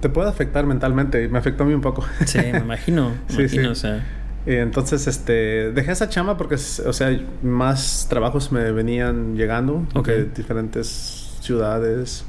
te, 0.01 0.09
puede 0.09 0.29
afectar 0.29 0.67
mentalmente. 0.67 1.29
Me 1.29 1.39
afectó 1.39 1.65
a 1.65 1.67
mí 1.67 1.75
un 1.75 1.81
poco. 1.81 2.05
Sí, 2.27 2.39
me 2.39 2.59
imagino. 2.59 3.13
Me 3.31 3.43
imagino, 3.43 3.71
o 3.71 3.75
sea. 3.75 4.05
Entonces, 4.47 5.07
este, 5.07 5.73
dejé 5.73 5.93
esa 5.93 6.09
chamba 6.09 6.37
porque, 6.37 6.57
o 6.57 6.93
sea, 6.93 7.19
más 7.43 8.07
trabajos 8.11 8.53
me 8.53 8.73
venían 8.73 9.37
llegando 9.37 9.87
de 10.05 10.25
diferentes 10.27 11.39
ciudades. 11.41 12.25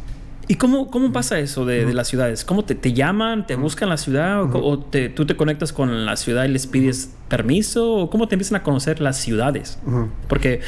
¿Y 0.47 0.55
cómo, 0.55 0.91
cómo 0.91 1.11
pasa 1.11 1.39
eso 1.39 1.65
de, 1.65 1.85
de 1.85 1.93
las 1.93 2.07
ciudades? 2.07 2.45
¿Cómo 2.45 2.63
te, 2.65 2.75
te 2.75 2.93
llaman, 2.93 3.47
te 3.47 3.55
buscan 3.55 3.89
la 3.89 3.97
ciudad 3.97 4.43
o, 4.53 4.79
te, 4.79 5.09
tú 5.09 5.25
te 5.25 5.35
conectas 5.35 5.73
con 5.73 6.05
la 6.05 6.15
ciudad 6.17 6.45
y 6.45 6.49
les 6.49 6.67
pides 6.67 7.11
permiso? 7.29 7.93
¿O 7.93 8.09
cómo 8.09 8.27
te 8.27 8.35
empiezan 8.35 8.57
a 8.57 8.63
conocer 8.63 9.01
las 9.01 9.17
ciudades? 9.17 9.79
Porque 10.27 10.61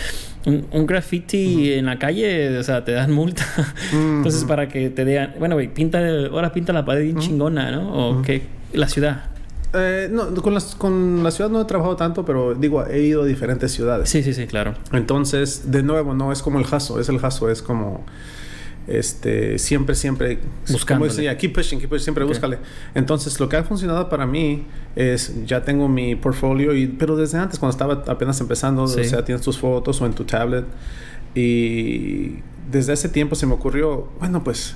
un, 0.46 0.88
graffiti 0.88 1.74
en 1.74 1.86
la 1.86 2.00
calle, 2.00 2.58
o 2.58 2.64
sea, 2.64 2.84
te 2.86 2.94
dan 2.94 3.12
multa. 3.12 3.46
Entonces, 3.94 4.46
para 4.46 4.68
que 4.68 4.90
te 4.90 5.06
digan, 5.06 5.36
bueno, 5.38 5.56
güey, 5.56 5.72
pinta, 5.72 6.00
ahora 6.32 6.52
pinta 6.54 6.74
la 6.74 6.84
pared 6.84 7.04
bien 7.04 7.18
chingona, 7.18 7.70
¿no? 7.72 7.94
O 7.94 8.22
que 8.24 8.44
la 8.74 8.88
ciudad. 8.88 9.26
Eh, 9.74 10.08
no, 10.10 10.34
con, 10.36 10.54
las, 10.54 10.76
con 10.76 11.24
la 11.24 11.30
ciudad 11.30 11.52
no 11.52 11.62
he 11.62 11.66
trabajado 11.66 11.98
tanto, 11.98 12.26
pero 12.26 12.56
digo, 12.56 12.86
he 12.88 13.02
ido 13.02 13.24
a 13.24 13.26
diferentes 13.26 13.72
ciudades. 13.72 14.10
Sí, 14.10 14.24
sí, 14.24 14.34
sí, 14.34 14.48
claro. 14.48 14.74
Entonces, 14.92 15.72
de 15.72 15.84
nuevo, 15.84 16.16
no 16.16 16.32
es 16.32 16.42
como 16.42 16.58
el 16.58 16.66
jaso, 16.66 17.00
es 17.00 17.10
el 17.10 17.20
jaso, 17.20 17.50
es 17.52 17.62
como 17.62 18.06
este, 18.88 19.60
siempre, 19.60 19.96
siempre, 19.96 20.40
decía, 21.04 21.38
keep 21.38 21.54
pushing, 21.54 21.80
keep 21.80 21.90
pushing, 21.90 22.04
siempre 22.04 22.24
Ok. 22.24 22.30
búscale. 22.30 22.58
Entonces, 22.96 23.40
lo 23.40 23.50
que 23.50 23.58
ha 23.58 23.64
funcionado 23.64 24.08
para 24.10 24.26
mí 24.26 24.66
es, 24.96 25.46
ya 25.46 25.62
tengo 25.64 25.88
mi 25.90 26.16
portfolio, 26.16 26.74
y, 26.76 26.88
pero 26.88 27.16
desde 27.18 27.38
antes, 27.38 27.60
cuando 27.60 27.72
estaba 27.72 28.04
apenas 28.12 28.40
empezando, 28.40 28.88
Sí. 28.88 29.02
o 29.02 29.04
sea, 29.04 29.26
tienes 29.26 29.42
tus 29.44 29.58
fotos 29.58 30.02
o 30.02 30.06
en 30.06 30.14
tu 30.14 30.24
tablet, 30.24 30.66
y 31.36 32.40
desde 32.72 32.94
ese 32.94 33.10
tiempo 33.10 33.36
se 33.36 33.46
me 33.46 33.54
ocurrió, 33.54 34.10
bueno, 34.20 34.44
pues, 34.44 34.76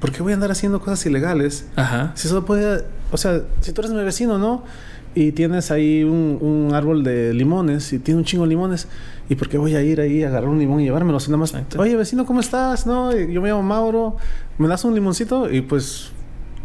¿por 0.00 0.12
qué 0.12 0.22
voy 0.22 0.32
a 0.32 0.34
andar 0.34 0.50
haciendo 0.50 0.80
cosas 0.80 1.04
ilegales? 1.06 1.66
Ajá. 1.76 2.12
Si 2.14 2.28
solo 2.28 2.44
puede, 2.44 2.84
o 3.10 3.16
sea, 3.16 3.42
si 3.60 3.72
tú 3.72 3.80
eres 3.82 3.92
mi 3.92 4.02
vecino, 4.02 4.38
¿no? 4.38 4.64
Y 5.14 5.32
tienes 5.32 5.70
ahí 5.70 6.04
un, 6.04 6.38
un 6.40 6.74
árbol 6.74 7.04
de 7.04 7.34
limones 7.34 7.92
y 7.92 7.98
tiene 7.98 8.18
un 8.18 8.24
chingo 8.24 8.44
de 8.44 8.48
limones. 8.50 8.88
¿Y 9.28 9.34
por 9.36 9.48
qué 9.48 9.56
voy 9.58 9.74
a 9.76 9.82
ir 9.82 10.00
ahí 10.00 10.22
a 10.24 10.28
agarrar 10.28 10.48
un 10.50 10.58
limón 10.58 10.80
y 10.80 10.84
llevármelo? 10.84 11.18
Nada 11.18 11.36
más, 11.36 11.54
oye, 11.78 11.96
vecino, 11.96 12.26
¿cómo 12.26 12.40
estás? 12.40 12.86
No, 12.86 13.16
yo 13.16 13.40
me 13.40 13.48
llamo 13.48 13.62
Mauro. 13.62 14.16
¿Me 14.58 14.68
das 14.68 14.84
un 14.84 14.94
limoncito? 14.94 15.50
Y 15.50 15.62
pues 15.62 16.10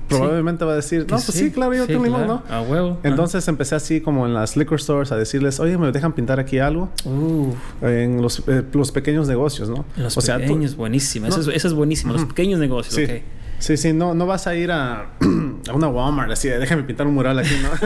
probablemente 0.10 0.64
va 0.64 0.72
a 0.72 0.76
decir, 0.78 1.02
no, 1.02 1.08
pues 1.18 1.24
sí, 1.26 1.52
claro, 1.52 1.74
yo 1.74 1.86
tengo 1.86 2.00
un 2.00 2.06
limón, 2.06 2.24
claro. 2.24 2.44
A 2.50 2.62
huevo. 2.62 2.90
¿no? 2.92 2.98
Entonces 3.04 3.46
empecé 3.50 3.76
así 3.76 4.00
como 4.02 4.26
en 4.26 4.34
las 4.34 4.56
liquor 4.56 4.80
stores 4.80 5.12
a 5.12 5.18
decirles, 5.18 5.60
oye, 5.60 5.78
¿me 5.78 5.92
dejan 5.92 6.14
pintar 6.14 6.40
aquí 6.40 6.60
algo? 6.60 6.90
Uh, 7.06 7.52
En 7.86 8.22
los, 8.22 8.42
eh, 8.48 8.64
los 8.72 8.92
pequeños 8.94 9.28
negocios, 9.28 9.70
¿no? 9.70 9.84
los 9.98 10.18
o 10.18 10.22
sea, 10.22 10.36
tú- 10.38 10.44
pequeños, 10.44 10.76
buenísima. 10.78 11.28
Eso, 11.28 11.38
No. 11.38 11.44
es, 11.44 11.56
eso 11.58 11.68
es 11.68 11.74
buenísimo. 11.74 12.14
Los 12.14 12.24
pequeños 12.26 12.58
negocios, 12.60 12.98
ok. 12.98 13.22
Sí, 13.60 13.76
sí, 13.76 13.92
no, 13.92 14.14
no 14.14 14.28
vas 14.28 14.48
a 14.48 14.56
ir 14.56 14.72
a, 14.72 15.10
a 15.70 15.74
una 15.74 15.88
Walmart 15.88 16.32
así, 16.32 16.48
de, 16.48 16.60
déjame 16.60 16.84
pintar 16.84 17.08
un 17.08 17.16
mural 17.16 17.40
aquí, 17.40 17.56
¿no? 17.62 17.70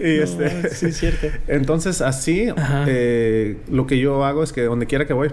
y 0.00 0.18
este, 0.18 0.70
sí, 0.70 0.86
es 0.86 0.96
cierto. 0.96 1.26
entonces 1.46 2.00
así, 2.00 2.48
eh, 2.86 3.58
lo 3.70 3.86
que 3.86 3.98
yo 3.98 4.24
hago 4.24 4.42
es 4.42 4.52
que 4.52 4.62
donde 4.62 4.86
quiera 4.86 5.06
que 5.06 5.12
voy, 5.12 5.30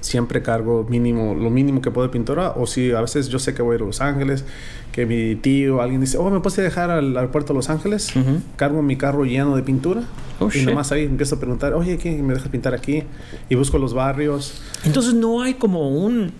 siempre 0.00 0.42
cargo 0.42 0.86
mínimo, 0.88 1.34
lo 1.34 1.50
mínimo 1.50 1.80
que 1.80 1.90
puedo 1.90 2.06
de 2.06 2.12
pintura, 2.12 2.52
o 2.56 2.66
si 2.66 2.92
a 2.92 3.00
veces 3.00 3.28
yo 3.28 3.38
sé 3.38 3.54
que 3.54 3.62
voy 3.62 3.72
a 3.72 3.76
ir 3.76 3.82
a 3.82 3.86
Los 3.86 4.00
Ángeles, 4.00 4.44
que 4.92 5.06
mi 5.06 5.36
tío, 5.36 5.80
alguien 5.80 6.00
dice, 6.00 6.18
oh, 6.18 6.30
¿me 6.30 6.40
puedes 6.40 6.56
dejar 6.56 6.90
al 6.90 7.16
aeropuerto 7.16 7.52
de 7.52 7.58
Los 7.58 7.70
Ángeles? 7.70 8.12
Cargo 8.56 8.82
mi 8.82 8.96
carro 8.96 9.24
lleno 9.24 9.56
de 9.56 9.62
pintura. 9.62 10.02
Oh, 10.40 10.48
y 10.48 10.58
shit. 10.58 10.68
nomás 10.68 10.90
ahí 10.92 11.04
empiezo 11.04 11.36
a 11.36 11.38
preguntar, 11.38 11.74
oye, 11.74 11.98
¿qué 11.98 12.10
me 12.22 12.34
dejas 12.34 12.48
pintar 12.48 12.74
aquí? 12.74 13.04
Y 13.48 13.54
busco 13.54 13.78
los 13.78 13.94
barrios. 13.94 14.62
Entonces 14.84 15.14
no 15.14 15.42
hay 15.42 15.54
como 15.54 15.90
un 15.90 16.32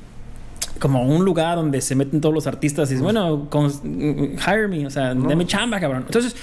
como 0.80 1.02
un 1.04 1.24
lugar 1.24 1.56
donde 1.56 1.80
se 1.80 1.94
meten 1.94 2.20
todos 2.20 2.34
los 2.34 2.46
artistas 2.48 2.90
y 2.90 2.94
dicen, 2.94 3.04
bueno, 3.04 3.48
con- 3.50 3.70
hire 3.70 4.66
me, 4.68 4.86
o 4.86 4.90
sea, 4.90 5.14
No. 5.14 5.28
dame 5.28 5.46
chamba, 5.46 5.78
cabrón. 5.78 6.04
Entonces, 6.06 6.34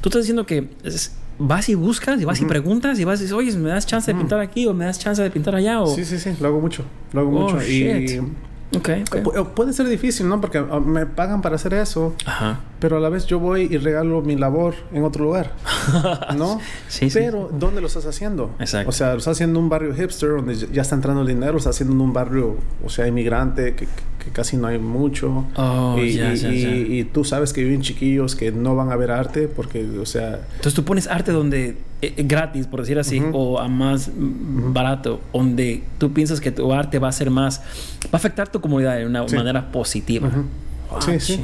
tú 0.00 0.08
estás 0.10 0.22
diciendo 0.22 0.44
que 0.44 0.68
es- 0.82 1.14
vas 1.38 1.68
y 1.68 1.74
buscas 1.74 2.20
y 2.20 2.24
vas 2.24 2.40
y 2.40 2.44
preguntas 2.44 2.98
y 3.00 3.04
vas 3.04 3.18
y 3.20 3.22
dices, 3.24 3.36
oye, 3.36 3.52
¿me 3.56 3.70
das 3.70 3.86
chance 3.86 4.12
de 4.12 4.18
pintar 4.18 4.40
aquí 4.40 4.66
o 4.66 4.74
me 4.74 4.84
das 4.84 4.98
chance 4.98 5.22
de 5.22 5.30
pintar 5.30 5.54
allá? 5.54 5.80
O... 5.80 5.86
Sí, 5.86 6.04
sí, 6.04 6.18
sí, 6.18 6.30
lo 6.40 6.48
hago 6.48 6.60
mucho, 6.60 6.84
lo 7.12 7.20
hago 7.20 7.30
Oh, 7.30 7.42
mucho. 7.52 7.62
Y 7.62 8.06
shit. 8.06 8.20
Ok, 8.20 8.28
ok. 8.76 8.88
Pu- 9.22 9.48
puede 9.54 9.72
ser 9.72 9.86
difícil, 9.88 10.28
¿no? 10.28 10.40
Porque 10.40 10.58
ah, 10.58 10.80
me 10.80 11.06
pagan 11.06 11.42
para 11.42 11.56
hacer 11.56 11.74
eso, 11.74 12.14
Ajá. 12.26 12.60
pero 12.80 12.96
a 12.96 13.00
la 13.00 13.08
vez 13.08 13.26
yo 13.26 13.38
voy 13.38 13.68
y 13.70 13.78
regalo 13.78 14.20
mi 14.22 14.36
labor 14.36 14.74
en 14.92 15.04
otro 15.04 15.24
lugar, 15.24 15.52
¿no? 16.36 16.60
Sí, 16.88 17.10
sí. 17.10 17.18
Pero, 17.18 17.50
¿dónde 17.52 17.80
lo 17.80 17.86
estás 17.86 18.06
haciendo? 18.06 18.50
Exacto. 18.58 18.88
O 18.88 18.92
sea, 18.92 19.12
lo 19.12 19.18
estás 19.18 19.32
haciendo 19.32 19.58
en 19.58 19.64
un 19.64 19.68
barrio 19.70 19.94
hipster 19.94 20.30
donde 20.30 20.54
ya 20.56 20.82
está 20.82 20.94
entrando 20.94 21.22
el 21.22 21.26
dinero, 21.28 21.52
lo 21.52 21.58
estás 21.58 21.76
haciendo 21.76 21.94
en 21.94 22.00
un 22.00 22.12
barrio, 22.12 22.56
o 22.84 22.88
sea, 22.88 23.06
inmigrante, 23.06 23.74
que, 23.74 23.86
que 24.24 24.30
casi 24.30 24.56
no 24.56 24.66
hay 24.68 24.78
mucho. 24.78 25.46
Oh, 25.56 25.96
y, 25.98 26.14
ya, 26.14 26.32
y- 26.32 26.36
ya, 26.36 26.48
y- 26.52 26.62
ya. 26.62 26.70
y 26.70 27.04
tú 27.04 27.24
sabes 27.24 27.52
que 27.52 27.62
viven 27.62 27.82
chiquillos 27.82 28.34
que 28.34 28.50
no 28.52 28.74
van 28.74 28.90
a 28.90 28.96
ver 28.96 29.10
arte 29.10 29.48
porque, 29.48 29.84
o 30.00 30.06
sea, 30.06 30.40
Entonces 30.56 30.74
tú 30.74 30.84
pones 30.84 31.06
arte 31.06 31.30
donde 31.32 31.76
eh, 32.02 32.14
eh, 32.16 32.22
gratis, 32.26 32.66
por 32.66 32.80
decir 32.80 32.98
así, 32.98 33.20
Ujú. 33.20 33.30
o 33.36 33.58
a 33.60 33.68
más 33.68 34.08
mm, 34.08 34.72
barato, 34.72 35.20
donde 35.32 35.82
tú 35.98 36.12
piensas 36.12 36.40
que 36.40 36.50
tu 36.52 36.72
arte 36.72 36.98
va 36.98 37.08
a 37.08 37.12
ser 37.12 37.30
más, 37.30 37.60
va 38.06 38.10
a 38.12 38.16
afectar 38.16 38.48
tu 38.48 38.60
comunidad 38.60 38.96
de 38.96 39.06
una 39.06 39.28
Sí. 39.28 39.36
manera 39.36 39.70
positiva. 39.70 40.28
Ujú. 40.28 40.44
Wow, 40.90 41.02
Sí, 41.02 41.20
sí. 41.20 41.40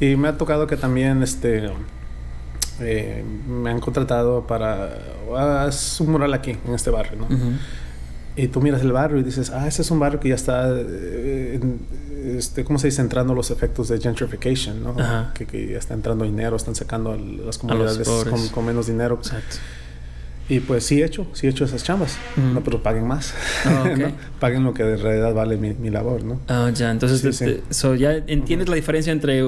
Y 0.00 0.16
me 0.16 0.28
ha 0.28 0.36
tocado 0.38 0.66
que 0.66 0.76
también 0.76 1.22
este 1.22 1.70
eh, 2.80 3.24
me 3.48 3.70
han 3.70 3.80
contratado 3.80 4.46
para 4.46 4.90
haz 5.64 6.00
un 6.00 6.10
mural 6.12 6.34
aquí 6.34 6.56
en 6.66 6.74
este 6.74 6.90
barrio, 6.90 7.18
¿no? 7.20 7.26
Y 8.36 8.48
tú 8.48 8.60
miras 8.60 8.82
el 8.82 8.92
barrio 8.92 9.18
y 9.18 9.22
dices, 9.22 9.50
ah, 9.50 9.68
ese 9.68 9.82
es 9.82 9.90
un 9.90 10.00
barrio 10.00 10.18
que 10.18 10.28
ya 10.28 10.34
está, 10.34 10.68
eh, 10.70 11.60
este, 12.24 12.64
¿cómo 12.64 12.78
se 12.78 12.88
dice? 12.88 13.00
Entrando 13.00 13.34
los 13.34 13.50
efectos 13.50 13.88
de 13.88 14.00
gentrification, 14.00 14.82
¿no? 14.82 14.96
Que, 15.34 15.46
que 15.46 15.68
ya 15.68 15.78
está 15.78 15.94
entrando 15.94 16.24
dinero, 16.24 16.56
están 16.56 16.74
sacando 16.74 17.12
a 17.12 17.16
las 17.16 17.58
comunidades 17.58 18.08
con, 18.08 18.48
con 18.48 18.64
menos 18.64 18.86
dinero. 18.86 19.16
Exacto. 19.16 19.56
Y 20.46 20.60
pues 20.60 20.84
sí 20.84 21.00
he 21.00 21.06
hecho, 21.06 21.26
sí 21.32 21.46
he 21.46 21.50
hecho 21.50 21.64
esas 21.64 21.82
chambas, 21.84 22.18
no, 22.36 22.60
pero 22.62 22.82
paguen 22.82 23.06
más, 23.06 23.32
Ah, 23.64 23.84
ok. 23.90 23.96
¿no? 23.98 24.12
Paguen 24.40 24.62
lo 24.62 24.74
que 24.74 24.82
de 24.84 24.98
realidad 24.98 25.32
vale 25.32 25.56
mi, 25.56 25.72
mi 25.72 25.88
labor, 25.88 26.22
¿no? 26.22 26.38
Ah, 26.48 26.70
ya, 26.74 26.90
entonces 26.90 27.20
Sí, 27.20 27.26
te- 27.28 27.32
sí. 27.32 27.62
te- 27.66 27.74
so 27.74 27.94
ya 27.94 28.12
entiendes 28.26 28.68
la 28.68 28.74
diferencia 28.76 29.10
entre 29.10 29.42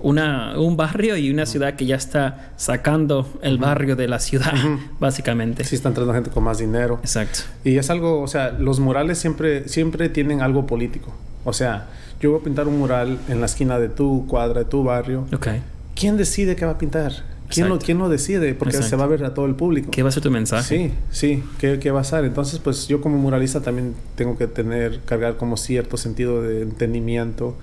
una, 0.00 0.58
un 0.58 0.76
barrio 0.76 1.16
y 1.16 1.30
una 1.30 1.46
ciudad 1.46 1.74
que 1.74 1.86
ya 1.86 1.96
está 1.96 2.52
sacando 2.56 3.28
el 3.42 3.58
barrio 3.58 3.94
de 3.96 4.08
la 4.08 4.18
ciudad, 4.18 4.52
básicamente. 5.00 5.64
Sí 5.64 5.76
está 5.76 5.88
entrando 5.90 6.12
gente 6.12 6.30
con 6.30 6.42
más 6.44 6.58
dinero. 6.58 6.98
Exacto. 7.02 7.40
Y 7.64 7.76
es 7.76 7.88
algo, 7.90 8.20
o 8.20 8.26
sea, 8.26 8.50
los 8.50 8.80
murales 8.80 9.18
siempre, 9.18 9.68
siempre 9.68 10.08
tienen 10.08 10.42
algo 10.42 10.66
político. 10.66 11.12
O 11.44 11.52
sea, 11.52 11.86
yo 12.20 12.32
voy 12.32 12.40
a 12.40 12.44
pintar 12.44 12.66
un 12.68 12.78
mural 12.78 13.18
en 13.28 13.40
la 13.40 13.46
esquina 13.46 13.78
de 13.78 13.88
tu 13.88 14.26
cuadra, 14.26 14.60
de 14.60 14.64
tu 14.66 14.82
barrio. 14.84 15.26
Ok. 15.32 15.48
¿Quién 15.94 16.16
decide 16.16 16.56
qué 16.56 16.64
va 16.64 16.72
a 16.72 16.78
pintar? 16.78 17.12
¿Quién, 17.54 17.68
lo, 17.68 17.78
quién 17.78 17.98
lo 17.98 18.08
decide? 18.08 18.54
Porque 18.54 18.76
Exacto. 18.76 18.90
se 18.90 18.96
va 18.96 19.04
a 19.04 19.06
ver 19.08 19.24
a 19.24 19.34
todo 19.34 19.46
el 19.46 19.54
público. 19.54 19.90
¿Qué 19.90 20.02
va 20.02 20.08
a 20.08 20.12
ser 20.12 20.22
tu 20.22 20.30
mensaje? 20.30 20.76
Sí, 20.88 20.92
sí, 21.10 21.42
¿qué, 21.58 21.78
qué 21.78 21.90
va 21.90 22.00
a 22.00 22.04
ser? 22.04 22.24
Entonces, 22.24 22.58
pues 22.58 22.88
yo 22.88 23.00
como 23.00 23.18
muralista 23.18 23.60
también 23.60 23.94
tengo 24.14 24.36
que 24.36 24.46
tener, 24.46 25.00
cargar 25.04 25.36
como 25.36 25.56
cierto 25.56 25.96
sentido 25.96 26.42
de 26.42 26.62
entendimiento 26.62 27.56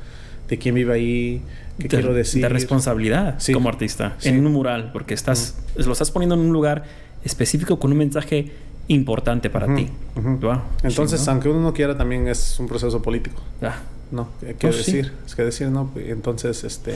de 0.48 0.58
quién 0.58 0.76
vive 0.76 0.94
ahí, 0.94 1.42
qué 1.78 1.84
de, 1.84 1.90
quiero 1.90 2.14
decir. 2.14 2.42
de 2.42 2.50
responsabilidad 2.50 3.36
Sí. 3.40 3.54
como 3.54 3.70
artista 3.70 4.16
Sí. 4.20 4.30
en 4.30 4.46
un 4.46 4.52
mural, 4.52 4.92
porque 4.94 5.14
estás, 5.14 5.58
lo 5.76 5.92
estás 5.92 6.12
poniendo 6.12 6.36
en 6.36 6.42
un 6.42 6.54
lugar 6.54 6.84
específico 7.24 7.80
con 7.80 7.92
un 7.92 7.98
mensaje 7.98 8.52
importante 8.88 9.50
para 9.52 9.68
Ujú, 9.68 9.76
ti. 9.76 9.90
ujú. 10.16 10.38
Wow, 10.42 10.62
Entonces, 10.84 11.20
chingón. 11.20 11.34
aunque 11.36 11.50
uno 11.50 11.62
no 11.62 11.74
quiera, 11.74 11.96
también 11.96 12.28
es 12.28 12.60
un 12.60 12.68
proceso 12.68 13.02
político. 13.02 13.42
Ah. 13.62 13.76
¿no? 14.12 14.28
¿Qué, 14.40 14.56
qué 14.58 14.68
Oh, 14.70 14.72
sí. 14.72 14.78
decir? 14.80 15.12
Es 15.28 15.36
que 15.36 15.44
decir, 15.44 15.68
¿no? 15.68 15.92
Entonces, 15.96 16.64
este... 16.64 16.96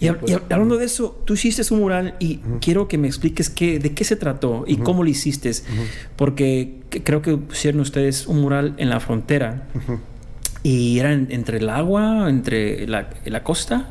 Y, 0.00 0.06
hab- 0.06 0.16
pues, 0.18 0.32
y 0.32 0.34
hab- 0.34 0.52
hablando 0.54 0.76
de 0.78 0.86
eso, 0.86 1.22
tú 1.26 1.34
hiciste 1.34 1.62
un 1.74 1.80
mural 1.80 2.14
y 2.20 2.40
quiero 2.60 2.88
que 2.88 2.96
me 2.98 3.06
expliques 3.06 3.50
qué, 3.50 3.78
de 3.78 3.92
qué 3.92 4.04
se 4.04 4.16
trató 4.16 4.64
y 4.66 4.76
cómo 4.78 5.02
lo 5.04 5.10
hiciste. 5.10 5.52
Porque 6.16 6.80
que- 6.90 7.02
creo 7.02 7.20
que 7.22 7.36
pusieron 7.36 7.80
ustedes 7.80 8.26
un 8.26 8.40
mural 8.40 8.74
en 8.78 8.88
la 8.88 8.98
frontera 9.00 9.68
y 10.62 10.98
era 10.98 11.12
en- 11.12 11.28
entre 11.30 11.58
el 11.58 11.68
agua, 11.68 12.28
entre 12.30 12.86
la, 12.86 13.10
la 13.24 13.42
costa. 13.42 13.90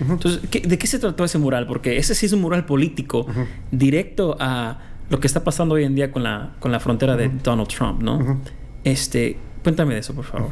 Entonces, 0.00 0.40
¿qué- 0.50 0.60
¿de 0.60 0.78
qué 0.78 0.86
se 0.86 0.98
trató 0.98 1.24
ese 1.24 1.38
mural? 1.38 1.66
Porque 1.66 1.96
ese 1.98 2.14
sí 2.14 2.26
es 2.26 2.32
un 2.32 2.40
mural 2.42 2.64
político 2.66 3.26
directo 3.70 4.36
a 4.40 4.78
lo 5.10 5.20
que 5.20 5.26
está 5.26 5.42
pasando 5.42 5.74
hoy 5.74 5.84
en 5.84 5.94
día 5.94 6.12
con 6.12 6.22
la, 6.22 6.54
con 6.60 6.70
la 6.70 6.80
frontera 6.80 7.16
de 7.16 7.28
Donald 7.42 7.68
Trump, 7.68 8.02
¿no? 8.02 8.40
Este, 8.84 9.36
cuéntame 9.62 9.94
de 9.94 10.00
eso, 10.00 10.14
por 10.14 10.24
favor. 10.24 10.50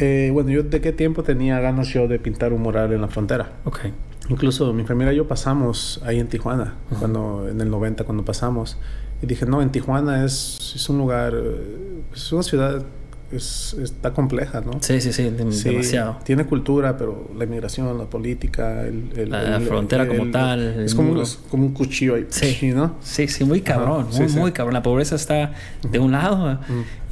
Eh, 0.00 0.30
bueno, 0.32 0.48
yo 0.48 0.62
de 0.62 0.80
qué 0.80 0.92
tiempo 0.92 1.22
tenía 1.22 1.60
ganas 1.60 1.88
yo 1.88 2.08
de 2.08 2.18
pintar 2.18 2.54
un 2.54 2.62
mural 2.62 2.90
en 2.92 3.02
la 3.02 3.08
frontera. 3.08 3.52
Ok. 3.64 3.80
Incluso 4.30 4.72
mi 4.72 4.84
familia 4.84 5.12
y 5.12 5.16
yo 5.16 5.28
pasamos 5.28 6.00
ahí 6.04 6.18
en 6.18 6.28
Tijuana, 6.28 6.74
cuando 6.98 7.46
en 7.48 7.60
el 7.60 7.68
90 7.68 8.04
cuando 8.04 8.24
pasamos. 8.24 8.78
Y 9.22 9.26
dije, 9.26 9.44
no, 9.44 9.60
en 9.60 9.70
Tijuana 9.70 10.24
es, 10.24 10.72
es 10.74 10.88
un 10.88 10.96
lugar, 10.96 11.34
eh, 11.36 12.02
es 12.14 12.32
una 12.32 12.42
ciudad, 12.42 12.82
es, 13.32 13.74
está 13.80 14.12
compleja, 14.12 14.60
¿no? 14.60 14.78
Sí, 14.80 15.00
sí, 15.00 15.12
sí, 15.12 15.24
de- 15.30 15.52
Sí, 15.52 15.68
demasiado. 15.70 16.18
Tiene 16.24 16.44
cultura, 16.46 16.96
pero 16.96 17.30
la 17.36 17.44
inmigración, 17.44 17.96
la 17.96 18.04
política, 18.04 18.82
el, 18.82 19.10
el- 19.16 19.30
La 19.30 19.56
el- 19.56 19.62
frontera 19.66 20.06
como 20.08 20.30
tal, 20.30 20.80
Es 20.80 20.94
como, 20.94 21.08
muro. 21.10 21.22
es 21.22 21.38
como 21.50 21.66
un 21.66 21.72
cuchillo 21.72 22.16
ahí, 22.16 22.26
Sí. 22.30 22.70
¿no? 22.74 22.96
Sí, 23.02 23.28
sí, 23.28 23.44
muy 23.44 23.60
cabrón, 23.60 24.06
muy, 24.12 24.28
sí. 24.28 24.36
muy 24.38 24.52
cabrón. 24.52 24.74
La 24.74 24.82
pobreza 24.82 25.14
está 25.16 25.52
de 25.88 25.98
un 25.98 26.12
lado 26.12 26.58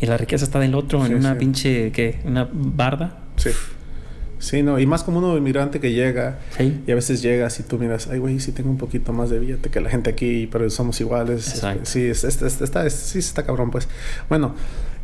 y 0.01 0.07
la 0.07 0.17
riqueza 0.17 0.45
está 0.45 0.59
del 0.61 0.75
otro 0.75 1.05
en 1.07 1.15
una 1.15 1.37
pinche, 1.39 1.93
¿qué? 1.93 2.21
Una 2.25 2.49
barda. 2.53 3.19
Sí. 3.37 3.51
Sí, 4.41 4.63
no, 4.63 4.79
y 4.79 4.87
más 4.87 5.03
como 5.03 5.19
uno 5.19 5.37
inmigrante 5.37 5.81
que 5.81 5.93
llega 5.93 6.39
Sí. 6.57 6.81
y 6.87 6.93
a 6.93 6.95
veces 6.95 7.23
llegas 7.23 7.59
y 7.59 7.65
tú 7.65 7.77
miras, 7.77 8.07
ay, 8.07 8.19
güey, 8.21 8.39
sí 8.39 8.53
tengo 8.53 8.71
un 8.71 8.79
poquito 8.79 9.13
más 9.13 9.31
de 9.31 9.41
billete 9.41 9.69
que 9.69 9.81
la 9.81 9.91
gente 9.91 10.11
aquí, 10.11 10.49
pero 10.51 10.71
somos 10.71 11.01
iguales. 11.01 11.49
Exacto. 11.49 11.81
Sí, 11.87 12.05
es, 12.05 12.23
es- 12.23 12.41
es- 12.43 12.61
está, 12.61 12.87
es- 12.87 12.93
sí 12.95 13.19
está 13.19 13.43
cabrón, 13.43 13.73
pues. 13.73 13.89
Bueno, 14.29 14.55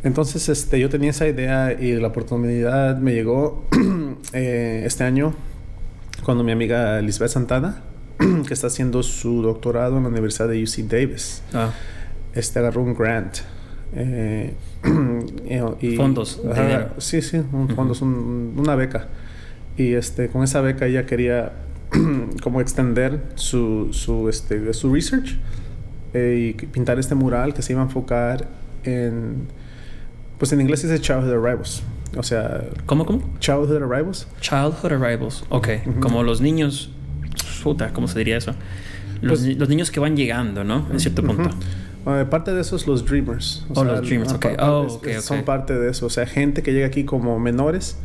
entonces 0.05 0.47
este, 0.49 0.79
yo 0.79 0.87
tenía 0.89 1.09
esa 1.09 1.27
idea 1.27 1.73
y 1.73 1.93
la 1.99 2.07
oportunidad 2.07 2.97
me 2.97 3.13
llegó 3.13 3.65
eh, 4.33 4.83
este 4.85 5.03
año 5.03 5.33
cuando 6.23 6.43
mi 6.43 6.51
amiga 6.51 7.01
Lisbeth 7.01 7.29
Santana, 7.31 7.81
que 8.47 8.53
está 8.53 8.67
haciendo 8.67 9.03
su 9.03 9.41
doctorado 9.41 9.97
en 9.97 10.03
la 10.03 10.09
Universidad 10.09 10.47
de 10.47 10.63
UC 10.63 10.87
Davis, 10.89 11.41
Ah, 11.53 11.71
este 12.33 12.59
agarró 12.59 12.81
un 12.83 12.93
grant. 12.93 13.37
eh, 13.95 14.53
y- 15.81 15.95
Fondos, 15.95 16.41
Ajá. 16.49 16.89
Sí, 16.97 17.21
sí, 17.21 17.37
un 17.51 17.69
fondos, 17.69 18.01
un- 18.01 18.53
una 18.57 18.75
beca. 18.75 19.07
Y 19.77 19.93
este, 19.93 20.29
con 20.29 20.43
esa 20.43 20.61
beca 20.61 20.85
ella 20.85 21.05
quería 21.05 21.51
como 22.41 22.61
extender 22.61 23.21
su, 23.35 23.89
su, 23.91 24.29
este, 24.29 24.73
su 24.73 24.93
research 24.93 25.37
eh, 26.13 26.53
y 26.59 26.65
pintar 26.67 26.97
este 26.99 27.13
mural 27.15 27.53
que 27.53 27.61
se 27.61 27.73
iba 27.73 27.81
a 27.81 27.85
enfocar 27.85 28.47
en 28.83 29.47
Pues 30.37 30.51
en 30.53 30.61
inglés 30.61 30.81
dice 30.83 30.99
childhood 30.99 31.31
arrivals. 31.33 31.81
O 32.17 32.23
sea... 32.23 32.63
¿Cómo, 32.85 33.05
cómo? 33.05 33.21
Childhood 33.39 33.81
arrivals. 33.83 34.27
Childhood 34.41 34.91
arrivals. 34.93 35.43
Ok. 35.49 35.69
Como 36.01 36.23
los 36.23 36.41
niños... 36.41 36.89
Puta, 37.63 37.91
¿cómo 37.93 38.07
se 38.07 38.19
diría 38.19 38.37
eso? 38.37 38.53
Los, 39.21 39.39
Pues- 39.41 39.57
los 39.57 39.69
niños 39.69 39.91
que 39.91 39.99
van 39.99 40.15
llegando, 40.15 40.63
¿no? 40.63 40.87
En 40.91 40.99
cierto 40.99 41.23
punto. 41.23 41.49
Eh, 42.07 42.25
parte 42.29 42.53
de 42.53 42.61
esos 42.61 42.85
los 42.85 43.03
dreamers. 43.05 43.65
Oh, 43.73 43.83
los 43.83 44.01
dreamers, 44.07 44.33
ok. 44.33 44.55
pa- 44.55 44.69
Oh, 44.71 44.85
es- 44.85 44.93
ok, 44.93 45.07
es- 45.07 45.17
ok. 45.17 45.23
Son 45.23 45.43
parte 45.43 45.73
de 45.73 45.89
eso. 45.89 46.05
O 46.05 46.09
sea, 46.11 46.27
gente 46.27 46.61
que 46.61 46.71
llega 46.73 46.85
aquí 46.85 47.03
como 47.05 47.39
menores 47.39 47.97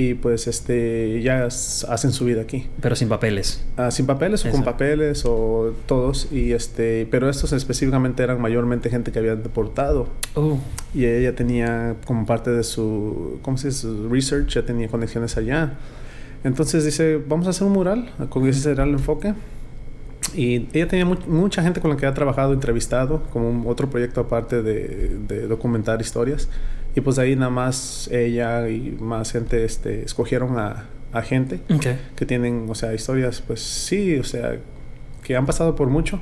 y 0.00 0.14
pues 0.14 0.46
este 0.46 1.20
ya 1.22 1.46
hacen 1.46 2.12
su 2.12 2.24
vida 2.24 2.40
aquí. 2.42 2.68
Pero 2.80 2.94
sin 2.94 3.08
papeles. 3.08 3.64
Ah, 3.76 3.90
sin 3.90 4.06
papeles 4.06 4.44
o 4.46 4.50
con 4.50 4.62
papeles 4.62 5.24
o 5.26 5.74
todos 5.86 6.28
y 6.32 6.52
este 6.52 7.06
pero 7.10 7.28
estos 7.28 7.52
específicamente 7.52 8.22
eran 8.22 8.40
mayormente 8.40 8.90
gente 8.90 9.10
que 9.10 9.18
habían 9.18 9.42
deportado 9.42 10.06
Oh. 10.36 10.58
y 10.94 11.04
ella 11.04 11.34
tenía 11.34 11.96
como 12.06 12.24
parte 12.26 12.50
de 12.52 12.62
su 12.62 13.40
cómo 13.42 13.58
se 13.58 13.68
dice 13.68 13.80
su 13.80 14.08
research 14.08 14.54
ya 14.54 14.62
tenía 14.64 14.86
conexiones 14.88 15.36
allá 15.36 15.72
entonces 16.44 16.84
dice 16.84 17.20
vamos 17.28 17.48
a 17.48 17.50
hacer 17.50 17.66
un 17.66 17.72
mural 17.72 18.10
con 18.28 18.46
ese 18.46 18.60
será 18.60 18.84
el 18.84 18.90
enfoque 18.90 19.34
y 20.34 20.68
ella 20.74 20.86
tenía 20.86 21.06
mu- 21.06 21.16
mucha 21.26 21.62
gente 21.62 21.80
con 21.80 21.90
la 21.90 21.96
que 21.96 22.06
ha 22.06 22.14
trabajado 22.14 22.52
entrevistado 22.52 23.22
como 23.32 23.48
un- 23.50 23.64
otro 23.66 23.88
proyecto 23.90 24.20
aparte 24.20 24.62
de, 24.62 25.16
de 25.26 25.48
documentar 25.48 26.00
historias 26.00 26.48
y 26.94 27.00
pues 27.00 27.18
ahí 27.18 27.36
nada 27.36 27.50
más 27.50 28.08
ella 28.12 28.68
y 28.68 28.96
más 29.00 29.32
gente 29.32 29.64
este 29.64 30.04
escogieron 30.04 30.58
a, 30.58 30.86
a 31.12 31.22
gente 31.22 31.60
que 32.16 32.26
tienen, 32.26 32.66
o 32.68 32.74
sea, 32.74 32.94
historias, 32.94 33.40
pues 33.40 33.60
sí, 33.60 34.18
o 34.18 34.24
sea, 34.24 34.58
que 35.22 35.36
han 35.36 35.46
pasado 35.46 35.74
por 35.74 35.88
mucho. 35.88 36.20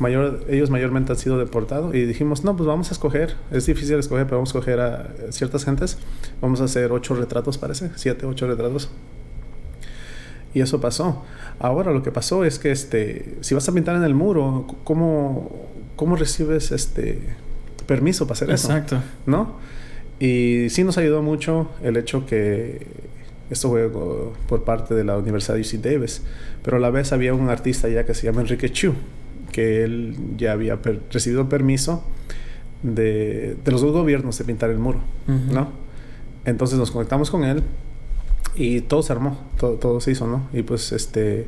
Mayor, 0.00 0.44
ellos 0.48 0.70
mayormente 0.70 1.12
han 1.12 1.18
sido 1.18 1.38
deportados 1.38 1.94
y 1.94 2.04
dijimos, 2.04 2.44
no, 2.44 2.56
pues 2.56 2.66
vamos 2.66 2.90
a 2.90 2.92
escoger. 2.92 3.34
Es 3.50 3.66
difícil 3.66 3.98
escoger, 3.98 4.24
pero 4.26 4.38
vamos 4.38 4.50
a 4.50 4.58
escoger 4.58 4.80
a 4.80 5.10
ciertas 5.30 5.64
gentes. 5.64 5.98
Vamos 6.40 6.60
a 6.60 6.64
hacer 6.64 6.90
ocho 6.92 7.14
retratos, 7.14 7.58
parece, 7.58 7.90
siete, 7.94 8.26
ocho 8.26 8.46
retratos. 8.46 8.90
Y 10.54 10.60
eso 10.60 10.80
pasó. 10.80 11.24
Ahora 11.60 11.92
lo 11.92 12.02
que 12.02 12.10
pasó 12.10 12.44
es 12.44 12.58
que, 12.58 12.72
este, 12.72 13.36
si 13.42 13.54
vas 13.54 13.68
a 13.68 13.72
pintar 13.72 13.96
en 13.96 14.02
el 14.02 14.14
muro, 14.14 14.66
¿cómo, 14.82 15.68
cómo 15.94 16.16
recibes 16.16 16.72
este 16.72 17.20
permiso 17.86 18.26
para 18.26 18.34
hacer 18.34 18.50
eso? 18.50 18.72
Exacto. 18.72 19.00
¿no? 19.26 19.56
Y 20.20 20.68
sí 20.70 20.82
nos 20.84 20.98
ayudó 20.98 21.22
mucho 21.22 21.70
el 21.82 21.96
hecho 21.96 22.26
que 22.26 22.86
esto 23.50 23.68
fue 23.70 23.88
por 23.90 24.64
parte 24.64 24.94
de 24.94 25.04
la 25.04 25.16
Universidad 25.16 25.54
de 25.54 25.60
UC 25.62 25.74
Davis, 25.82 26.22
pero 26.62 26.76
a 26.76 26.80
la 26.80 26.90
vez 26.90 27.12
había 27.12 27.32
un 27.34 27.48
artista 27.48 27.88
ya 27.88 28.04
que 28.04 28.14
se 28.14 28.26
llama 28.26 28.40
Enrique 28.42 28.70
Chu, 28.70 28.94
que 29.52 29.84
él 29.84 30.16
ya 30.36 30.52
había 30.52 30.82
per- 30.82 31.00
recibido 31.10 31.48
permiso 31.48 32.04
de, 32.82 33.56
de 33.64 33.70
los 33.72 33.80
dos 33.80 33.92
gobiernos 33.92 34.36
de 34.38 34.44
pintar 34.44 34.70
el 34.70 34.78
muro. 34.78 35.00
¿no? 35.26 35.70
Entonces 36.44 36.78
nos 36.78 36.90
conectamos 36.90 37.30
con 37.30 37.44
él 37.44 37.62
y 38.54 38.80
todo 38.82 39.02
se 39.02 39.12
armó, 39.12 39.38
todo, 39.58 39.74
todo 39.74 40.00
se 40.00 40.10
hizo, 40.12 40.26
¿no? 40.26 40.48
Y 40.52 40.62
pues 40.62 40.92
este 40.92 41.46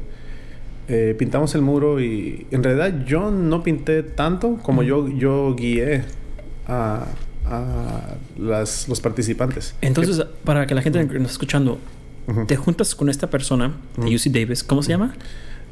eh, 0.89 1.15
pintamos 1.19 1.55
el 1.55 1.63
muro 1.63 2.01
y 2.01 2.47
en 2.51 2.63
realidad 2.63 3.05
yo 3.05 3.31
no 3.31 3.63
pinté 3.63 4.03
tanto 4.03 4.59
como 4.63 4.83
yo, 4.83 5.09
yo 5.09 5.55
guié 5.57 6.03
a, 6.67 7.07
a 7.51 8.17
las, 8.39 8.89
los 8.89 9.01
participantes. 9.01 9.75
Entonces, 9.81 10.25
para 10.45 10.67
que 10.67 10.75
la 10.75 10.83
gente 10.83 11.05
nos 11.05 11.33
escuchando, 11.33 11.79
te 12.47 12.57
juntas 12.57 12.95
con 12.95 13.09
esta 13.09 13.29
persona 13.29 13.75
de. 13.97 14.15
UC 14.15 14.33
Davis. 14.33 14.63
¿Cómo 14.63 14.83
se 14.83 14.91
llama? 14.91 15.15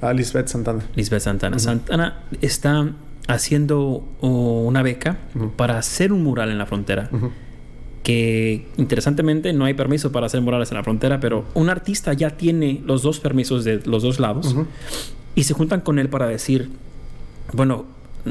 A 0.01 0.13
Lisbeth 0.13 0.49
Santana. 0.49 0.85
Lisbeth 0.97 1.23
Santana. 1.23 1.59
Santana 1.59 2.21
está 2.41 2.93
haciendo 3.29 4.05
una 4.21 4.83
beca 4.83 5.19
para 5.57 5.79
hacer 5.79 6.13
un 6.13 6.25
mural 6.25 6.51
en 6.51 6.59
la 6.59 6.67
frontera. 6.67 7.11
Que 8.03 8.67
interesantemente 8.77 9.53
no 9.53 9.67
hay 9.67 9.75
permiso 9.75 10.13
para 10.13 10.27
hacer 10.27 10.41
murales 10.41 10.71
en 10.71 10.79
la 10.79 10.83
frontera, 10.83 11.21
pero 11.21 11.45
un 11.55 11.69
artista 11.69 12.13
ya 12.13 12.31
tiene 12.31 12.81
los 12.85 13.03
dos 13.03 13.21
permisos 13.21 13.65
de 13.65 13.83
los 13.85 14.03
dos 14.03 14.19
lados 14.19 14.57
y 15.35 15.45
se 15.45 15.53
juntan 15.55 15.83
con 15.83 15.99
él 15.99 16.09
para 16.09 16.27
decir, 16.27 16.71
bueno, 17.53 17.85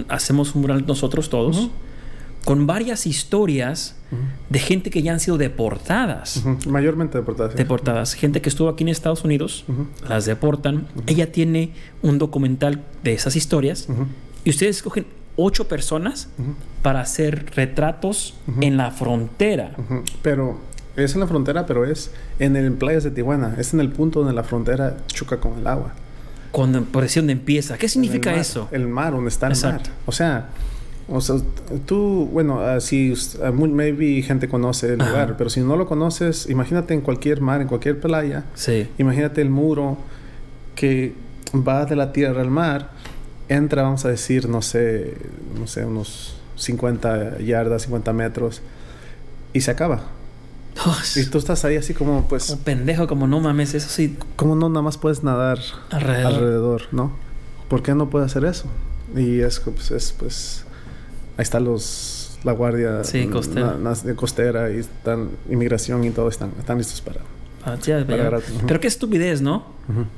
hacemos 0.10 0.56
un 0.56 0.62
mural 0.62 0.86
nosotros 0.88 1.30
todos. 1.30 1.70
Con 2.48 2.66
varias 2.66 3.06
historias 3.06 3.98
de 4.50 4.60
gente 4.60 4.90
que 4.90 5.02
ya 5.02 5.12
han 5.12 5.20
sido 5.20 5.38
deportadas. 5.38 6.38
Ujú. 6.38 6.70
Mayormente 6.70 7.18
deportadas. 7.18 7.52
sí. 7.52 7.58
Deportadas. 7.58 8.14
Gente 8.14 8.42
que 8.42 8.48
estuvo 8.48 8.70
aquí 8.70 8.86
en 8.86 8.88
Estados 8.88 9.26
Unidos, 9.26 9.66
las 10.08 10.24
deportan. 10.24 10.88
Ella 11.08 11.30
tiene 11.30 11.74
un 12.02 12.20
documental 12.20 12.86
de 13.04 13.12
esas 13.12 13.36
historias 13.36 13.90
y 14.46 14.50
ustedes 14.50 14.78
escogen 14.78 15.08
ocho 15.36 15.68
personas 15.68 16.30
para 16.84 17.02
hacer 17.02 17.52
retratos 17.54 18.36
en 18.62 18.78
la 18.78 18.92
frontera. 18.92 19.76
Pero 20.22 20.58
es 20.96 21.16
en 21.16 21.20
la 21.20 21.28
frontera, 21.28 21.66
pero 21.66 21.84
es 21.84 22.12
en 22.40 22.56
el 22.56 22.72
playas 22.72 23.04
de 23.04 23.12
Tijuana. 23.12 23.56
Es 23.58 23.74
en 23.74 23.82
el 23.82 23.90
punto 23.92 24.20
donde 24.20 24.34
la 24.34 24.44
frontera 24.46 24.96
choca 25.08 25.42
con 25.42 25.60
el 25.60 25.68
agua. 25.68 25.96
Cuando, 26.52 26.82
por 26.86 27.04
decir 27.04 27.24
dónde 27.24 27.34
empieza. 27.34 27.78
¿Qué 27.78 27.90
significa 27.90 28.30
En 28.30 28.36
el 28.36 28.38
mar, 28.38 28.42
eso? 28.42 28.70
El 28.72 28.88
mar, 28.88 29.12
donde 29.12 29.28
está 29.28 29.48
el 29.48 29.52
Exacto. 29.52 29.90
mar. 29.90 30.00
O 30.06 30.14
sea, 30.14 30.48
o 31.10 31.22
sea, 31.22 31.38
tú, 31.86 32.28
bueno, 32.32 32.60
ah, 32.60 32.80
si 32.82 33.14
muy- 33.54 33.70
maybe 33.70 34.22
gente 34.22 34.48
conoce 34.50 34.94
el 34.94 35.02
Ajá. 35.02 35.10
lugar, 35.10 35.36
pero 35.38 35.50
si 35.50 35.62
no 35.62 35.76
lo 35.78 35.86
conoces, 35.88 36.50
imagínate 36.50 36.94
en 36.94 37.02
cualquier 37.02 37.40
mar, 37.42 37.62
en 37.62 37.68
cualquier 37.68 38.00
playa, 38.00 38.44
Sí. 38.56 38.90
imagínate 38.98 39.42
el 39.42 39.50
muro 39.50 39.98
que 40.76 41.14
va 41.56 41.86
de 41.86 41.96
la 41.96 42.12
tierra 42.12 42.42
al 42.42 42.50
mar, 42.52 42.92
entra, 43.50 43.84
vamos 43.84 44.04
a 44.06 44.10
decir, 44.10 44.50
no 44.50 44.62
sé, 44.62 45.16
no 45.58 45.66
sé, 45.68 45.86
unos 45.86 46.36
50 46.58 47.40
yardas, 47.40 47.84
50 47.84 48.12
metros, 48.14 48.62
y 49.54 49.62
se 49.62 49.72
acaba. 49.72 50.02
Oh, 50.86 50.96
Y 51.16 51.26
tú 51.26 51.38
estás 51.40 51.64
ahí 51.66 51.76
así 51.78 51.94
como, 51.96 52.28
pues, 52.28 52.48
como 52.48 52.62
pendejo, 52.62 53.08
como 53.08 53.26
no 53.28 53.40
mames, 53.40 53.74
eso 53.74 53.90
sí, 53.90 54.16
¿cómo 54.36 54.56
no 54.56 54.70
nada 54.70 54.82
más 54.84 54.98
puedes 54.98 55.24
nadar 55.24 55.58
alrededor. 55.90 56.34
alrededor, 56.34 56.82
¿no? 56.92 57.14
¿Por 57.70 57.82
qué 57.82 57.96
no 57.96 58.10
puede 58.10 58.26
hacer 58.26 58.44
eso? 58.46 58.66
Y 59.16 59.40
es, 59.40 59.60
pues, 59.62 59.90
es, 59.92 60.12
pues 60.12 60.66
ahí 61.38 61.44
está 61.44 61.60
los, 61.60 62.38
la 62.44 62.52
guardia 62.52 63.04
Sí, 63.04 63.28
costera. 63.28 63.76
na- 63.80 63.92
na- 63.92 63.94
de 63.96 64.16
costera 64.16 64.70
y 64.72 64.78
están, 64.80 65.30
inmigración 65.50 66.04
y 66.04 66.10
todo 66.12 66.30
están, 66.30 66.52
están 66.60 66.78
listos 66.78 67.02
para... 67.02 67.22
Ah. 67.66 67.76
Pero 68.66 68.80
qué 68.80 68.88
estupidez, 68.88 69.42
¿no? 69.42 69.66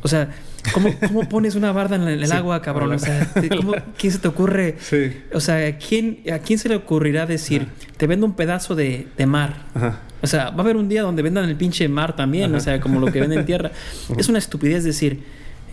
O 0.04 0.08
sea, 0.08 0.30
¿cómo, 0.74 0.90
cómo 1.08 1.28
pones 1.30 1.56
una 1.56 1.72
barda 1.72 1.96
en 1.96 2.04
el, 2.04 2.26
Sí, 2.28 2.32
agua, 2.34 2.62
cabrón? 2.62 2.92
O 2.94 3.00
sea, 3.00 3.32
¿cómo- 3.58 3.74
¿quién 3.98 4.14
se 4.14 4.20
te 4.20 4.28
ocurre? 4.28 4.76
Sí. 4.80 5.12
O 5.34 5.40
sea, 5.40 5.78
¿quién, 5.80 6.20
¿a 6.32 6.40
quién 6.40 6.60
se 6.60 6.70
le 6.70 6.76
ocurrirá 6.76 7.26
decir, 7.26 7.68
te 7.98 8.06
vendo 8.06 8.26
un 8.28 8.34
pedazo 8.36 8.76
de, 8.76 9.08
de 9.18 9.26
mar? 9.26 9.66
Ajá. 9.74 10.00
O 10.22 10.28
sea, 10.28 10.50
va 10.52 10.58
a 10.58 10.62
haber 10.62 10.76
un 10.76 10.90
día 10.90 11.02
donde 11.02 11.22
vendan 11.24 11.46
el 11.50 11.56
pinche 11.56 11.88
mar 11.88 12.16
también, 12.16 12.54
o 12.54 12.60
sea, 12.60 12.80
como 12.82 13.00
lo 13.00 13.12
que 13.12 13.20
venden 13.22 13.40
en 13.40 13.46
tierra. 13.46 13.72
es 14.18 14.28
una 14.30 14.38
estupidez 14.38 14.84
decir, 14.84 15.24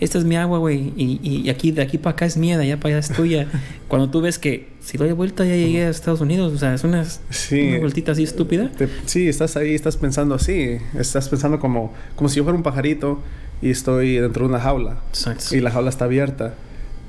esta 0.01 0.19
es 0.19 0.25
mi 0.25 0.37
agua, 0.37 0.59
güey, 0.59 0.93
y, 0.97 1.21
y- 1.23 1.51
aquí 1.51 1.73
de 1.73 1.83
aquí 1.83 1.99
para 1.99 2.13
acá 2.15 2.27
es 2.27 2.37
mía, 2.37 2.57
de 2.59 2.65
allá 2.65 2.77
para 2.79 2.97
allá 2.97 2.99
es 3.07 3.13
tuya. 3.15 3.47
Cuando 3.89 4.11
tú 4.11 4.21
ves 4.21 4.39
que 4.39 4.69
si 4.81 4.99
doy 4.99 5.13
vuelta 5.13 5.45
ya 5.45 5.57
llegué 5.57 5.85
a 5.85 5.89
Estados 5.91 6.21
Unidos, 6.21 6.53
o 6.53 6.59
sea, 6.59 6.75
es 6.75 6.85
una, 6.85 7.05
Sí. 7.31 7.69
una 7.69 7.79
vueltita 7.81 8.13
así 8.13 8.23
estúpida. 8.23 8.71
Te- 8.77 8.89
sí, 9.07 9.29
estás 9.29 9.57
ahí, 9.57 9.75
estás 9.75 9.97
pensando 9.97 10.35
así. 10.35 10.79
Estás 10.99 11.29
pensando 11.29 11.59
como, 11.61 11.93
como 12.15 12.29
si 12.29 12.37
yo 12.37 12.45
fuera 12.45 12.57
un 12.57 12.63
pajarito 12.63 13.23
y 13.63 13.71
estoy 13.71 14.17
dentro 14.17 14.45
de 14.47 14.51
una 14.51 14.61
jaula. 14.61 15.01
Exacto. 15.11 15.55
Y 15.57 15.61
la 15.61 15.71
jaula 15.71 15.91
está 15.91 16.05
abierta. 16.07 16.55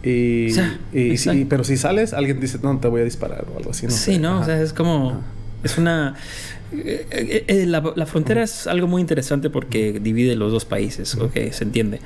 Y, 0.04 0.52
O 0.52 0.54
sea, 0.54 0.80
y- 0.94 1.18
si- 1.18 1.46
pero 1.46 1.64
si 1.64 1.76
sales, 1.78 2.14
alguien 2.14 2.40
dice, 2.40 2.60
no, 2.64 2.78
te 2.80 2.88
voy 2.88 3.02
a 3.02 3.04
disparar 3.04 3.46
o 3.54 3.58
algo 3.58 3.72
así. 3.72 3.86
No 3.88 3.92
sí, 3.92 4.14
sé. 4.14 4.20
¿no? 4.20 4.40
O 4.42 4.46
sea, 4.46 4.62
es 4.62 4.74
como... 4.74 5.10
Ajá. 5.12 5.22
Es 5.64 5.78
una... 5.80 6.14
eh, 6.72 7.08
eh, 7.10 7.44
eh, 7.48 7.66
la, 7.66 7.84
la 7.96 8.06
frontera 8.06 8.44
es 8.44 8.68
algo 8.68 8.86
muy 8.88 9.02
interesante 9.02 9.50
porque 9.50 10.00
divide 10.00 10.36
los 10.36 10.52
dos 10.52 10.66
países, 10.66 11.16
ok, 11.16 11.34
se 11.52 11.64
entiende. 11.64 12.00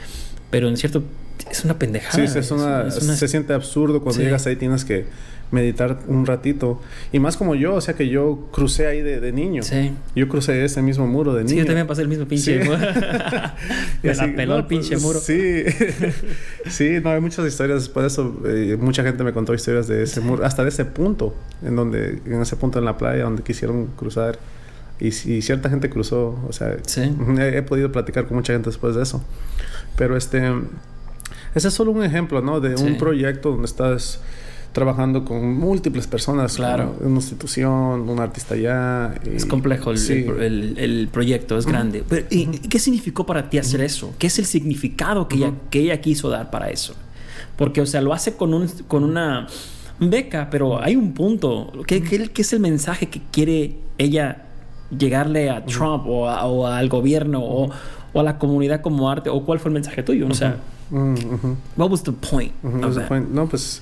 Pero 0.51 0.67
en 0.69 0.77
cierto... 0.77 1.03
Es 1.49 1.65
una 1.65 1.79
pendejada. 1.79 2.27
Sí, 2.27 2.37
es 2.37 2.51
una, 2.51 2.87
es 2.87 3.01
una- 3.01 3.15
se 3.15 3.27
siente 3.27 3.53
absurdo 3.53 4.01
cuando 4.01 4.19
Sí. 4.19 4.25
llegas 4.25 4.45
ahí, 4.45 4.55
tienes 4.57 4.85
que 4.85 5.05
meditar 5.49 5.99
un 6.07 6.25
ratito. 6.25 6.79
Y 7.11 7.19
más 7.19 7.35
como 7.35 7.55
yo, 7.55 7.73
o 7.73 7.81
sea 7.81 7.93
que 7.95 8.07
yo 8.07 8.47
crucé 8.53 8.85
ahí 8.87 9.01
de, 9.01 9.19
de 9.19 9.31
niño. 9.33 9.63
Sí. 9.63 9.91
Yo 10.15 10.29
crucé 10.29 10.63
ese 10.63 10.81
mismo 10.81 11.07
muro 11.07 11.33
de 11.33 11.39
niño. 11.43 11.49
Sí, 11.49 11.57
yo 11.57 11.65
también 11.65 11.87
pasé 11.87 12.03
el 12.03 12.07
mismo 12.07 12.25
pinche 12.25 12.61
Sí. 12.61 12.69
muro. 12.69 12.77
Y 14.03 14.07
Me 14.07 14.11
así, 14.11 14.27
la 14.27 14.35
peló 14.35 14.53
no, 14.53 14.59
el 14.59 14.65
pinche 14.67 14.91
pues, 14.91 15.01
muro. 15.01 15.19
Sí, 15.19 15.63
sí, 16.69 16.99
no, 17.03 17.09
hay 17.09 17.19
muchas 17.21 17.45
historias 17.47 17.79
después 17.81 18.03
de 18.03 18.07
eso. 18.07 18.41
eh, 18.45 18.77
mucha 18.79 19.03
gente 19.03 19.23
me 19.23 19.33
contó 19.33 19.53
historias 19.53 19.87
de 19.87 20.03
ese 20.03 20.21
muro, 20.21 20.45
hasta 20.45 20.63
de 20.63 20.69
ese 20.69 20.85
punto, 20.85 21.35
en 21.65 21.75
donde, 21.75 22.19
en 22.25 22.41
ese 22.41 22.55
punto 22.55 22.79
en 22.79 22.85
la 22.85 22.97
playa 22.97 23.23
donde 23.23 23.43
quisieron 23.43 23.87
cruzar. 23.97 24.39
Y, 24.99 25.11
si 25.11 25.41
cierta 25.41 25.69
gente 25.69 25.89
cruzó, 25.89 26.39
o 26.47 26.53
sea, 26.53 26.77
Sí. 26.85 27.01
he, 27.39 27.57
he 27.57 27.61
podido 27.63 27.91
platicar 27.91 28.25
con 28.27 28.37
mucha 28.37 28.53
gente 28.53 28.69
después 28.69 28.95
de 28.95 29.01
eso. 29.03 29.23
Pero 29.95 30.17
este, 30.17 30.41
ese 31.55 31.67
es 31.67 31.73
solo 31.73 31.91
un 31.91 32.03
ejemplo, 32.03 32.41
¿no? 32.41 32.59
De 32.59 32.77
Sí. 32.77 32.83
un 32.83 32.97
proyecto 32.97 33.51
donde 33.51 33.65
estás 33.65 34.19
trabajando 34.73 35.25
con 35.25 35.53
múltiples 35.57 36.07
personas. 36.07 36.55
Claro. 36.55 36.95
Una 37.01 37.15
institución, 37.17 38.09
un 38.09 38.19
artista 38.19 38.55
allá. 38.55 39.15
y- 39.25 39.35
Es 39.35 39.45
complejo 39.45 39.91
el, 39.91 39.97
sí. 39.97 40.13
el- 40.27 40.39
el- 40.41 40.77
el 40.77 41.07
proyecto, 41.11 41.57
es 41.57 41.65
grande. 41.65 42.03
Pero, 42.07 42.25
¿y, 42.29 42.45
qué 42.45 42.79
significó 42.79 43.25
para 43.25 43.49
ti 43.49 43.57
hacer 43.57 43.81
eso? 43.81 44.13
¿Qué 44.17 44.27
es 44.27 44.39
el 44.39 44.45
significado 44.45 45.27
que, 45.27 45.35
ella, 45.37 45.51
que 45.69 45.79
ella 45.81 45.99
quiso 45.99 46.29
dar 46.29 46.49
para 46.51 46.69
eso? 46.69 46.93
Porque, 47.57 47.81
o 47.81 47.85
sea, 47.85 48.01
lo 48.01 48.13
hace 48.13 48.37
con, 48.37 48.53
un, 48.53 48.67
con 48.87 49.03
una 49.03 49.45
beca, 49.99 50.47
pero 50.49 50.81
hay 50.81 50.95
un 50.95 51.11
punto. 51.13 51.71
¿Qué, 51.85 52.01
qué- 52.01 52.29
qué 52.29 52.41
es 52.41 52.53
el 52.53 52.61
mensaje 52.61 53.07
que 53.09 53.21
quiere 53.29 53.75
ella 53.97 54.43
llegarle 54.97 55.49
a 55.49 55.65
Trump 55.65 56.05
o, 56.07 56.29
a- 56.29 56.45
o 56.45 56.65
al 56.65 56.87
gobierno 56.87 57.41
o, 57.43 57.69
o 58.13 58.19
a 58.19 58.23
la 58.23 58.37
comunidad 58.37 58.81
como 58.81 59.09
arte? 59.09 59.29
¿O 59.29 59.43
cuál 59.45 59.59
fue 59.59 59.69
el 59.69 59.73
mensaje 59.73 60.03
tuyo? 60.03 60.27
O 60.29 60.33
sea, 60.33 60.57
Mm, 60.89 61.15
what 61.77 61.89
was 61.89 62.03
the 62.03 62.11
point? 62.11 62.51
of 62.63 62.97
no, 63.31 63.47
pues 63.47 63.81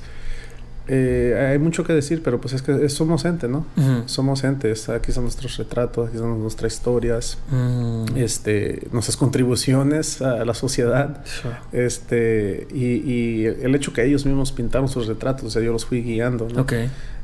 eh, 0.92 1.50
hay 1.52 1.58
mucho 1.60 1.84
que 1.84 1.94
decir, 1.94 2.22
pero 2.24 2.40
pues 2.42 2.54
es 2.54 2.62
que 2.62 2.88
somos 2.90 3.24
gente, 3.24 3.48
¿no? 3.48 3.66
Somos 4.06 4.42
gente, 4.42 4.72
aquí 4.96 5.12
son 5.12 5.24
nuestros 5.24 5.58
retratos, 5.58 6.10
aquí 6.10 6.18
son 6.18 6.40
nuestras 6.42 6.74
historias, 6.74 7.38
Mm. 7.52 8.16
este, 8.18 8.88
nuestras 8.92 9.18
contribuciones 9.18 10.22
a 10.22 10.46
la 10.46 10.54
sociedad. 10.54 11.24
Este, 11.72 12.68
y, 12.74 12.86
y 13.12 13.46
el 13.46 13.74
hecho 13.76 13.94
que 13.94 14.04
ellos 14.06 14.26
mismos 14.26 14.52
pintaron 14.52 14.88
sus 14.90 15.08
retratos, 15.08 15.46
o 15.46 15.50
sea, 15.50 15.62
yo 15.62 15.72
los 15.72 15.86
fui 15.86 16.02
guiando, 16.02 16.48
¿no? 16.54 16.62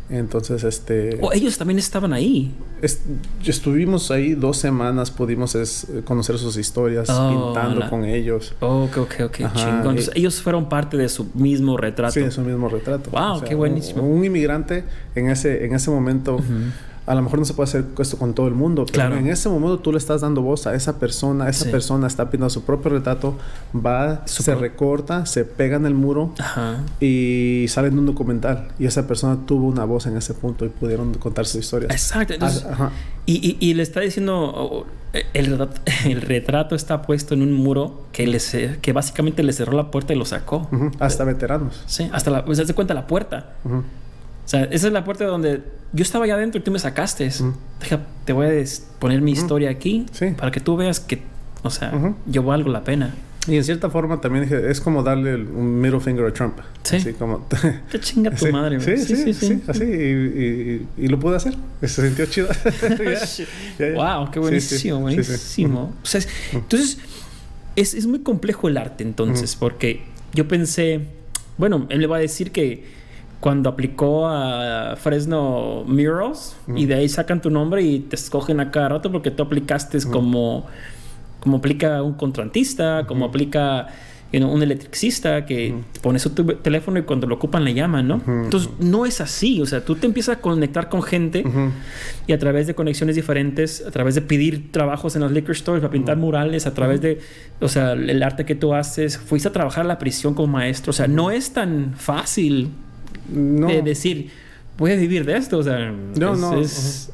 Entonces, 0.07 0.63
este... 0.63 1.17
O 1.21 1.33
ellos 1.33 1.57
también 1.57 1.79
estaban 1.79 2.13
ahí. 2.13 2.53
es- 2.81 3.01
estuvimos 3.43 4.11
ahí 4.11 4.35
dos 4.35 4.57
semanas, 4.57 5.09
pudimos 5.09 5.57
conocer 6.03 6.37
sus 6.37 6.57
historias, 6.57 7.09
Oh, 7.09 7.53
pintando 7.53 7.79
la- 7.79 7.89
con 7.89 8.05
ellos. 8.05 8.53
Ok, 8.59 8.97
ok, 8.97 9.13
ok. 9.25 9.41
Ajá, 9.41 9.55
chingón. 9.55 9.75
Entonces, 9.77 10.11
ellos 10.13 10.41
fueron 10.41 10.69
parte 10.69 10.95
de 10.95 11.09
su 11.09 11.25
mismo 11.33 11.75
retrato. 11.75 12.13
Sí, 12.13 12.19
es 12.19 12.37
un 12.37 12.45
mismo 12.45 12.69
retrato. 12.69 13.09
Wow, 13.09 13.41
qué 13.43 13.55
buenísimo. 13.55 14.03
Un, 14.03 14.19
un 14.19 14.25
inmigrante 14.25 14.83
en 15.15 15.29
ese, 15.29 15.65
en 15.65 15.73
ese 15.73 15.89
momento. 15.89 16.37
A 17.07 17.13
lo 17.15 17.21
mejor 17.21 17.37
no 17.39 17.45
se 17.45 17.53
puede 17.53 17.69
hacer 17.69 17.85
esto 17.99 18.17
con 18.17 18.33
todo 18.33 18.47
el 18.47 18.53
mundo, 18.55 18.83
pero 18.85 18.93
Claro. 18.93 19.17
en 19.17 19.27
ese 19.27 19.47
momento 19.49 19.77
tú 19.79 19.91
le 19.91 19.97
estás 19.99 20.21
dando 20.21 20.41
voz 20.41 20.65
a 20.67 20.73
esa 20.73 20.97
persona, 20.97 21.47
esa 21.49 21.65
Sí. 21.65 21.69
persona 21.71 22.07
está 22.07 22.29
pintando 22.31 22.49
su 22.49 22.63
propio 22.63 22.91
retrato, 22.91 23.37
va, 23.75 24.23
Su 24.25 24.41
se 24.43 24.55
recorta, 24.55 25.25
se 25.25 25.45
pega 25.45 25.75
en 25.77 25.85
el 25.85 25.93
muro 25.93 26.33
Ajá. 26.39 26.79
y 26.99 27.65
sale 27.69 27.89
en 27.89 27.99
un 27.99 28.05
documental. 28.07 28.69
Y 28.79 28.85
esa 28.85 29.07
persona 29.07 29.37
tuvo 29.45 29.67
una 29.67 29.85
voz 29.85 30.07
en 30.07 30.17
ese 30.17 30.33
punto 30.33 30.65
y 30.65 30.69
pudieron 30.69 31.13
contar 31.15 31.45
sus 31.45 31.61
historias. 31.61 31.91
Exacto. 31.91 32.33
Entonces, 32.33 32.65
Ah, 32.65 32.71
ajá. 32.73 32.91
y, 33.25 33.33
y- 33.59 33.69
y 33.69 33.73
le 33.75 33.83
está 33.83 33.99
diciendo, 33.99 34.35
oh, 34.55 34.85
el, 35.33 35.45
retrato, 35.45 35.81
el 36.05 36.21
retrato 36.21 36.75
está 36.75 37.01
puesto 37.03 37.33
en 37.35 37.41
un 37.43 37.53
muro 37.53 38.05
que, 38.11 38.25
le 38.27 38.39
ce- 38.39 38.79
que 38.81 38.93
básicamente 38.93 39.43
le 39.43 39.53
cerró 39.53 39.73
la 39.77 39.91
puerta 39.91 40.13
y 40.13 40.17
lo 40.17 40.25
sacó. 40.25 40.67
Hasta 40.99 41.23
veteranos. 41.23 41.83
Sí, 41.85 42.09
hasta 42.11 42.31
la, 42.31 42.43
pues, 42.45 42.59
haz 42.59 42.67
de 42.67 42.73
cuenta 42.73 42.93
la 42.93 43.05
puerta. 43.07 43.53
Ujú. 43.63 43.83
O 44.45 44.47
sea, 44.47 44.63
esa 44.65 44.87
es 44.87 44.93
la 44.93 45.03
puerta 45.03 45.25
donde 45.25 45.61
yo 45.91 46.03
estaba 46.03 46.25
allá 46.25 46.35
adentro 46.35 46.59
y 46.61 46.63
tú 46.63 46.71
me 46.71 46.79
sacaste. 46.79 47.29
Deja, 47.79 48.01
te 48.25 48.33
voy 48.33 48.45
a 48.47 48.63
poner 48.99 49.21
mi 49.21 49.31
historia 49.31 49.69
aquí 49.71 50.05
Sí. 50.11 50.27
para 50.37 50.51
que 50.51 50.59
tú 50.59 50.77
veas 50.77 50.99
que, 50.99 51.21
o 51.63 51.69
sea, 51.69 51.91
Ujú. 51.95 52.15
yo 52.27 52.43
valgo 52.43 52.69
la 52.69 52.83
pena. 52.83 53.15
Y 53.47 53.57
en 53.57 53.63
cierta 53.63 53.91
forma 53.91 54.21
también 54.21 54.45
dije, 54.45 54.71
es 54.71 54.81
como 54.81 55.03
darle 55.03 55.35
un 55.35 55.79
middle 55.79 55.99
finger 55.99 56.25
a 56.25 56.33
Trump. 56.33 56.57
Sí. 56.81 56.95
Así 56.95 57.13
como... 57.13 57.47
Qué 57.91 57.99
chinga 57.99 58.31
tu 58.31 58.45
Sí, 58.47 58.51
madre, 58.51 58.79
sí, 58.79 58.97
sí, 59.15 59.33
sí, 59.35 59.61
así. 59.67 59.83
Y, 59.83 59.87
y- 59.87 60.87
y 61.05 61.07
lo 61.07 61.19
pude 61.19 61.35
hacer. 61.35 61.53
Se 61.83 61.87
sintió 62.07 62.25
chido. 62.25 62.47
Wow, 63.95 64.29
qué 64.31 64.39
buenísimo, 64.39 64.99
buenísimo. 65.01 65.93
O 66.01 66.05
sea, 66.05 66.19
es- 66.19 66.27
entonces, 66.53 66.97
es, 67.75 67.93
es 67.93 68.07
muy 68.07 68.19
complejo 68.19 68.67
el 68.67 68.77
arte, 68.77 69.03
entonces, 69.03 69.55
porque 69.55 70.01
yo 70.33 70.47
pensé, 70.47 71.01
bueno, 71.57 71.85
él 71.89 72.01
le 72.01 72.07
va 72.07 72.17
a 72.17 72.19
decir 72.19 72.51
que 72.51 72.83
cuando 73.45 73.69
aplicó 73.69 74.27
a 74.27 74.95
Fresno 74.95 75.83
Murals 75.85 76.55
y 76.75 76.87
de 76.87 76.95
ahí 76.95 77.07
sacan 77.07 77.43
tu 77.43 77.51
nombre 77.51 77.83
y 77.83 77.99
te 77.99 78.15
escogen 78.15 78.59
a 78.59 78.71
cada 78.71 78.89
rato 78.89 79.11
porque 79.11 79.29
tú 79.29 79.43
aplicaste 79.43 79.99
como, 80.09 80.65
como 81.41 81.57
aplica 81.57 82.01
un 82.01 82.13
contratista, 82.15 83.05
como 83.05 83.25
aplica 83.25 83.85
you 84.33 84.39
know, 84.39 84.51
un 84.51 84.63
electricista 84.63 85.45
que 85.45 85.75
pone 86.01 86.17
su 86.17 86.31
tu- 86.31 86.55
teléfono 86.55 86.97
y 86.97 87.03
cuando 87.03 87.27
lo 87.27 87.35
ocupan 87.35 87.63
le 87.63 87.75
llaman, 87.75 88.07
¿no? 88.07 88.15
Entonces, 88.45 88.67
no 88.79 89.05
es 89.05 89.21
así, 89.21 89.61
o 89.61 89.67
sea, 89.67 89.85
tú 89.85 89.93
te 89.93 90.07
empiezas 90.07 90.37
a 90.37 90.41
conectar 90.41 90.89
con 90.89 91.03
gente 91.03 91.43
y 92.25 92.33
a 92.33 92.39
través 92.39 92.65
de 92.65 92.73
conexiones 92.73 93.15
diferentes, 93.15 93.85
a 93.87 93.91
través 93.91 94.15
de 94.15 94.21
pedir 94.23 94.71
trabajos 94.71 95.15
en 95.15 95.21
los 95.21 95.31
liquor 95.31 95.55
stores 95.55 95.81
para 95.81 95.91
pintar 95.91 96.17
murales, 96.17 96.65
a 96.65 96.73
través 96.73 96.99
de, 96.99 97.19
o 97.61 97.67
sea, 97.67 97.91
el 97.93 98.23
arte 98.23 98.43
que 98.43 98.55
tú 98.55 98.73
haces, 98.73 99.19
fuiste 99.19 99.49
a 99.49 99.51
trabajar 99.51 99.85
a 99.85 99.87
la 99.87 99.99
prisión 99.99 100.33
como 100.33 100.51
maestro, 100.51 100.89
o 100.89 100.93
sea, 100.93 101.07
no 101.07 101.29
es 101.29 101.53
tan 101.53 101.93
fácil 101.95 102.69
No. 103.31 103.67
de 103.67 103.81
decir, 103.81 104.29
voy 104.77 104.91
a 104.91 104.95
vivir 104.95 105.25
de 105.25 105.37
esto, 105.37 105.57
o 105.59 105.63
sea, 105.63 105.91
No, 106.17 106.33
es, 106.33 106.39
no, 106.39 106.59
es- 106.59 107.09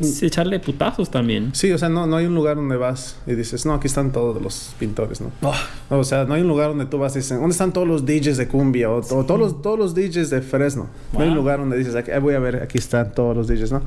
es 0.00 0.22
echarle 0.22 0.60
putazos 0.60 1.10
también. 1.10 1.50
Sí, 1.52 1.72
o 1.72 1.76
sea, 1.76 1.88
no, 1.88 2.06
no 2.06 2.16
hay 2.16 2.24
un 2.24 2.34
lugar 2.34 2.54
donde 2.56 2.76
vas 2.76 3.16
y 3.26 3.34
dices, 3.34 3.66
no, 3.66 3.74
aquí 3.74 3.88
están 3.88 4.12
todos 4.12 4.40
los 4.40 4.72
pintores, 4.78 5.20
¿no? 5.20 5.32
Oh, 5.42 5.52
No, 5.90 5.98
O 5.98 6.04
sea, 6.04 6.24
no 6.24 6.34
hay 6.34 6.42
un 6.42 6.48
lugar 6.48 6.68
donde 6.68 6.86
tú 6.86 6.96
vas 6.98 7.14
y 7.16 7.18
dices, 7.18 7.36
¿dónde 7.38 7.50
están 7.52 7.72
todos 7.72 7.88
los 7.88 8.06
DJs 8.06 8.36
de 8.36 8.46
cumbia? 8.46 8.88
O, 8.88 8.98
o 8.98 9.02
todos, 9.26 9.38
los, 9.40 9.60
todos 9.62 9.78
los 9.78 9.94
DJs 9.94 10.30
de 10.30 10.42
Fresno. 10.42 10.86
No 11.12 11.20
hay 11.20 11.28
un 11.28 11.34
lugar 11.34 11.58
donde 11.58 11.76
dices, 11.76 11.96
aquí, 11.96 12.12
voy 12.22 12.34
a 12.34 12.38
ver, 12.38 12.62
aquí 12.62 12.78
están 12.78 13.12
todos 13.12 13.36
los 13.36 13.48
DJs, 13.48 13.72
¿no? 13.72 13.82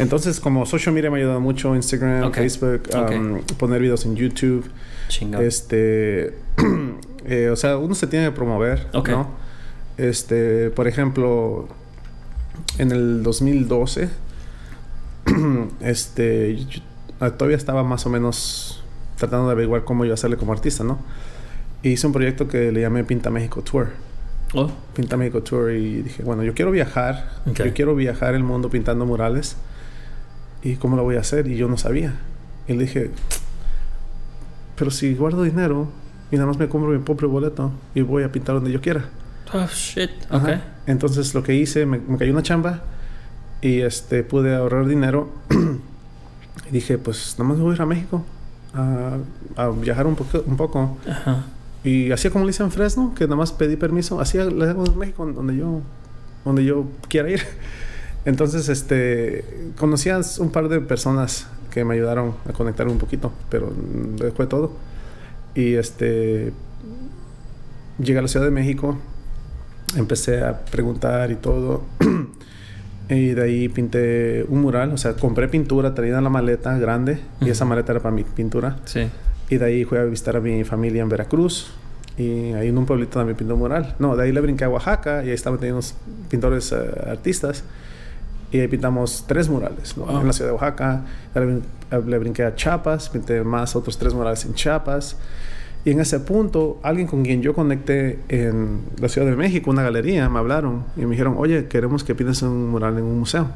Entonces, 0.00 0.40
como 0.40 0.66
social 0.66 0.92
media 0.92 1.08
me 1.10 1.18
ha 1.18 1.20
ayudado 1.20 1.40
mucho, 1.40 1.74
Instagram, 1.76 2.24
Ok. 2.24 2.34
Facebook, 2.34 2.82
Ok. 2.94 3.10
um, 3.12 3.40
poner 3.56 3.80
videos 3.80 4.04
en 4.06 4.16
YouTube. 4.16 4.68
chingón. 5.08 5.40
Este, 5.42 6.34
eh, 7.26 7.48
o 7.50 7.56
sea, 7.56 7.78
uno 7.78 7.94
se 7.94 8.06
tiene 8.08 8.26
que 8.26 8.32
promover. 8.32 8.88
¿no? 8.92 9.43
Este, 9.96 10.70
por 10.70 10.88
ejemplo, 10.88 11.68
en 12.78 12.90
el 12.90 13.22
2012, 13.22 14.08
este, 15.80 16.56
yo- 16.56 16.80
todavía 17.36 17.56
estaba 17.56 17.82
más 17.84 18.04
o 18.06 18.10
menos 18.10 18.82
tratando 19.16 19.46
de 19.46 19.52
averiguar 19.52 19.84
cómo 19.84 20.04
iba 20.04 20.12
a 20.12 20.14
hacerle 20.14 20.36
como 20.36 20.52
artista, 20.52 20.84
¿no? 20.84 20.98
Y 21.82 21.90
hice 21.90 22.06
un 22.06 22.12
proyecto 22.12 22.48
que 22.48 22.72
le 22.72 22.80
llamé 22.80 23.04
Pinta 23.04 23.30
México 23.30 23.62
Tour. 23.62 23.88
Oh, 24.54 24.70
Pinta 24.94 25.16
México 25.16 25.42
Tour 25.42 25.72
y 25.72 26.02
dije, 26.02 26.22
bueno, 26.22 26.42
yo 26.42 26.54
quiero 26.54 26.70
viajar, 26.70 27.30
yo 27.68 27.74
quiero 27.74 27.94
viajar 27.94 28.34
el 28.34 28.42
mundo 28.44 28.70
pintando 28.70 29.04
murales. 29.06 29.56
¿Y 30.62 30.76
cómo 30.76 30.96
lo 30.96 31.02
voy 31.02 31.16
a 31.16 31.20
hacer? 31.20 31.46
Y 31.46 31.56
yo 31.56 31.68
no 31.68 31.76
sabía. 31.76 32.14
Y 32.66 32.72
le 32.72 32.84
dije, 32.84 33.10
pero 34.76 34.90
si 34.90 35.14
guardo 35.14 35.42
dinero 35.42 35.88
y 36.30 36.36
nada 36.36 36.46
más 36.46 36.58
me 36.58 36.68
compro 36.68 36.90
mi 36.90 36.98
propio 36.98 37.28
boleto 37.28 37.70
y 37.94 38.00
voy 38.00 38.22
a 38.22 38.32
pintar 38.32 38.54
donde 38.54 38.72
yo 38.72 38.80
quiera. 38.80 39.04
Oh, 39.54 39.66
shit. 39.68 40.10
Ajá. 40.30 40.60
Entonces 40.86 41.34
lo 41.34 41.42
que 41.42 41.54
hice, 41.54 41.86
me, 41.86 41.98
me 41.98 42.18
cayó 42.18 42.32
una 42.32 42.42
chamba 42.42 42.82
y 43.62 43.80
este 43.80 44.22
pude 44.22 44.54
ahorrar 44.54 44.86
dinero. 44.86 45.30
y 46.68 46.70
dije, 46.70 46.98
pues 46.98 47.34
nada 47.38 47.48
más 47.48 47.58
me 47.58 47.64
voy 47.64 47.72
a 47.72 47.76
ir 47.76 47.82
a 47.82 47.86
México 47.86 48.24
a, 48.74 49.18
a 49.56 49.68
viajar 49.70 50.06
un, 50.06 50.16
poco 50.16 50.42
un 50.46 50.56
poco. 50.56 50.98
Ajá. 51.08 51.44
Y 51.84 52.10
hacía 52.12 52.30
como 52.30 52.46
le 52.46 52.50
hice 52.50 52.62
en 52.62 52.70
Fresno, 52.70 53.14
que 53.14 53.24
nada 53.24 53.36
más 53.36 53.52
pedí 53.52 53.76
permiso. 53.76 54.18
Así 54.18 54.38
le 54.38 54.64
hago 54.64 54.86
en 54.86 54.98
México, 54.98 55.26
donde 55.26 55.56
yo, 55.56 55.82
donde 56.44 56.64
yo 56.64 56.86
quiera 57.08 57.30
ir. 57.30 57.42
Entonces, 58.24 58.70
este, 58.70 59.72
conocía 59.78 60.18
un 60.38 60.50
par 60.50 60.68
de 60.68 60.80
personas 60.80 61.46
que 61.70 61.84
me 61.84 61.94
ayudaron 61.94 62.34
a 62.48 62.52
conectar 62.52 62.88
un 62.88 62.96
poquito, 62.96 63.32
pero 63.50 63.70
fue 64.34 64.46
todo. 64.46 64.72
Y 65.54 65.74
este, 65.74 66.54
llegué 67.98 68.18
a 68.18 68.22
la 68.22 68.28
Ciudad 68.28 68.46
de 68.46 68.50
México, 68.50 68.96
empecé 69.96 70.42
a 70.42 70.64
preguntar 70.64 71.30
y 71.30 71.36
todo. 71.36 71.84
y 73.08 73.28
de 73.28 73.42
ahí 73.42 73.68
pinté 73.68 74.44
un 74.48 74.62
mural, 74.62 74.92
o 74.92 74.96
sea, 74.96 75.14
compré 75.14 75.48
pintura, 75.48 75.94
traía 75.94 76.18
en 76.18 76.24
la 76.24 76.30
maleta 76.30 76.76
grande, 76.78 77.20
y 77.40 77.50
esa 77.50 77.64
maleta 77.64 77.92
era 77.92 78.00
para 78.00 78.14
mi 78.14 78.24
pintura. 78.24 78.76
Sí. 78.84 79.08
Y 79.50 79.56
de 79.56 79.64
ahí 79.64 79.84
fui 79.84 79.98
a 79.98 80.04
visitar 80.04 80.36
a 80.36 80.40
mi 80.40 80.64
familia 80.64 81.02
en 81.02 81.08
Veracruz. 81.08 81.70
Y 82.16 82.52
ahí 82.52 82.68
en 82.68 82.78
un 82.78 82.86
pueblito 82.86 83.18
también 83.18 83.36
pintó 83.36 83.54
un 83.54 83.60
mural. 83.60 83.96
No, 83.98 84.16
de 84.16 84.24
ahí 84.24 84.32
le 84.32 84.40
brinqué 84.40 84.64
a 84.64 84.68
Oaxaca 84.68 85.24
y 85.24 85.28
ahí 85.28 85.34
estaban 85.34 85.58
teniendo 85.58 85.78
unos 85.78 85.94
pintores 86.28 86.72
eh, 86.72 86.76
artistas. 87.10 87.64
Y 88.52 88.60
ahí 88.60 88.68
pintamos 88.68 89.24
tres 89.26 89.48
murales 89.48 89.96
¿no? 89.96 90.20
En 90.20 90.26
la 90.26 90.32
ciudad 90.32 90.50
de 90.50 90.54
Oaxaca. 90.54 91.02
Le 91.34 92.18
brinqué 92.18 92.44
a 92.44 92.54
Chiapas, 92.54 93.08
pinté 93.08 93.42
más 93.42 93.74
otros 93.74 93.98
tres 93.98 94.14
murales 94.14 94.44
en 94.44 94.54
Chiapas. 94.54 95.16
Y 95.84 95.90
en 95.90 96.00
ese 96.00 96.18
punto, 96.20 96.78
alguien 96.82 97.06
con 97.06 97.22
quien 97.24 97.42
yo 97.42 97.52
conecté 97.54 98.18
en 98.28 98.80
la 99.00 99.08
Ciudad 99.08 99.28
de 99.28 99.36
México, 99.36 99.70
una 99.70 99.82
galería, 99.82 100.28
me 100.30 100.38
hablaron 100.38 100.84
y 100.96 101.02
me 101.02 101.10
dijeron, 101.10 101.34
oye, 101.36 101.66
queremos 101.66 102.04
que 102.04 102.14
pintes 102.14 102.40
un 102.42 102.70
mural 102.70 102.96
en 102.96 103.04
un 103.04 103.18
museo. 103.18 103.48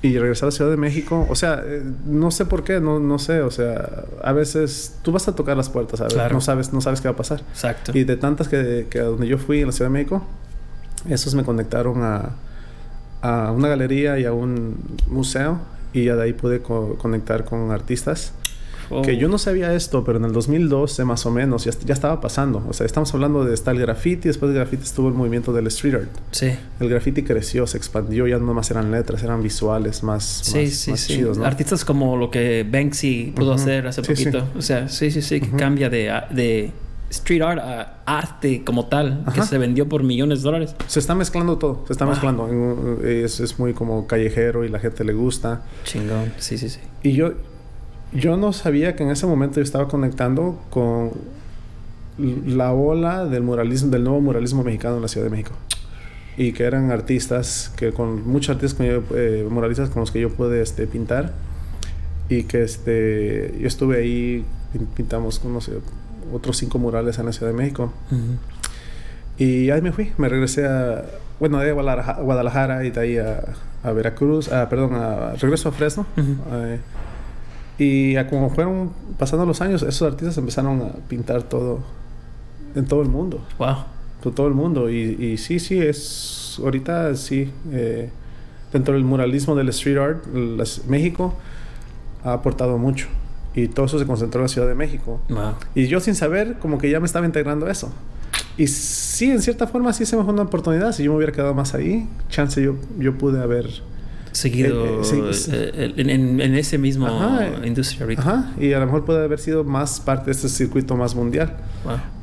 Y 0.00 0.16
regresar 0.18 0.44
a 0.44 0.46
la 0.48 0.52
Ciudad 0.52 0.70
de 0.70 0.76
México, 0.76 1.26
o 1.28 1.34
sea, 1.34 1.60
eh, 1.64 1.82
no 2.06 2.30
sé 2.30 2.44
por 2.44 2.62
qué, 2.62 2.78
no, 2.78 3.00
no 3.00 3.18
sé, 3.18 3.40
o 3.40 3.50
sea, 3.50 4.04
a 4.22 4.32
veces 4.32 4.96
tú 5.02 5.10
vas 5.10 5.26
a 5.26 5.34
tocar 5.34 5.56
las 5.56 5.70
puertas, 5.70 5.98
¿sabes? 5.98 6.14
Claro. 6.14 6.34
No 6.34 6.40
sabes, 6.40 6.72
no 6.72 6.80
sabes 6.80 7.00
qué 7.00 7.08
va 7.08 7.14
a 7.14 7.16
pasar. 7.16 7.40
Exacto. 7.52 7.90
Y 7.96 8.04
de 8.04 8.16
tantas 8.16 8.46
que, 8.46 8.86
que 8.88 9.00
a 9.00 9.04
donde 9.04 9.26
yo 9.26 9.38
fui 9.38 9.60
en 9.60 9.66
la 9.66 9.72
Ciudad 9.72 9.90
de 9.90 9.94
México, 9.94 10.22
esos 11.08 11.34
me 11.34 11.42
conectaron 11.42 12.02
a, 12.04 12.30
a 13.22 13.50
una 13.50 13.66
galería 13.68 14.18
y 14.20 14.24
a 14.24 14.32
un 14.32 14.76
museo 15.08 15.58
y 15.92 16.04
ya 16.04 16.14
de 16.16 16.22
ahí 16.22 16.32
pude 16.32 16.60
co- 16.60 16.96
conectar 16.98 17.44
con 17.44 17.72
artistas. 17.72 18.34
Oh. 18.90 19.02
Que 19.02 19.16
yo 19.16 19.28
no 19.28 19.38
sabía 19.38 19.74
esto, 19.74 20.04
pero 20.04 20.18
en 20.18 20.24
el 20.24 20.32
2012 20.32 21.04
más 21.04 21.26
o 21.26 21.30
menos 21.30 21.64
ya, 21.64 21.72
ya 21.84 21.94
estaba 21.94 22.20
pasando. 22.20 22.64
O 22.68 22.72
sea, 22.72 22.86
estamos 22.86 23.12
hablando 23.14 23.44
de 23.44 23.54
está 23.54 23.70
el 23.70 23.78
graffiti, 23.80 24.28
después 24.28 24.50
del 24.52 24.60
graffiti 24.60 24.84
estuvo 24.84 25.08
el 25.08 25.14
movimiento 25.14 25.52
del 25.52 25.66
street 25.68 25.94
art. 25.94 26.08
Sí. 26.30 26.50
El 26.80 26.88
graffiti 26.88 27.22
creció, 27.22 27.66
se 27.66 27.76
expandió, 27.76 28.26
ya 28.26 28.38
no 28.38 28.54
más 28.54 28.70
eran 28.70 28.90
letras, 28.90 29.22
eran 29.22 29.42
visuales 29.42 30.02
más, 30.02 30.24
Sí, 30.24 30.58
más, 30.62 30.70
sí, 30.72 30.90
más 30.90 31.00
sí. 31.00 31.14
chidos, 31.14 31.38
¿no? 31.38 31.44
Artistas 31.44 31.84
como 31.84 32.16
lo 32.16 32.30
que 32.30 32.66
Banksy 32.70 33.32
pudo 33.36 33.52
Ujú. 33.52 33.60
hacer 33.60 33.86
hace 33.86 34.02
Sí, 34.04 34.16
sí. 34.16 34.24
poquito. 34.26 34.46
O 34.56 34.62
sea, 34.62 34.88
sí, 34.88 35.10
sí, 35.10 35.22
sí, 35.22 35.40
que 35.40 35.48
Ujú. 35.48 35.56
cambia 35.56 35.90
de, 35.90 36.12
de 36.30 36.72
street 37.10 37.42
art 37.42 37.58
a 37.62 37.98
arte 38.04 38.62
como 38.64 38.86
tal, 38.86 39.24
que 39.34 39.42
se 39.42 39.56
vendió 39.58 39.88
por 39.88 40.02
millones 40.02 40.40
de 40.40 40.44
dólares. 40.44 40.74
Se 40.86 40.98
está 40.98 41.14
mezclando 41.14 41.56
todo, 41.58 41.84
se 41.86 41.92
está 41.92 42.04
mezclando. 42.06 42.48
Es, 43.04 43.40
es, 43.40 43.58
muy 43.58 43.72
como 43.74 44.06
callejero 44.06 44.64
y 44.64 44.68
la 44.68 44.78
gente 44.78 45.04
le 45.04 45.12
gusta. 45.14 45.62
Chingón, 45.84 46.32
sí, 46.38 46.58
sí, 46.58 46.68
sí. 46.68 46.80
Y 47.02 47.12
yo, 47.12 47.32
yo 48.12 48.36
no 48.36 48.52
sabía 48.52 48.96
que 48.96 49.02
en 49.02 49.10
ese 49.10 49.26
momento 49.26 49.56
yo 49.56 49.62
estaba 49.62 49.88
conectando 49.88 50.58
con 50.70 51.12
la 52.18 52.72
ola 52.72 53.26
del 53.26 53.42
muralismo, 53.42 53.90
del 53.90 54.04
nuevo 54.04 54.20
muralismo 54.20 54.64
mexicano 54.64 54.96
en 54.96 55.02
la 55.02 55.08
Ciudad 55.08 55.26
de 55.26 55.30
México. 55.30 55.52
Y 56.36 56.52
que 56.52 56.64
eran 56.64 56.90
artistas, 56.90 57.72
que 57.76 57.92
con 57.92 58.26
muchos 58.26 58.54
artistas 58.54 58.86
eh, 59.14 59.46
muralistas 59.50 59.90
con 59.90 60.00
los 60.00 60.10
que 60.10 60.20
yo 60.20 60.30
pude 60.30 60.62
este, 60.62 60.86
pintar. 60.86 61.32
Y 62.28 62.44
que 62.44 62.62
este, 62.62 63.56
yo 63.60 63.66
estuve 63.66 63.98
ahí, 63.98 64.44
pintamos, 64.94 65.44
no 65.44 65.60
sé, 65.60 65.72
otros 66.32 66.56
cinco 66.56 66.78
murales 66.78 67.18
en 67.18 67.26
la 67.26 67.32
Ciudad 67.32 67.52
de 67.52 67.56
México. 67.56 67.92
Y 69.38 69.70
ahí 69.70 69.80
me 69.80 69.92
fui, 69.92 70.12
me 70.18 70.28
regresé 70.28 70.66
a, 70.66 71.04
bueno, 71.40 71.58
de 71.58 71.72
Guadalajara, 71.72 72.84
y 72.84 72.90
de 72.90 73.00
ahí 73.00 73.18
a, 73.18 73.92
Veracruz, 73.92 74.52
a, 74.52 74.68
perdón, 74.68 74.94
a, 74.94 75.32
regreso 75.34 75.68
a 75.68 75.72
Fresno. 75.72 76.06
Y 77.78 78.16
como 78.24 78.50
fueron 78.50 78.90
pasando 79.18 79.46
los 79.46 79.60
años, 79.60 79.82
esos 79.82 80.02
artistas 80.02 80.36
empezaron 80.38 80.82
a 80.82 80.92
pintar 81.08 81.44
todo, 81.44 81.80
en 82.74 82.86
todo 82.86 83.02
el 83.02 83.08
mundo. 83.08 83.40
Wow. 83.58 83.76
Por 84.22 84.34
todo 84.34 84.48
el 84.48 84.54
mundo. 84.54 84.90
Y, 84.90 84.96
y 84.96 85.38
sí, 85.38 85.60
sí, 85.60 85.78
es, 85.78 86.58
ahorita 86.62 87.14
sí, 87.14 87.52
eh, 87.70 88.10
dentro 88.72 88.94
del 88.94 89.04
muralismo 89.04 89.54
del 89.54 89.68
street 89.68 89.98
art, 89.98 90.26
México 90.88 91.34
ha 92.24 92.32
aportado 92.32 92.78
mucho 92.78 93.06
y 93.54 93.68
todo 93.68 93.86
eso 93.86 93.98
se 93.98 94.06
concentró 94.06 94.40
en 94.40 94.44
la 94.44 94.48
Ciudad 94.48 94.68
de 94.68 94.74
México. 94.74 95.20
Y 95.74 95.86
yo 95.86 96.00
sin 96.00 96.14
saber, 96.14 96.58
como 96.58 96.78
que 96.78 96.90
ya 96.90 97.00
me 97.00 97.06
estaba 97.06 97.26
integrando 97.26 97.68
eso. 97.68 97.92
Y 98.56 98.66
sí, 98.66 99.30
en 99.30 99.40
cierta 99.40 99.66
forma 99.66 99.92
sí 99.92 100.04
se 100.04 100.16
me 100.16 100.24
fue 100.24 100.32
una 100.32 100.42
oportunidad. 100.42 100.92
Si 100.92 101.04
yo 101.04 101.12
me 101.12 101.18
hubiera 101.18 101.32
quedado 101.32 101.54
más 101.54 101.74
ahí, 101.74 102.08
chance 102.28 102.62
yo, 102.62 102.76
yo 102.98 103.16
pude 103.16 103.40
haber... 103.40 103.66
Seguido 104.32 105.02
eh, 105.02 105.32
eh, 105.52 105.72
eh, 105.74 105.94
en, 105.96 106.40
en, 106.40 106.54
ese 106.54 106.78
mismo 106.78 107.08
industria 107.64 108.02
ahorita. 108.02 108.22
Ajá, 108.22 108.52
y 108.60 108.72
a 108.72 108.78
lo 108.78 108.86
mejor 108.86 109.04
puede 109.04 109.24
haber 109.24 109.38
sido 109.38 109.64
más 109.64 110.00
parte 110.00 110.26
de 110.26 110.32
este 110.32 110.48
circuito 110.48 110.96
más 110.96 111.14
mundial. 111.14 111.56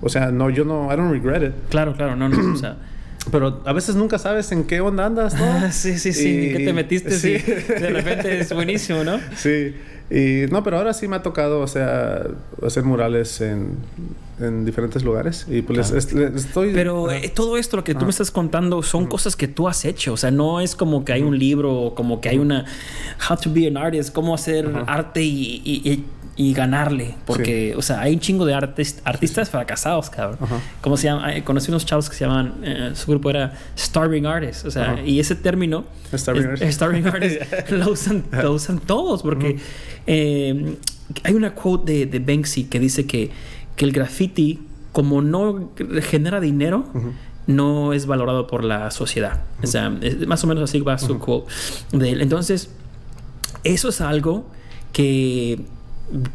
O 0.02 0.10
sea, 0.10 0.32
no, 0.32 0.50
yo 0.50 0.66
no, 0.66 0.92
I 0.92 0.96
don't 0.96 1.12
regret 1.12 1.44
it. 1.44 1.54
Claro, 1.70 1.94
claro, 1.94 2.16
no, 2.16 2.30
no, 2.30 2.54
o 2.54 2.58
sea... 2.58 2.78
Pero 3.32 3.64
a 3.66 3.74
veces 3.74 3.96
nunca 3.96 4.20
sabes 4.20 4.52
en 4.52 4.66
qué 4.66 4.82
onda 4.82 5.08
andas, 5.08 5.34
¿no? 5.34 5.44
Ah, 5.44 5.72
sí, 5.72 5.98
sí, 5.98 6.14
sí. 6.14 6.50
¿En 6.50 6.58
qué 6.58 6.66
te 6.66 6.74
metiste? 6.74 7.10
Sí. 7.10 7.32
de 7.32 7.90
repente 7.90 8.40
es 8.40 8.54
buenísimo, 8.54 9.04
¿no? 9.04 9.20
Sí. 9.36 9.74
Y 10.12 10.46
no, 10.52 10.64
pero 10.64 10.78
ahora 10.78 10.94
sí 10.94 11.08
me 11.08 11.16
ha 11.16 11.24
tocado, 11.24 11.62
o 11.62 11.66
sea, 11.66 12.22
hacer 12.64 12.84
murales 12.84 13.42
en, 13.42 13.78
en 14.40 14.66
diferentes 14.66 15.04
lugares. 15.04 15.46
Y 15.50 15.62
pues 15.62 15.92
estoy. 15.92 16.72
Pero 16.74 17.12
eh, 17.12 17.32
todo 17.34 17.58
esto, 17.58 17.78
lo 17.78 17.84
que 17.84 17.96
tú 17.96 18.06
me 18.06 18.12
estás 18.12 18.32
contando, 18.32 18.84
son 18.84 19.06
cosas 19.08 19.36
que 19.36 19.48
tú 19.48 19.68
has 19.68 19.86
hecho. 19.86 20.14
O 20.14 20.18
sea, 20.18 20.32
no 20.32 20.62
es 20.62 20.76
como 20.76 21.06
que 21.06 21.14
hay 21.14 21.22
un 21.22 21.38
libro, 21.38 21.94
como 21.96 22.22
que 22.22 22.30
hay 22.30 22.38
una. 22.38 22.66
How 23.30 23.38
to 23.38 23.52
be 23.52 23.68
an 23.68 23.78
artist, 23.78 24.14
cómo 24.14 24.34
hacer 24.36 24.70
arte 24.88 25.24
y 25.24 26.06
y 26.38 26.54
ganarle. 26.54 27.16
Porque, 27.26 27.74
o 27.78 27.82
sea, 27.82 28.02
hay 28.02 28.14
un 28.14 28.20
chingo 28.20 28.46
de 28.46 28.54
artistas 28.54 29.50
fracasados, 29.50 30.10
cabrón. 30.10 30.40
Como 30.82 30.98
se 30.98 31.06
llama? 31.06 31.32
Conocí 31.44 31.72
unos 31.72 31.86
chavos 31.86 32.10
que 32.10 32.16
se 32.16 32.26
llaman, 32.26 32.56
eh, 32.64 32.92
su 32.94 33.10
grupo 33.12 33.30
era 33.30 33.54
Starving 33.78 34.26
Artists. 34.26 34.66
O 34.66 34.72
sea, 34.72 35.02
y 35.06 35.20
ese 35.20 35.36
término, 35.36 35.86
Starving, 36.14 36.48
Artists, 36.48 36.76
Starving 36.76 37.08
Artists 37.08 37.46
lo, 37.72 37.92
usan, 37.92 38.26
lo 38.32 38.54
usan 38.54 38.80
todos. 38.80 39.22
Porque 39.22 39.58
eh, 40.08 40.76
hay 41.24 41.34
una 41.34 41.56
quote 41.56 42.06
de, 42.06 42.06
de, 42.06 42.20
Banksy 42.20 42.66
que 42.66 42.80
dice 42.80 43.06
que, 43.06 43.32
que 43.76 43.86
el 43.86 43.92
graffiti, 43.92 44.62
como 44.92 45.22
no 45.22 45.72
genera 46.02 46.40
dinero, 46.40 46.86
no 47.48 47.94
es 47.94 48.06
valorado 48.06 48.48
por 48.48 48.64
la 48.64 48.92
sociedad. 48.92 49.44
O 49.64 49.68
sea, 49.68 49.94
más 50.28 50.44
o 50.44 50.48
menos 50.48 50.64
así 50.64 50.80
va 50.80 50.98
su 50.98 51.20
quote 51.20 51.52
de 51.92 52.12
él. 52.12 52.22
Entonces, 52.22 52.70
eso 53.64 53.90
es 53.90 54.02
algo 54.02 54.48
que 54.94 55.66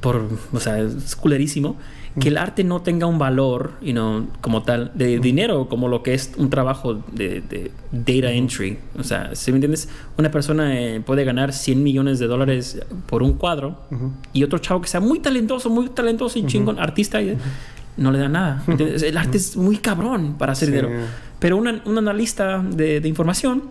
por, 0.00 0.28
o 0.52 0.60
sea, 0.60 0.78
es 0.78 1.16
culerísimo 1.16 1.76
que 2.20 2.28
el 2.28 2.38
arte 2.38 2.62
no 2.62 2.82
tenga 2.82 3.06
un 3.06 3.18
valor, 3.18 3.72
you 3.80 3.92
know, 3.92 4.26
como 4.40 4.62
tal, 4.62 4.92
de 4.94 5.18
dinero, 5.18 5.68
como 5.68 5.88
lo 5.88 6.02
que 6.02 6.14
es 6.14 6.32
un 6.36 6.50
trabajo 6.50 6.94
de, 7.12 7.40
de 7.40 7.72
data 7.90 8.32
entry. 8.32 8.78
O 8.98 9.02
sea, 9.02 9.34
si 9.34 9.50
me 9.50 9.56
entiendes, 9.56 9.88
una 10.16 10.30
persona 10.30 10.78
eh, 10.78 11.00
puede 11.00 11.24
ganar 11.24 11.52
100 11.52 11.82
millones 11.82 12.18
de 12.18 12.26
dólares 12.26 12.80
por 13.06 13.22
un 13.22 13.32
cuadro 13.32 13.78
y 14.32 14.44
otro 14.44 14.58
chavo 14.58 14.80
que 14.80 14.88
sea 14.88 15.00
muy 15.00 15.20
talentoso, 15.20 15.70
muy 15.70 15.88
talentoso 15.88 16.38
y 16.38 16.46
chingón, 16.46 16.78
artista, 16.78 17.18
no 17.96 18.12
le 18.12 18.18
da 18.18 18.28
nada. 18.28 18.62
El 18.66 19.16
arte 19.16 19.38
es 19.38 19.56
muy 19.56 19.78
cabrón 19.78 20.36
para 20.38 20.52
hacer 20.52 20.68
dinero. 20.70 20.90
Pero 21.38 21.56
un 21.56 21.98
analista 21.98 22.62
de, 22.62 23.00
de 23.00 23.08
información 23.08 23.62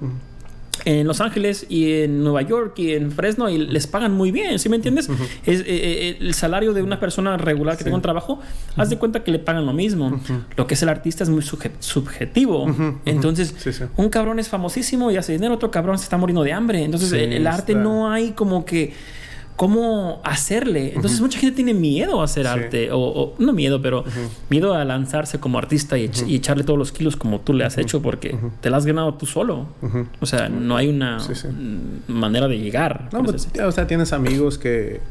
en 0.90 1.06
Los 1.06 1.22
Ángeles 1.22 1.68
y 1.70 2.02
en 2.02 2.24
Nueva 2.24 2.42
York 2.42 2.74
y 2.80 2.94
en 2.94 3.12
Fresno 3.12 3.48
y 3.48 3.60
les 3.60 3.86
pagan 3.86 4.12
muy 4.12 4.32
bien, 4.32 4.58
¿sí 4.58 4.70
me 4.70 4.76
entiendes? 4.76 5.08
es, 5.46 5.60
eh, 5.60 5.66
eh, 5.68 6.18
el 6.20 6.34
salario 6.34 6.74
de 6.74 6.82
una 6.82 7.00
persona 7.00 7.38
regular 7.38 7.78
que 7.78 7.84
tenga 7.84 7.96
un 7.96 8.02
trabajo, 8.02 8.40
haz 8.76 8.90
de 8.90 8.98
cuenta 8.98 9.24
que 9.24 9.30
le 9.30 9.38
pagan 9.38 9.68
lo 9.68 9.74
mismo. 9.74 10.20
Lo 10.58 10.66
que 10.66 10.74
es 10.74 10.82
el 10.82 10.90
artista 10.90 11.24
es 11.24 11.30
muy 11.30 11.44
subjetivo. 11.44 12.74
Entonces, 13.06 13.54
un 13.98 14.10
cabrón 14.10 14.40
es 14.40 14.48
famosísimo 14.48 15.12
y 15.12 15.18
hace 15.18 15.34
dinero, 15.34 15.54
otro 15.54 15.70
cabrón 15.70 16.00
se 16.00 16.06
está 16.06 16.18
muriendo 16.18 16.44
de 16.44 16.54
hambre. 16.54 16.84
Entonces, 16.84 17.12
el, 17.14 17.46
arte 17.46 17.76
no 17.76 18.12
hay 18.12 18.32
como 18.32 18.66
que 18.66 18.94
cómo 19.60 20.22
hacerle. 20.24 20.94
Entonces 20.96 21.20
mucha 21.20 21.38
gente 21.38 21.54
tiene 21.54 21.74
miedo 21.74 22.22
a 22.22 22.24
hacer 22.24 22.48
arte, 22.48 22.92
o, 22.94 23.36
no 23.40 23.52
miedo, 23.52 23.82
pero 23.82 24.06
miedo 24.50 24.74
a 24.74 24.86
lanzarse 24.86 25.42
como 25.42 25.58
artista 25.58 25.98
y, 25.98 26.10
echarle 26.34 26.64
todos 26.64 26.80
los 26.80 26.94
kilos 26.94 27.18
como 27.18 27.42
tú 27.42 27.52
le 27.52 27.66
has 27.66 27.78
hecho 27.78 28.02
porque 28.02 28.38
te 28.62 28.70
la 28.70 28.78
has 28.78 28.86
ganado 28.86 29.16
tú 29.16 29.26
solo. 29.26 29.68
O 30.22 30.26
sea, 30.26 30.48
no 30.48 30.78
hay 30.78 30.88
una 30.88 31.18
manera 32.08 32.48
de 32.48 32.58
llegar. 32.58 33.10
No, 33.12 33.22
pues, 33.22 33.50
o 33.62 33.72
sea, 33.74 33.86
tienes 33.86 34.14
amigos 34.14 34.58
que, 34.58 35.02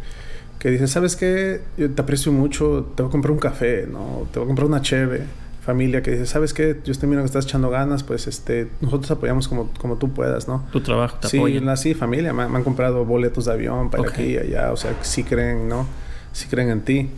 que 0.59 0.71
dicen, 0.71 0.89
¿sabes 0.89 1.15
qué? 1.15 1.61
Yo 1.77 1.91
te 1.91 2.01
aprecio 2.01 2.33
mucho, 2.33 2.91
te 2.97 3.03
voy 3.03 3.11
a 3.11 3.13
comprar 3.13 3.33
un 3.33 3.41
café, 3.41 3.87
¿no? 3.87 4.29
Te 4.33 4.39
voy 4.39 4.47
a 4.47 4.49
comprar 4.49 4.67
una 4.67 4.81
cheve 4.81 5.25
familia 5.69 6.03
que 6.03 6.13
dice, 6.13 6.25
¿sabes 6.25 6.55
qué? 6.55 6.81
Yo 6.83 6.93
estoy 6.93 7.11
viendo 7.11 7.23
que 7.23 7.27
estás 7.27 7.45
echando 7.45 7.69
ganas, 7.69 8.03
pues 8.03 8.27
este, 8.27 8.69
nosotros 8.81 9.11
apoyamos 9.11 9.49
como, 9.49 9.71
como 9.79 9.97
tú 9.97 10.15
puedas, 10.15 10.49
¿no? 10.49 10.65
Tu 10.73 10.81
trabajo 10.81 11.19
te 11.21 11.29
sí, 11.29 11.37
apoya. 11.37 11.77
Sí, 11.77 11.93
familia, 11.93 12.33
me, 12.33 12.45
han 12.45 12.65
comprado 12.65 13.05
boletos 13.05 13.45
de 13.45 13.53
avión 13.53 13.91
para 13.91 14.09
aquí 14.09 14.23
y 14.23 14.39
allá, 14.39 14.73
o 14.73 14.79
sea, 14.79 14.97
sí 15.03 15.25
creen, 15.25 15.69
¿no? 15.69 15.87
Sí 16.33 16.49
creen 16.49 16.71
en 16.71 16.81
ti. 16.81 17.11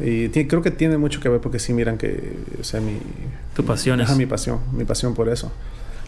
Y 0.00 0.28
creo 0.28 0.62
que 0.62 0.70
tiene 0.70 0.96
mucho 0.96 1.18
que 1.18 1.28
ver 1.28 1.40
porque 1.40 1.58
sí 1.58 1.72
miran 1.72 1.98
que, 1.98 2.36
o 2.60 2.62
sea, 2.62 2.80
mi... 2.80 2.98
Tu 3.56 3.64
pasión 3.64 4.00
es... 4.00 4.16
mi 4.16 4.26
pasión, 4.26 4.60
mi 4.72 4.84
pasión 4.84 5.16
por 5.16 5.28
eso. 5.28 5.50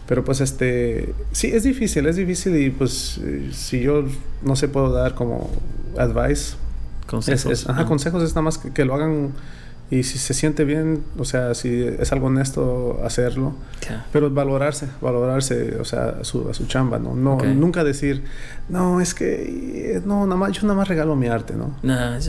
Pero 0.07 0.23
pues 0.23 0.39
este, 0.39 1.13
sí, 1.33 1.51
es 1.53 1.63
difícil, 1.63 2.05
es 2.05 2.15
difícil 2.15 2.55
y 2.55 2.69
pues 2.69 3.19
si 3.51 3.81
yo 3.81 4.05
no 4.43 4.55
se 4.55 4.69
puedo 4.69 4.93
dar 4.93 5.13
como 5.13 5.51
advice. 5.97 6.55
Consejos. 7.05 7.69
ajá, 7.69 7.85
consejos 7.85 8.23
es 8.23 8.29
nada 8.29 8.43
más 8.43 8.57
que 8.57 8.85
lo 8.85 8.95
hagan 8.95 9.33
y 9.91 10.03
si 10.03 10.17
se 10.17 10.33
siente 10.33 10.63
bien, 10.63 11.03
o 11.17 11.25
sea, 11.25 11.53
si 11.53 11.83
es 11.83 12.13
algo 12.13 12.27
honesto 12.27 13.01
hacerlo, 13.03 13.53
pero 14.13 14.31
valorarse, 14.31 14.87
valorarse, 15.01 15.75
o 15.81 15.83
sea, 15.83 16.15
a 16.21 16.23
su, 16.23 16.49
a 16.49 16.53
su 16.53 16.65
chamba, 16.65 16.97
¿no? 16.97 17.13
no 17.13 17.37
Nunca 17.43 17.83
decir, 17.83 18.23
no, 18.69 19.01
es 19.01 19.13
que, 19.13 20.01
no, 20.05 20.25
nada 20.25 20.37
más, 20.37 20.53
yo 20.53 20.61
nada 20.61 20.75
más 20.75 20.87
regalo 20.87 21.17
mi 21.17 21.27
arte, 21.27 21.55
¿no? 21.55 21.75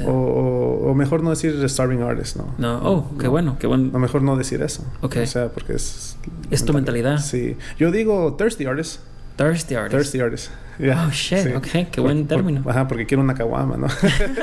o, 0.07 0.91
o, 0.91 0.95
mejor 0.95 1.23
no 1.23 1.31
decir 1.31 1.57
starving 1.69 2.03
artist, 2.03 2.37
¿no? 2.37 2.53
No, 2.59 2.79
oh, 2.83 3.17
qué 3.17 3.29
bueno, 3.29 3.57
qué 3.61 3.69
bueno. 3.69 3.91
O 3.95 3.99
mejor 4.01 4.23
no 4.23 4.37
decir 4.37 4.61
eso. 4.61 4.85
O 5.01 5.09
sea, 5.09 5.49
porque 5.51 5.75
es... 5.75 6.17
Es 6.51 6.65
tu 6.65 6.73
mentalidad. 6.73 7.21
Sí. 7.21 7.57
Yo 7.79 7.93
digo 7.93 8.35
thirsty 8.35 8.67
artist. 8.67 9.01
Thirsty 9.37 9.75
artist. 9.75 9.95
Thirsty 9.95 10.21
artist. 10.21 10.51
Oh, 10.81 11.11
shit. 11.11 11.55
Ok, 11.55 11.91
qué 11.91 12.01
buen 12.01 12.27
término. 12.27 12.63
ajá, 12.69 12.89
porque 12.89 13.07
quiero 13.07 13.23
una 13.23 13.35
caguama, 13.35 13.77
¿no? 13.77 13.87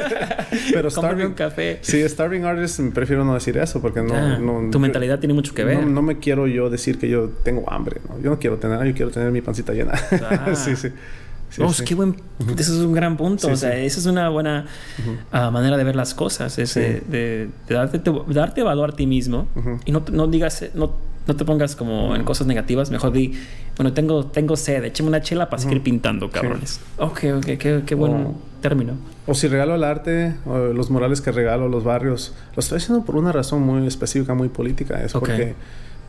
Pero 0.73 0.89
starving... 0.89 1.25
un 1.27 1.33
café. 1.33 1.79
Sí, 1.81 2.07
starving 2.07 2.45
artist, 2.45 2.79
prefiero 2.93 3.25
no 3.25 3.33
decir 3.33 3.57
eso 3.57 3.81
porque 3.81 4.01
no... 4.01 4.69
tu 4.71 4.79
mentalidad 4.79 5.19
tiene 5.19 5.33
mucho 5.33 5.53
que 5.53 5.63
ver. 5.63 5.85
No, 5.85 6.01
me 6.01 6.19
quiero 6.19 6.47
yo 6.47 6.69
decir 6.69 6.97
que 6.99 7.09
yo 7.09 7.29
tengo 7.43 7.71
hambre, 7.71 7.99
¿no? 8.07 8.19
Yo 8.21 8.29
no 8.29 8.39
quiero 8.39 8.57
tener... 8.57 8.83
Yo 8.85 8.93
quiero 8.93 9.11
tener 9.11 9.31
mi 9.31 9.41
pancita 9.41 9.73
llena. 9.73 9.93
Ah. 10.29 10.51
sí, 10.55 10.75
sí. 10.75 10.89
Oh, 11.60 11.74
qué 11.86 11.95
buen... 11.95 12.16
Eso 12.58 12.74
es 12.74 12.80
un 12.80 12.93
gran 12.93 13.18
punto. 13.18 13.47
o 13.47 13.56
sea, 13.56 13.76
esa 13.76 14.00
es 14.00 14.06
una 14.06 14.30
buena 14.30 14.66
ah, 15.32 15.52
manera 15.52 15.78
de 15.78 15.84
ver 15.84 15.95
las 15.95 16.14
cosas. 16.14 16.58
Ese, 16.58 17.02
de, 17.08 17.50
darte, 17.68 18.02
darte 18.28 18.64
valor 18.64 18.91
a 18.91 18.95
ti 18.95 19.08
mismo. 19.08 19.47
Y 19.86 19.91
no, 19.91 20.04
no 20.12 20.28
digas... 20.28 20.66
No, 20.74 21.10
no 21.30 21.36
te 21.36 21.45
pongas 21.45 21.76
como 21.76 22.16
en 22.16 22.24
cosas 22.24 22.47
negativas. 22.47 22.89
Mejor 22.89 23.12
di, 23.12 23.34
bueno, 23.78 23.93
tengo, 23.93 24.26
tengo 24.26 24.58
sed, 24.58 24.84
écheme 24.84 25.10
una 25.10 25.22
chela 25.22 25.50
para 25.50 25.62
seguir 25.62 25.82
pintando, 25.84 26.30
cabrones. 26.30 26.82
Ok, 26.97 27.24
ok, 27.38 27.45
qué, 27.45 27.84
qué 27.86 27.95
buen 27.95 28.34
término. 28.62 28.93
O 29.28 29.36
si 29.36 29.47
regalo 29.47 29.76
el 29.76 29.84
arte, 29.84 30.34
o 30.45 30.58
los 30.74 30.89
murales 30.89 31.22
que 31.22 31.32
regalo, 31.32 31.70
los 31.70 31.84
barrios, 31.84 32.34
lo 32.56 32.60
estoy 32.60 32.78
haciendo 32.78 33.06
por 33.06 33.16
una 33.16 33.32
razón 33.32 33.62
muy 33.62 33.86
específica, 33.86 34.34
muy 34.34 34.50
política. 34.50 35.04
Es 35.04 35.14
porque 35.14 35.54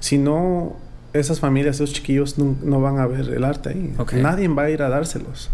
si 0.01 0.17
no, 0.17 0.77
esas 1.13 1.41
familias, 1.41 1.77
esos 1.77 1.93
chiquillos 1.93 2.39
no, 2.39 2.81
van 2.81 2.99
a 2.99 3.07
ver 3.07 3.29
el 3.29 3.45
arte 3.45 3.71
ahí. 3.71 3.95
Nadie 4.23 4.49
va 4.49 4.65
a 4.65 4.71
ir 4.71 4.83
a 4.83 4.89
dárselos. 4.89 5.51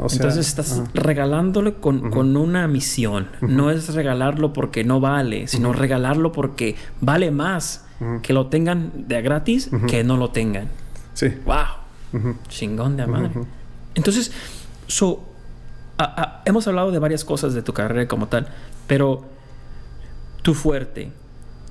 O 0.00 0.08
sea, 0.08 0.16
Entonces 0.16 0.46
estás 0.46 0.82
regalándole 0.94 1.74
con, 1.74 2.10
con 2.10 2.36
una 2.38 2.66
misión. 2.68 3.28
No 3.42 3.70
es 3.70 3.92
regalarlo 3.94 4.52
porque 4.54 4.82
no 4.84 4.98
vale, 5.00 5.46
sino 5.46 5.72
regalarlo 5.74 6.32
porque 6.32 6.76
vale 7.00 7.30
más 7.30 7.84
que 8.22 8.32
lo 8.32 8.46
tengan 8.46 8.92
de 9.08 9.20
gratis 9.22 9.70
que 9.88 10.02
no 10.04 10.16
lo 10.16 10.30
tengan. 10.30 10.68
Sí. 11.14 11.28
¡Wow! 11.44 12.32
Chingón 12.48 12.96
de 12.96 13.06
madre. 13.06 13.30
Entonces, 13.94 14.32
so, 14.86 15.22
a- 15.98 16.22
a- 16.22 16.42
hemos 16.46 16.66
hablado 16.66 16.90
de 16.90 16.98
varias 16.98 17.24
cosas 17.24 17.52
de 17.54 17.62
tu 17.62 17.72
carrera 17.74 18.08
como 18.08 18.28
tal, 18.28 18.48
pero 18.86 19.24
tu 20.42 20.54
fuerte, 20.54 21.10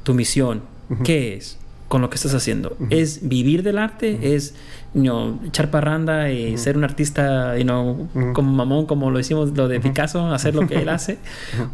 tu 0.03 0.13
misión. 0.13 0.61
¿qué 1.03 1.35
es 1.35 1.57
con 1.93 2.01
lo 2.01 2.09
que 2.09 2.15
estás 2.15 2.33
haciendo? 2.33 2.75
¿Es 2.89 3.27
vivir 3.29 3.61
del 3.61 3.77
arte? 3.77 4.33
¿Es 4.35 4.55
you 4.95 5.01
know, 5.03 5.39
echar 5.45 5.69
parranda 5.69 6.31
y 6.31 6.57
ser 6.57 6.75
un 6.75 6.83
artista 6.83 7.55
you 7.55 7.65
know, 7.65 8.07
como 8.33 8.51
mamón, 8.51 8.87
como 8.87 9.11
lo 9.11 9.19
hicimos 9.19 9.55
lo 9.55 9.67
de 9.67 9.79
Picasso, 9.79 10.25
hacer 10.33 10.55
lo 10.55 10.65
que 10.65 10.77
él 10.81 10.89
hace? 10.97 11.19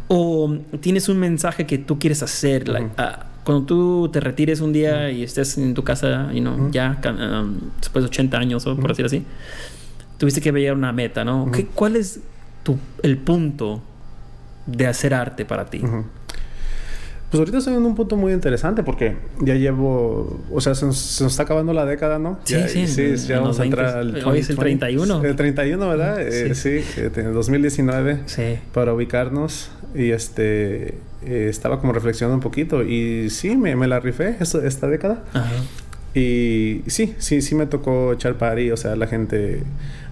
¿O 0.08 0.58
tienes 0.80 1.08
un 1.08 1.16
mensaje 1.18 1.64
que 1.64 1.78
tú 1.78 1.98
quieres 1.98 2.22
hacer? 2.22 2.68
like, 2.68 2.90
ah, 2.98 3.28
cuando 3.44 3.64
tú 3.64 4.10
te 4.12 4.20
retires 4.20 4.60
un 4.60 4.74
día 4.74 5.10
y 5.10 5.22
estés 5.22 5.56
en 5.56 5.72
tu 5.72 5.84
casa, 5.84 6.30
you 6.34 6.40
know, 6.40 6.70
ya 6.70 7.00
um, 7.06 7.54
después 7.80 8.04
de 8.04 8.08
80 8.10 8.36
años, 8.36 8.66
o 8.66 8.76
por 8.76 8.88
decir 8.90 9.06
así, 9.06 9.24
tuviste 10.18 10.42
que 10.42 10.68
a 10.68 10.74
una 10.74 10.92
meta, 10.92 11.24
¿no? 11.24 11.50
¿Qué- 11.50 11.64
¿Cuál 11.64 11.96
es 11.96 12.20
tu, 12.62 12.76
el 13.02 13.16
punto 13.16 13.80
de 14.66 14.86
hacer 14.86 15.14
arte 15.14 15.46
para 15.46 15.64
ti? 15.70 15.80
Pues 17.30 17.38
ahorita 17.38 17.58
estoy 17.58 17.74
en 17.74 17.84
un 17.86 17.94
punto 17.94 18.16
muy 18.16 18.32
interesante 18.32 18.82
porque 18.82 19.16
ya 19.40 19.54
llevo, 19.54 20.40
o 20.52 20.60
sea, 20.60 20.74
se 20.74 20.84
nos, 20.84 20.98
se 20.98 21.22
nos 21.22 21.32
está 21.32 21.44
acabando 21.44 21.72
la 21.72 21.86
década, 21.86 22.18
¿no? 22.18 22.40
Sí, 22.44 22.54
Ya- 22.54 22.66
sí, 22.68 22.86
sí, 22.88 23.14
ya 23.28 23.38
vamos 23.40 23.60
a 23.60 23.64
entrar 23.64 24.02
20. 24.04 24.20
al 24.20 24.26
Hoy 24.26 24.38
es 24.40 24.50
el 24.50 24.56
2020. 24.56 24.78
31. 24.86 25.24
El 25.24 25.36
31, 25.36 25.88
¿verdad? 25.88 26.20
Eh, 26.20 26.54
sí, 26.56 26.80
eh, 26.96 27.10
en 27.14 27.32
2019 27.32 28.20
Sí. 28.26 28.58
para 28.74 28.92
ubicarnos 28.94 29.70
y 29.94 30.10
este 30.10 30.94
eh, 31.24 31.46
estaba 31.48 31.80
como 31.80 31.92
reflexionando 31.92 32.34
un 32.36 32.42
poquito 32.42 32.82
y 32.82 33.30
sí, 33.30 33.54
me, 33.56 33.76
me 33.76 33.86
la 33.86 34.00
rifé 34.00 34.36
esta 34.40 34.88
década. 34.88 35.22
Ajá. 35.32 35.52
Y 36.14 36.82
sí, 36.88 37.14
sí, 37.18 37.40
sí 37.42 37.54
me 37.54 37.66
tocó 37.66 38.12
echar 38.14 38.34
party, 38.34 38.72
o 38.72 38.76
sea, 38.76 38.96
la 38.96 39.06
gente, 39.06 39.62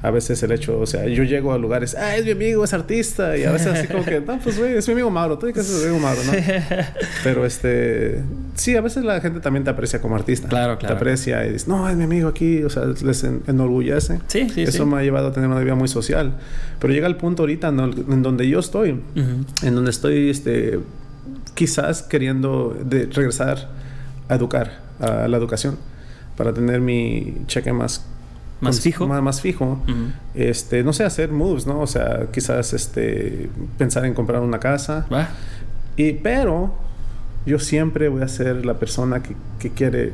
a 0.02 0.10
veces 0.12 0.40
el 0.44 0.52
hecho, 0.52 0.78
o 0.78 0.86
sea, 0.86 1.06
yo 1.06 1.24
llego 1.24 1.52
a 1.52 1.58
lugares, 1.58 1.96
ah, 1.98 2.16
es 2.16 2.24
mi 2.24 2.30
amigo, 2.30 2.62
es 2.62 2.72
artista, 2.72 3.36
y 3.36 3.44
a 3.44 3.50
veces 3.50 3.66
así 3.68 3.88
como 3.88 4.04
que, 4.04 4.20
no, 4.20 4.38
pues 4.38 4.56
güey, 4.58 4.74
es 4.76 4.86
mi 4.86 4.92
amigo 4.92 5.10
Mauro, 5.10 5.38
tú 5.38 5.46
dices 5.46 5.68
es 5.68 5.82
mi 5.82 5.88
amigo 5.88 5.98
Mauro, 6.00 6.20
¿no? 6.24 6.32
Pero 7.24 7.44
este, 7.44 8.22
sí, 8.54 8.76
a 8.76 8.80
veces 8.80 9.02
la 9.04 9.20
gente 9.20 9.40
también 9.40 9.64
te 9.64 9.70
aprecia 9.70 10.00
como 10.00 10.14
artista. 10.14 10.46
Claro, 10.48 10.78
claro. 10.78 10.94
Te 10.94 10.98
aprecia 10.98 11.44
y 11.46 11.52
dices, 11.52 11.66
no, 11.68 11.88
es 11.88 11.96
mi 11.96 12.04
amigo 12.04 12.28
aquí, 12.28 12.62
o 12.62 12.70
sea, 12.70 12.84
les 13.02 13.24
en- 13.24 13.42
enorgullece. 13.48 14.20
Sí, 14.28 14.48
sí, 14.50 14.62
Eso 14.62 14.84
sí. 14.84 14.88
me 14.90 14.98
ha 14.98 15.02
llevado 15.02 15.28
a 15.28 15.32
tener 15.32 15.48
una 15.48 15.58
vida 15.60 15.74
muy 15.74 15.88
social. 15.88 16.34
Pero 16.78 16.92
llega 16.92 17.08
el 17.08 17.16
punto 17.16 17.42
ahorita 17.42 17.68
en 17.68 18.22
donde 18.22 18.48
yo 18.48 18.60
estoy, 18.60 19.00
en 19.16 19.74
donde 19.74 19.90
estoy, 19.90 20.30
este, 20.30 20.78
quizás 21.54 22.02
queriendo 22.04 22.76
de 22.84 23.06
regresar 23.06 23.68
a 24.28 24.34
educar, 24.36 24.78
a 25.00 25.26
la 25.26 25.36
educación, 25.36 25.76
para 26.36 26.52
tener 26.52 26.80
mi 26.80 27.38
cheque 27.48 27.72
más 27.72 28.04
¿Más 28.60 28.80
fijo? 28.80 29.06
más, 29.06 29.22
más 29.22 29.40
fijo. 29.40 29.64
Ujú. 29.84 29.94
Este, 30.34 30.82
no 30.82 30.92
sé, 30.92 31.04
hacer 31.04 31.30
moves, 31.30 31.66
¿no? 31.66 31.80
O 31.80 31.86
sea, 31.86 32.26
quizás 32.32 32.72
este, 32.72 33.48
pensar 33.76 34.04
en 34.04 34.14
comprar 34.14 34.40
una 34.42 34.58
casa. 34.58 35.06
Va. 35.12 35.28
Y, 35.96 36.12
pero 36.14 36.74
yo 37.46 37.58
siempre 37.58 38.08
voy 38.08 38.22
a 38.22 38.28
ser 38.28 38.64
la 38.66 38.74
persona 38.74 39.22
que, 39.22 39.34
que 39.58 39.70
quiere 39.70 40.12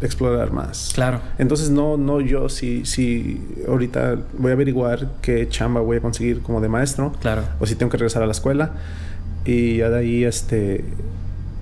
explorar 0.00 0.52
más. 0.52 0.90
Claro. 0.94 1.20
Entonces, 1.38 1.70
no, 1.70 1.96
no 1.96 2.20
yo 2.20 2.48
si, 2.48 2.84
si 2.84 3.40
ahorita 3.68 4.16
voy 4.38 4.50
a 4.50 4.54
averiguar 4.54 5.08
qué 5.22 5.48
chamba 5.48 5.80
voy 5.80 5.96
a 5.98 6.00
conseguir 6.00 6.42
como 6.42 6.60
de 6.60 6.68
maestro 6.68 7.12
Claro. 7.20 7.42
o 7.60 7.64
si 7.66 7.74
tengo 7.76 7.90
que 7.90 7.96
regresar 7.98 8.22
a 8.22 8.26
la 8.26 8.32
escuela 8.32 8.72
y 9.44 9.78
ya 9.78 9.88
de 9.90 9.98
ahí 10.00 10.24
este 10.24 10.84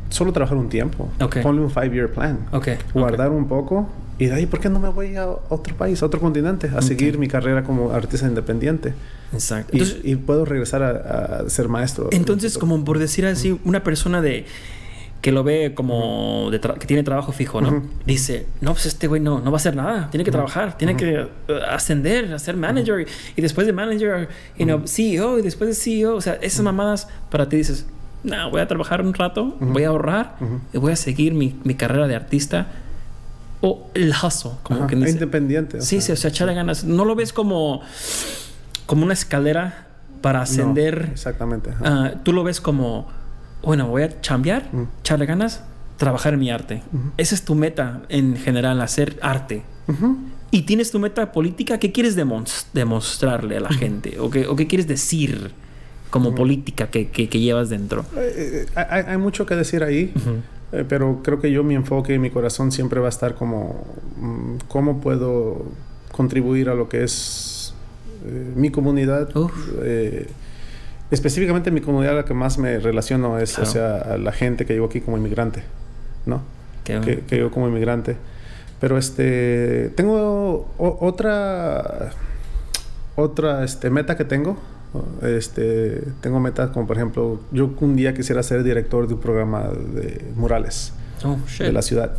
solo 0.08 0.32
trabajar 0.32 0.56
un 0.58 0.68
tiempo 0.68 1.08
Ok. 1.20 1.38
ponle 1.42 1.62
un 1.62 1.70
five 1.70 1.90
year 1.90 2.08
plan 2.10 2.38
Ok. 2.52 2.68
guardar 2.94 3.30
un 3.30 3.46
poco 3.48 3.88
y 4.18 4.26
de 4.26 4.34
ahí 4.34 4.46
por 4.46 4.60
qué 4.60 4.68
no 4.68 4.78
me 4.78 4.88
voy 4.88 5.16
a 5.16 5.28
otro 5.28 5.76
país 5.76 6.02
a 6.02 6.06
otro 6.06 6.20
continente 6.20 6.70
a 6.74 6.82
seguir 6.82 7.18
mi 7.18 7.28
carrera 7.28 7.64
como 7.64 7.90
artista 7.92 8.26
independiente 8.26 8.94
Exacto. 9.32 9.76
y, 9.76 9.80
Entonces, 9.80 10.04
y 10.04 10.16
puedo 10.16 10.44
regresar 10.44 10.82
a, 10.82 11.40
a 11.44 11.50
ser 11.50 11.68
maestro. 11.68 12.08
Entonces, 12.12 12.58
como 12.58 12.84
por 12.84 12.98
decir 12.98 13.26
así, 13.26 13.58
una 13.64 13.82
persona 13.82 14.20
de 14.20 14.46
que 15.22 15.30
lo 15.30 15.44
ve 15.44 15.72
como 15.74 16.48
de 16.50 16.60
que 16.60 16.86
tiene 16.86 17.04
trabajo 17.04 17.30
fijo, 17.30 17.60
¿no? 17.60 17.68
Ujú. 17.68 17.82
Dice, 18.04 18.46
no, 18.60 18.72
pues 18.72 18.86
este 18.86 19.06
güey 19.06 19.20
no, 19.20 19.38
no 19.38 19.52
va 19.52 19.56
a 19.56 19.60
hacer 19.60 19.76
nada, 19.76 20.10
tiene 20.10 20.24
que 20.24 20.32
trabajar, 20.32 20.76
tiene 20.76 20.96
que 20.96 21.28
eh, 21.48 21.60
ascender, 21.70 22.34
a 22.34 22.38
ser 22.40 22.56
manager 22.56 23.06
y 23.36 23.40
después 23.40 23.66
de 23.68 23.72
manager, 23.72 24.28
you 24.58 24.66
know, 24.66 24.82
CEO 24.84 25.38
y 25.38 25.42
después 25.42 25.70
de 25.70 25.74
CEO, 25.74 26.16
o 26.16 26.20
sea, 26.20 26.34
esas 26.42 26.62
mamadas 26.62 27.06
para 27.30 27.48
ti 27.48 27.56
dices, 27.56 27.86
no, 28.24 28.50
voy 28.50 28.60
a 28.60 28.66
trabajar 28.66 29.00
un 29.00 29.14
rato, 29.14 29.56
voy 29.60 29.84
a 29.84 29.88
ahorrar 29.88 30.36
y 30.72 30.78
voy 30.78 30.92
a 30.92 30.96
seguir 30.96 31.34
mi, 31.34 31.56
mi 31.62 31.74
carrera 31.74 32.08
de 32.08 32.16
artista 32.16 32.66
o 33.62 33.88
el 33.94 34.10
hustle, 34.12 34.50
como 34.62 34.80
Ajá, 34.80 34.86
que 34.88 34.96
dice. 34.96 35.10
independiente 35.12 35.80
Sí, 35.80 36.00
sí, 36.02 36.12
o 36.12 36.16
sea, 36.16 36.28
echarle 36.30 36.52
ganas. 36.54 36.84
No 36.84 37.04
lo 37.06 37.14
ves 37.14 37.32
como, 37.32 37.80
como 38.86 39.04
una 39.04 39.14
escalera 39.14 39.86
para 40.20 40.40
no, 40.40 40.42
ascender. 40.42 41.08
exactamente. 41.12 41.70
Ah, 41.82 42.12
tú 42.22 42.32
lo 42.34 42.44
ves 42.44 42.60
como, 42.60 43.08
bueno, 43.62 43.86
voy 43.88 44.02
a 44.02 44.20
chambear, 44.20 44.68
Ujú. 44.72 44.88
echarle 45.00 45.26
ganas, 45.26 45.62
trabajar 45.96 46.34
en 46.34 46.40
mi 46.40 46.50
arte. 46.50 46.82
Esa 47.16 47.34
es 47.34 47.44
tu 47.44 47.54
meta 47.54 48.02
en 48.08 48.36
general, 48.36 48.80
hacer 48.80 49.18
arte. 49.22 49.62
Y 50.50 50.62
tienes 50.62 50.90
tu 50.90 50.98
meta 50.98 51.32
política, 51.32 51.78
¿qué 51.78 51.92
quieres 51.92 52.14
demostrarle 52.72 53.56
a 53.56 53.60
la 53.60 53.70
gente? 53.72 54.18
¿O 54.20 54.28
qué, 54.30 54.46
o 54.46 54.54
qué 54.56 54.66
quieres 54.66 54.86
decir 54.86 55.52
como 56.10 56.34
política 56.34 56.88
que, 56.88 57.08
que- 57.08 57.28
que 57.28 57.40
llevas 57.40 57.68
dentro? 57.70 58.04
Eh, 58.16 58.66
eh, 58.66 58.72
hay, 58.74 59.04
hay 59.06 59.16
mucho 59.18 59.46
que 59.46 59.54
decir 59.54 59.82
ahí. 59.82 60.12
Eh, 60.72 60.84
pero 60.88 61.20
creo 61.22 61.40
que 61.40 61.50
yo 61.52 61.62
mi 61.64 61.74
enfoque 61.74 62.14
y 62.14 62.18
mi 62.18 62.30
corazón 62.30 62.72
siempre 62.72 62.98
va 63.00 63.06
a 63.06 63.10
estar 63.10 63.34
como 63.34 63.84
mm, 64.18 64.56
cómo 64.68 65.00
puedo 65.00 65.66
contribuir 66.10 66.68
a 66.70 66.74
lo 66.74 66.88
que 66.88 67.04
es 67.04 67.74
eh, 68.26 68.52
mi 68.56 68.70
comunidad. 68.70 69.28
Eh, 69.82 70.28
específicamente 71.10 71.70
mi 71.70 71.80
comunidad 71.82 72.14
a 72.14 72.16
la 72.18 72.24
que 72.24 72.32
más 72.34 72.56
me 72.58 72.78
relaciono 72.78 73.38
es, 73.38 73.58
o 73.58 73.66
sea, 73.66 73.96
a 73.98 74.16
la 74.16 74.32
gente 74.32 74.64
que 74.64 74.72
llegó 74.72 74.86
aquí 74.86 75.00
como 75.02 75.16
inmigrante, 75.18 75.62
¿no? 76.24 76.40
Que, 77.02 77.18
que 77.20 77.36
llegó 77.36 77.50
como 77.50 77.68
inmigrante. 77.68 78.16
Pero 78.80 78.96
este, 78.98 79.90
tengo 79.94 80.72
o- 80.78 80.98
otra, 81.06 82.10
otra 83.16 83.62
este, 83.64 83.90
meta 83.90 84.16
que 84.16 84.24
tengo. 84.24 84.56
Este, 85.22 86.02
tengo 86.20 86.40
metas 86.40 86.70
como 86.70 86.86
por 86.86 86.96
ejemplo, 86.96 87.40
yo 87.52 87.72
un 87.80 87.96
día 87.96 88.14
quisiera 88.14 88.42
ser 88.42 88.62
director 88.62 89.06
de 89.08 89.14
un 89.14 89.20
programa 89.20 89.68
de 89.68 90.24
murales 90.36 90.92
Oh, 91.24 91.36
shit. 91.48 91.66
de 91.66 91.72
la 91.72 91.82
ciudad, 91.82 92.14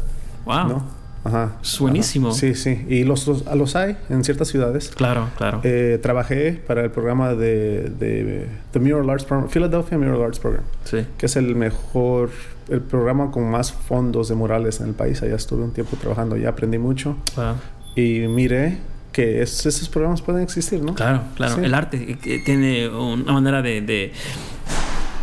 Wow. 0.45 0.67
¿no? 0.67 1.03
Ajá. 1.25 1.53
Buenísimo. 1.79 2.29
Ajá. 2.29 2.37
Sí, 2.37 2.53
sí. 2.53 2.85
Y 2.89 3.05
los, 3.05 3.25
los, 3.27 3.45
los 3.55 3.75
hay 3.77 3.95
en 4.09 4.25
ciertas 4.25 4.49
ciudades. 4.49 4.89
Claro, 4.89 5.29
claro. 5.37 5.61
Eh, 5.63 5.97
trabajé 6.01 6.61
para 6.67 6.83
el 6.83 6.91
programa 6.91 7.33
de, 7.33 7.89
de 7.97 8.47
The 8.71 8.79
Mural 8.81 9.09
Arts 9.09 9.23
Program, 9.23 9.49
Philadelphia 9.49 9.97
Mural 9.97 10.21
Arts 10.21 10.39
Program, 10.39 10.63
sí. 10.83 11.05
que 11.17 11.27
es 11.27 11.35
el 11.37 11.55
mejor, 11.55 12.29
el 12.67 12.81
programa 12.81 13.31
con 13.31 13.49
más 13.49 13.71
fondos 13.71 14.27
de 14.27 14.35
murales 14.35 14.81
en 14.81 14.87
el 14.89 14.93
país. 14.95 15.21
Allá 15.23 15.35
estuve 15.35 15.63
un 15.63 15.71
tiempo 15.71 15.95
trabajando, 15.95 16.35
ya 16.35 16.49
aprendí 16.49 16.77
mucho 16.77 17.15
Wow. 17.37 17.55
y 17.95 18.27
miré 18.27 18.79
que 19.13 19.41
es- 19.41 19.65
esos 19.65 19.87
programas 19.87 20.21
pueden 20.21 20.41
existir, 20.43 20.81
¿no? 20.81 20.93
Claro, 20.95 21.21
claro. 21.35 21.55
Sí. 21.55 21.61
El 21.63 21.73
arte 21.73 22.17
eh, 22.25 22.41
tiene 22.43 22.89
una 22.89 23.31
manera 23.31 23.61
de, 23.61 23.79
de, 23.81 24.11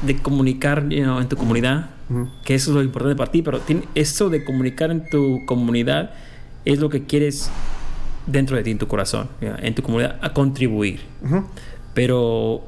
de 0.07 0.17
comunicar 0.17 0.89
you 0.89 1.03
know, 1.03 1.21
en 1.21 1.29
tu 1.29 1.37
comunidad, 1.37 1.91
que 2.45 2.55
eso 2.55 2.71
es 2.71 2.75
lo 2.77 2.83
importante 2.83 3.17
para 3.17 3.31
ti, 3.31 3.43
pero 3.43 3.61
tiene- 3.61 3.85
eso 3.95 4.31
de 4.31 4.45
comunicar 4.45 4.91
en 4.91 5.09
tu 5.11 5.45
comunidad 5.45 6.13
es 6.65 6.79
lo 6.79 6.89
que 6.89 7.05
quieres 7.05 7.51
dentro 8.27 8.57
de 8.57 8.63
ti, 8.63 8.71
en 8.71 8.79
tu 8.79 8.87
corazón, 8.89 9.29
en 9.41 9.75
tu 9.75 9.83
comunidad, 9.83 10.19
a 10.23 10.33
contribuir. 10.33 11.01
Pero 11.95 12.63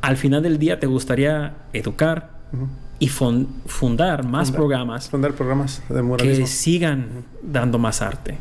al 0.00 0.16
final 0.16 0.42
del 0.42 0.58
día 0.58 0.78
te 0.80 0.86
gustaría 0.86 1.54
educar 1.72 2.30
y 2.98 3.08
fun- 3.08 3.48
fundar 3.66 4.24
más 4.24 4.48
Fundar. 4.48 4.56
programas 4.60 5.08
Fundar 5.10 5.32
programas 5.34 5.82
de 5.88 6.02
que 6.40 6.46
sigan 6.46 7.06
dando 7.42 7.78
más 7.78 8.02
arte. 8.02 8.38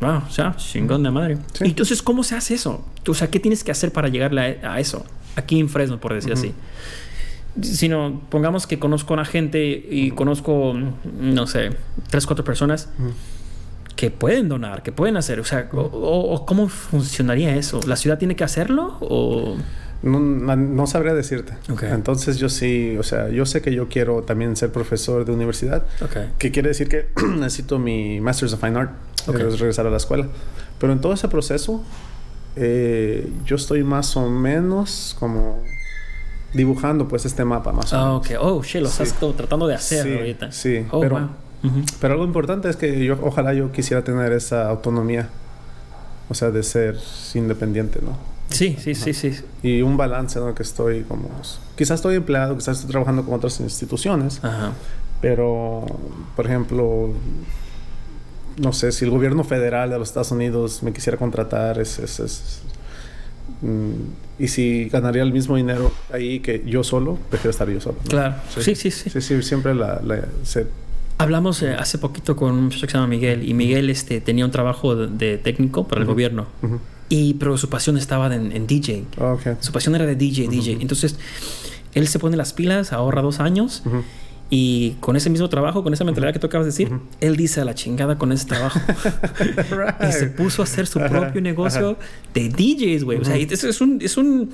Wow, 0.00 0.22
o 0.26 0.30
sea, 0.30 0.54
chingón 0.56 1.02
de 1.02 1.10
madre. 1.10 1.38
Sí. 1.54 1.64
Entonces, 1.64 2.02
¿cómo 2.02 2.22
se 2.22 2.34
hace 2.36 2.54
eso? 2.54 2.84
O 3.06 3.14
sea, 3.14 3.28
¿qué 3.30 3.40
tienes 3.40 3.64
que 3.64 3.70
hacer 3.70 3.92
para 3.92 4.08
llegarle 4.08 4.58
a, 4.62 4.78
eso? 4.80 5.04
Aquí 5.36 5.58
en 5.58 5.68
Fresno, 5.68 5.98
por 6.00 6.12
decir 6.14 6.32
Ujú. 6.32 6.40
así. 6.40 6.54
Sino, 7.62 8.20
pongamos 8.28 8.66
que 8.66 8.78
conozco 8.78 9.14
a 9.14 9.16
una 9.16 9.24
gente 9.24 9.64
y 9.90 10.10
conozco, 10.10 10.74
no 11.18 11.46
sé, 11.46 11.70
tres, 12.10 12.26
cuatro 12.26 12.44
personas 12.44 12.90
Ujú. 12.98 13.12
que 13.96 14.10
pueden 14.10 14.50
donar, 14.50 14.82
que 14.82 14.92
pueden 14.92 15.16
hacer. 15.16 15.40
O 15.40 15.44
sea, 15.44 15.66
o, 15.72 15.78
o- 15.80 16.44
¿cómo 16.44 16.68
funcionaría 16.68 17.56
eso? 17.56 17.80
¿La 17.86 17.96
ciudad 17.96 18.18
tiene 18.18 18.36
que 18.36 18.44
hacerlo? 18.44 18.98
¿O 19.00 19.56
No, 20.02 20.20
no, 20.20 20.86
sabría 20.86 21.14
decirte. 21.14 21.54
Ok. 21.72 21.84
Entonces 21.84 22.36
yo 22.36 22.50
sí, 22.50 22.96
o 22.98 23.02
sea, 23.02 23.30
yo 23.30 23.46
sé 23.46 23.62
que 23.62 23.72
yo 23.74 23.88
quiero 23.88 24.22
también 24.22 24.54
ser 24.56 24.70
profesor 24.70 25.24
de 25.24 25.32
universidad, 25.32 25.86
Ok. 26.02 26.16
que 26.38 26.50
quiere 26.50 26.68
decir 26.68 26.88
que 26.90 27.06
necesito 27.38 27.78
mi 27.78 28.20
Masters 28.20 28.52
of 28.52 28.60
Fine 28.60 28.78
Art, 28.78 28.90
Ok. 29.28 29.36
que 29.36 29.48
es 29.48 29.58
regresar 29.58 29.86
a 29.86 29.90
la 29.90 29.96
escuela. 29.96 30.26
Pero 30.78 30.92
en 30.92 31.00
todo 31.00 31.12
ese 31.12 31.28
proceso, 31.28 31.82
eh, 32.56 33.30
yo 33.44 33.56
estoy 33.56 33.82
más 33.84 34.16
o 34.16 34.28
menos 34.28 35.16
como 35.18 35.62
dibujando 36.54 37.06
pues 37.08 37.26
este 37.26 37.44
mapa 37.44 37.72
más 37.72 37.92
o 37.92 37.96
Ah, 37.96 38.04
menos. 38.04 38.26
ok. 38.26 38.36
Oh, 38.40 38.62
shit, 38.62 38.80
lo 38.82 38.88
estás 38.88 39.10
Sí. 39.10 39.14
como 39.20 39.32
tratando 39.34 39.66
de 39.66 39.74
hacer 39.74 40.04
Sí, 40.04 40.14
ahorita. 40.14 40.52
sí, 40.52 40.86
Oh, 40.90 41.00
pero- 41.00 41.16
wow. 41.18 41.28
Pero 42.00 42.14
algo 42.14 42.24
importante 42.24 42.68
es 42.70 42.76
que 42.76 43.04
yo 43.04 43.18
ojalá 43.22 43.52
yo 43.52 43.72
quisiera 43.72 44.04
tener 44.04 44.32
esa 44.32 44.68
autonomía, 44.68 45.28
o 46.28 46.34
sea, 46.34 46.50
de 46.50 46.62
ser 46.62 46.96
independiente, 47.34 47.98
¿no? 48.02 48.16
Sí, 48.50 48.76
sí, 48.78 48.94
sí, 48.94 49.12
sí. 49.12 49.34
Y 49.64 49.82
un 49.82 49.96
balance, 49.96 50.38
¿no? 50.38 50.54
Que 50.54 50.62
estoy 50.62 51.02
como... 51.02 51.28
Quizás 51.74 51.96
estoy 51.96 52.14
empleado, 52.14 52.54
quizás 52.54 52.76
estoy 52.78 52.92
trabajando 52.92 53.24
con 53.24 53.34
otras 53.34 53.58
instituciones, 53.58 54.38
Ajá. 54.44 54.72
pero, 55.20 55.84
por 56.36 56.46
ejemplo, 56.46 57.10
no 58.56 58.72
sé, 58.72 58.92
si 58.92 59.04
el 59.04 59.10
gobierno 59.10 59.44
federal 59.44 59.90
de 59.90 59.98
los 59.98 60.08
Estados 60.08 60.30
Unidos 60.30 60.82
me 60.82 60.92
quisiera 60.92 61.18
contratar, 61.18 61.78
es... 61.80 61.98
es- 61.98 62.20
es- 62.20 62.60
mm, 63.62 63.92
y 64.38 64.48
si 64.48 64.88
ganaría 64.90 65.22
el 65.22 65.32
mismo 65.32 65.56
dinero 65.56 65.90
ahí 66.12 66.40
que 66.40 66.62
yo 66.66 66.84
solo, 66.84 67.18
prefiero 67.30 67.50
estar 67.50 67.68
yo 67.70 67.80
solo. 67.80 67.96
¿no? 68.04 68.10
Claro. 68.10 68.34
Sí, 68.58 68.74
sí, 68.74 68.90
sí. 68.90 69.08
Sí, 69.10 69.20
sí, 69.20 69.42
siempre 69.42 69.74
la... 69.74 70.00
la- 70.04 70.26
se- 70.42 70.66
Hablamos 71.18 71.62
eh, 71.62 71.72
hace 71.74 71.96
poquito 71.96 72.36
con 72.36 72.52
un 72.52 72.64
muchacho 72.64 72.86
que 72.86 72.92
se 72.92 72.98
llama 72.98 73.06
Miguel 73.08 73.48
y 73.48 73.54
Miguel 73.54 73.88
este, 73.88 74.20
tenía 74.20 74.44
un 74.44 74.50
trabajo 74.50 74.94
de, 74.94 75.06
de 75.06 75.38
técnico 75.38 75.88
para 75.88 76.02
el 76.02 76.04
Ujú. 76.06 76.12
gobierno. 76.12 76.46
Ujú. 76.62 76.78
Y, 77.08 77.34
pero 77.34 77.56
su 77.56 77.70
pasión 77.70 77.96
estaba 77.96 78.34
en, 78.34 78.52
en 78.52 78.66
DJ. 78.66 79.04
Ah, 79.18 79.32
ok. 79.32 79.56
Su 79.60 79.72
pasión 79.72 79.94
era 79.94 80.04
de 80.04 80.14
DJ, 80.16 80.48
DJ. 80.48 80.72
Entonces, 80.82 81.16
él 81.94 82.06
se 82.08 82.18
pone 82.18 82.36
las 82.36 82.52
pilas, 82.52 82.92
ahorra 82.92 83.22
dos 83.22 83.40
años. 83.40 83.82
Y 84.48 84.92
con 85.00 85.16
ese 85.16 85.28
mismo 85.30 85.48
trabajo, 85.48 85.82
con 85.82 85.92
esa 85.92 86.04
mentalidad 86.04 86.32
que 86.32 86.38
tú 86.38 86.46
acabas 86.46 86.66
de 86.66 86.70
decir, 86.70 86.88
Ujú. 86.92 87.00
él 87.20 87.36
dice 87.36 87.60
a 87.60 87.64
la 87.64 87.74
chingada 87.74 88.16
con 88.16 88.30
ese 88.32 88.46
trabajo. 88.46 88.78
y 90.08 90.12
se 90.12 90.26
Right. 90.26 90.36
puso 90.36 90.62
a 90.62 90.64
hacer 90.64 90.86
su 90.86 90.98
propio 91.00 91.40
negocio 91.40 91.96
de 92.32 92.48
DJs, 92.48 93.04
güey. 93.04 93.18
O 93.18 93.24
sea, 93.24 93.36
eso 93.36 93.68
es 93.68 93.80
un, 93.80 93.98
es 94.00 94.16
un, 94.16 94.50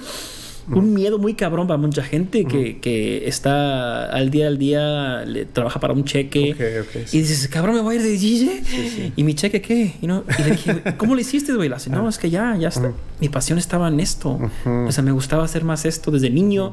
un 0.71 0.95
miedo 0.95 1.19
muy 1.19 1.35
cabrón 1.35 1.67
para 1.67 1.77
mucha 1.77 2.03
gente 2.03 2.45
que, 2.47 2.79
que 2.81 3.27
está 3.29 4.07
al 4.07 4.31
día 4.31 4.47
al 4.47 4.57
día, 4.59 5.25
le, 5.27 5.45
trabaja 5.45 5.79
para 5.81 5.93
un 5.93 6.05
cheque. 6.05 6.53
Ok, 6.55 6.87
ok, 6.89 7.03
sí. 7.07 7.19
Y 7.19 7.21
dices, 7.21 7.49
cabrón, 7.49 7.75
me 7.75 7.83
voy 7.83 7.97
a 7.97 7.99
ir 7.99 8.03
de 8.05 8.11
DJ. 8.13 8.63
sí. 8.65 9.13
¿Y 9.15 9.25
mi 9.25 9.35
cheque 9.35 9.61
qué? 9.61 9.95
Y, 10.01 10.07
no, 10.07 10.25
y 10.39 10.43
le 10.43 10.51
dije, 10.53 10.73
"Güey, 10.73 10.97
¿cómo 10.97 11.15
le 11.15 11.21
hiciste, 11.21 11.53
güey? 11.53 11.71
No, 11.91 12.09
es 12.09 12.17
que 12.17 12.31
ya, 12.31 12.57
ya 12.57 12.69
está. 12.69 12.93
Mi 13.21 13.29
pasión 13.29 13.59
estaba 13.59 13.89
en 13.89 14.01
esto. 14.01 14.39
O 14.65 14.91
sea, 14.91 15.03
me 15.05 15.13
gustaba 15.13 15.45
hacer 15.45 15.65
más 15.65 15.85
esto 15.85 16.11
desde 16.11 16.31
niño. 16.31 16.73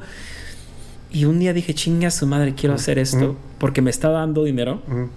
Y 1.11 1.25
un 1.25 1.39
día 1.39 1.53
dije, 1.53 1.73
chinga 1.73 2.11
su 2.11 2.27
madre, 2.27 2.53
quiero 2.55 2.75
hacer 2.75 2.99
esto 2.99 3.17
Ujú. 3.31 3.35
porque 3.57 3.81
me 3.81 3.89
está 3.89 4.09
dando 4.09 4.43
dinero 4.43 4.81
Ujú. 4.87 5.09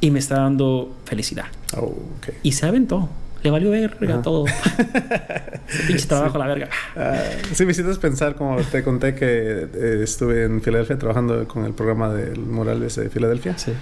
y 0.00 0.10
me 0.10 0.18
está 0.18 0.36
dando 0.36 0.94
felicidad. 1.04 1.46
Oh, 1.76 1.84
ok. 2.18 2.28
Y 2.42 2.52
se 2.52 2.66
aventó. 2.66 3.08
Le 3.42 3.50
valió 3.50 3.70
verga 3.70 4.14
Ajá. 4.14 4.22
todo. 4.22 4.46
Ese 5.68 5.82
pinche 5.86 6.06
trabajo, 6.06 6.38
la 6.38 6.46
verga. 6.46 6.68
Ah, 6.96 7.18
sí, 7.52 7.66
me 7.66 7.72
hiciste 7.72 7.94
pensar, 7.96 8.36
como 8.36 8.56
te 8.56 8.82
conté 8.82 9.14
que 9.14 9.68
eh, 9.74 10.00
estuve 10.02 10.44
en 10.44 10.62
Filadelfia 10.62 10.98
trabajando 10.98 11.46
con 11.46 11.66
el 11.66 11.72
programa 11.74 12.12
de 12.12 12.38
Murales 12.38 12.96
de 12.96 13.10
Filadelfia. 13.10 13.58
Sí. 13.58 13.72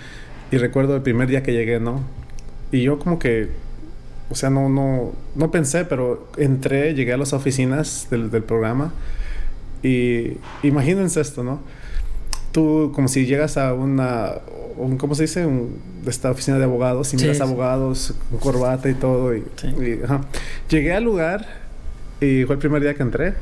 Y 0.51 0.57
recuerdo 0.59 0.97
el 0.97 1.03
primer 1.03 1.29
día 1.29 1.45
que 1.45 1.53
llegué, 1.53 1.79
¿no? 1.79 2.03
Y 2.73 2.83
yo 2.83 2.99
como 2.99 3.21
que, 3.21 3.51
o 4.31 4.35
sea, 4.35 4.51
no, 4.51 4.69
no, 4.69 5.13
no 5.37 5.51
pensé, 5.53 5.85
pero 5.85 6.29
entré, 6.39 6.95
llegué 6.95 7.13
a 7.13 7.17
las 7.17 7.33
oficinas 7.33 8.09
del, 8.11 8.33
del 8.33 8.43
programa 8.43 8.93
y 9.83 10.37
imagínense 10.63 11.21
esto, 11.21 11.43
¿no? 11.45 11.61
Tú 12.53 12.93
como 12.95 13.09
si 13.09 13.25
llegas 13.27 13.57
a 13.57 13.73
una, 13.75 14.33
un, 14.77 14.99
¿cómo 14.99 15.15
se 15.15 15.23
dice? 15.23 15.47
Un- 15.47 15.77
esta 16.07 16.31
oficina 16.33 16.59
de 16.59 16.65
abogados 16.65 17.15
y 17.15 17.17
miras 17.17 17.37
sí. 17.37 17.43
abogados 17.43 18.15
con 18.31 18.41
corbata 18.41 18.89
y 18.91 18.95
todo. 18.95 19.35
Y, 19.37 19.43
Sí. 19.57 19.69
y, 19.69 20.05
ajá. 20.05 20.23
Llegué 20.69 20.93
al 20.93 21.05
lugar 21.05 21.47
y 22.21 22.45
fue 22.45 22.55
el 22.57 22.59
primer 22.59 22.83
día 22.83 22.95
que 22.95 23.03
entré. 23.03 23.35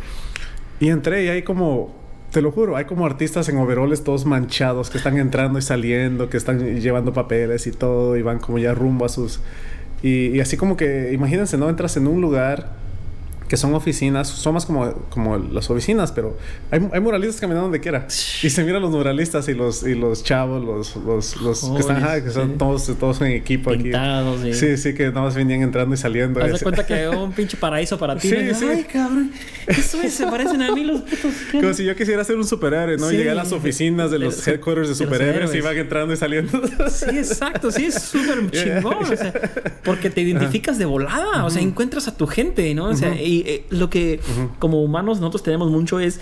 Y 0.79 0.89
entré 0.89 1.25
y 1.25 1.29
hay 1.29 1.43
como, 1.43 1.95
te 2.33 2.41
lo 2.43 2.53
juro, 2.53 2.77
hay 2.77 2.85
como 2.85 3.05
artistas 3.07 3.49
en 3.49 3.57
overoles 3.59 4.05
todos 4.05 4.25
manchados 4.27 4.91
que 4.91 4.99
están 4.99 5.17
entrando 5.19 5.59
y 5.59 5.63
saliendo, 5.63 6.29
que 6.31 6.37
están 6.37 6.81
llevando 6.81 7.13
papeles 7.13 7.67
y 7.67 7.73
todo 7.73 8.17
y 8.17 8.23
van 8.23 8.39
como 8.39 8.59
ya 8.59 8.73
rumbo 8.75 9.05
a 9.05 9.09
sus... 9.09 9.41
Y, 10.03 10.29
y 10.29 10.41
así 10.41 10.57
como 10.57 10.77
que, 10.77 11.11
imagínense, 11.13 11.59
¿no? 11.59 11.69
Entras 11.69 11.97
en 11.97 12.07
un 12.07 12.21
lugar 12.21 12.73
que 13.51 13.57
son 13.57 13.75
oficinas, 13.75 14.29
son 14.29 14.55
más 14.55 14.65
como, 14.65 14.93
como 15.11 15.37
las 15.37 15.69
oficinas, 15.71 16.13
pero 16.13 16.39
hay, 16.71 16.81
hay 16.93 17.01
muralistas 17.01 17.41
caminando 17.41 17.65
donde 17.65 17.81
quiera. 17.81 18.07
Y 18.45 18.49
se 18.49 18.63
miran 18.63 18.81
los 18.81 18.93
muralistas 18.93 19.49
y 19.49 19.55
los, 19.55 19.83
y 19.83 19.97
los 19.97 20.23
chavos, 20.23 20.65
los, 20.65 20.95
los, 21.05 21.37
los 21.43 21.61
que 21.73 21.81
están, 21.81 21.97
ajá, 21.97 22.23
que 22.23 22.31
son 22.31 22.51
Sí. 22.51 22.55
todos, 22.59 22.87
todos 22.99 23.21
en 23.23 23.33
equipo 23.33 23.73
Pintados, 23.73 24.41
aquí. 24.41 24.55
sí. 24.55 24.77
Sí, 24.77 24.77
sí, 24.77 24.95
que 24.95 25.09
nada 25.09 25.23
más 25.23 25.35
venían 25.35 25.63
entrando 25.63 25.93
y 25.95 25.99
saliendo. 25.99 26.41
Haz 26.41 26.53
de 26.53 26.59
cuenta 26.61 26.87
que 26.87 27.09
un 27.09 27.33
pinche 27.33 27.57
paraíso 27.57 27.99
para 27.99 28.17
ti. 28.17 28.29
Sí, 28.31 28.37
¿no? 28.41 28.55
sí. 28.55 28.67
Ay, 28.71 28.85
cabrón. 28.85 29.33
Eso 29.67 30.01
es, 30.01 30.15
se 30.15 30.27
parecen 30.29 30.63
a 30.63 30.73
mí 30.73 30.85
los 30.85 31.01
putos. 31.01 31.33
Como 31.51 31.75
si 31.75 31.85
yo 31.85 31.97
quisiera 31.97 32.23
ser 32.23 32.37
un 32.37 32.47
superhéroe, 32.47 32.99
¿no? 32.99 33.09
Sí. 33.09 33.17
Llegué 33.17 33.31
a 33.31 33.35
las 33.35 33.51
oficinas 33.51 34.13
de 34.13 34.21
los 34.21 34.47
headquarters 34.47 34.89
de 34.91 34.95
superhéroes 34.95 35.53
y 35.57 35.61
van 35.61 35.77
entrando 35.77 36.15
y 36.15 36.17
saliendo. 36.17 36.61
Sí, 36.89 37.19
exacto, 37.19 37.71
sí, 37.73 37.87
es 37.87 37.95
súper 38.01 38.49
Yeah. 38.53 38.77
chingón, 38.79 38.95
o 39.03 39.07
sea, 39.17 39.33
porque 39.85 40.09
te 40.11 40.21
identificas 40.21 40.79
de 40.79 40.85
volada, 40.85 41.45
o 41.45 41.51
sea, 41.51 41.61
encuentras 41.63 42.07
a 42.09 42.17
tu 42.17 42.27
gente, 42.27 42.73
¿no? 42.75 42.87
O 42.87 42.95
sea, 42.97 43.15
y 43.21 43.40
eh, 43.47 43.65
lo 43.71 43.91
que 43.91 44.21
como 44.59 44.83
humanos 44.83 45.21
nosotros 45.21 45.43
tenemos 45.43 45.71
mucho 45.71 46.01
es 46.01 46.21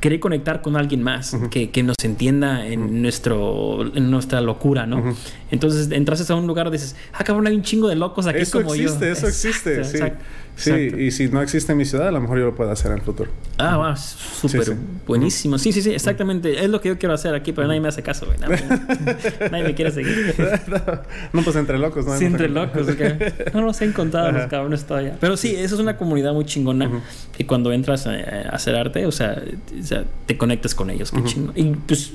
querer 0.00 0.20
conectar 0.20 0.62
con 0.62 0.76
alguien 0.76 1.02
más 1.02 1.36
que, 1.50 1.70
que 1.70 1.82
nos 1.82 1.96
entienda 2.04 2.66
en 2.66 3.02
nuestro 3.02 3.84
en 3.94 4.10
nuestra 4.10 4.40
locura, 4.40 4.86
¿no? 4.86 5.14
Entonces 5.50 5.90
entras 5.90 6.30
a 6.30 6.34
un 6.36 6.46
lugar 6.46 6.68
y 6.68 6.70
dices, 6.70 6.94
ah, 7.12 7.24
cabrón, 7.24 7.46
hay 7.46 7.54
un 7.56 7.62
chingo 7.62 7.88
de 7.88 7.96
locos 7.96 8.26
aquí 8.26 8.40
Eso 8.40 8.62
como 8.62 8.74
existe, 8.74 9.06
yo. 9.06 9.12
eso 9.12 9.26
existe. 9.28 9.84
Sí, 9.84 9.96
exacto, 9.96 10.24
sí 10.58 10.70
exacto. 10.70 11.00
y 11.02 11.10
si 11.10 11.28
no 11.28 11.40
existe 11.40 11.72
en 11.72 11.78
mi 11.78 11.84
ciudad, 11.86 12.08
a 12.08 12.10
lo 12.12 12.20
mejor 12.20 12.38
yo 12.38 12.44
lo 12.46 12.54
puedo 12.54 12.70
hacer 12.70 12.90
en 12.92 12.98
el 12.98 13.02
futuro. 13.04 13.30
Ah, 13.56 13.76
wow, 13.78 13.96
súper 13.96 14.64
Sí, 14.64 14.72
sí. 14.72 14.78
buenísimo. 15.06 15.56
Sí, 15.58 15.72
sí, 15.72 15.80
sí, 15.82 15.92
exactamente. 15.92 16.62
Es 16.62 16.68
lo 16.68 16.80
que 16.80 16.88
yo 16.90 16.98
quiero 16.98 17.14
hacer 17.14 17.34
aquí, 17.34 17.52
pero 17.52 17.66
nadie 17.68 17.80
me 17.80 17.88
hace 17.88 18.02
caso, 18.02 18.26
güey. 18.26 18.38
Nadie, 18.38 18.58
nadie 19.50 19.64
me 19.64 19.74
quiere 19.74 19.90
seguir. 19.90 20.34
no, 21.32 21.42
pues 21.42 21.56
entre 21.56 21.78
locos, 21.78 22.04
¿no? 22.06 22.16
Sí, 22.18 22.24
entre 22.26 22.48
locos. 22.48 22.86
ok. 22.88 23.00
No 23.54 23.62
los 23.62 23.80
he 23.80 23.84
encontrado 23.86 24.30
los 24.32 24.46
cabrones 24.48 24.84
todavía. 24.84 25.16
Pero 25.20 25.36
sí, 25.36 25.54
eso 25.56 25.74
es 25.76 25.80
una 25.80 25.96
comunidad 25.96 26.32
muy 26.34 26.44
chingona. 26.44 26.86
Ujú. 26.88 27.00
Y 27.38 27.44
cuando 27.44 27.72
entras 27.72 28.06
a, 28.06 28.10
a 28.12 28.40
hacer 28.50 28.74
arte, 28.76 29.06
o 29.06 29.12
sea, 29.12 29.42
o 29.80 29.82
sea, 29.82 30.04
te 30.26 30.36
conectas 30.36 30.74
con 30.74 30.90
ellos. 30.90 31.10
Qué 31.10 31.22
chingón. 31.24 31.52
Y 31.56 31.64
pues, 31.86 32.12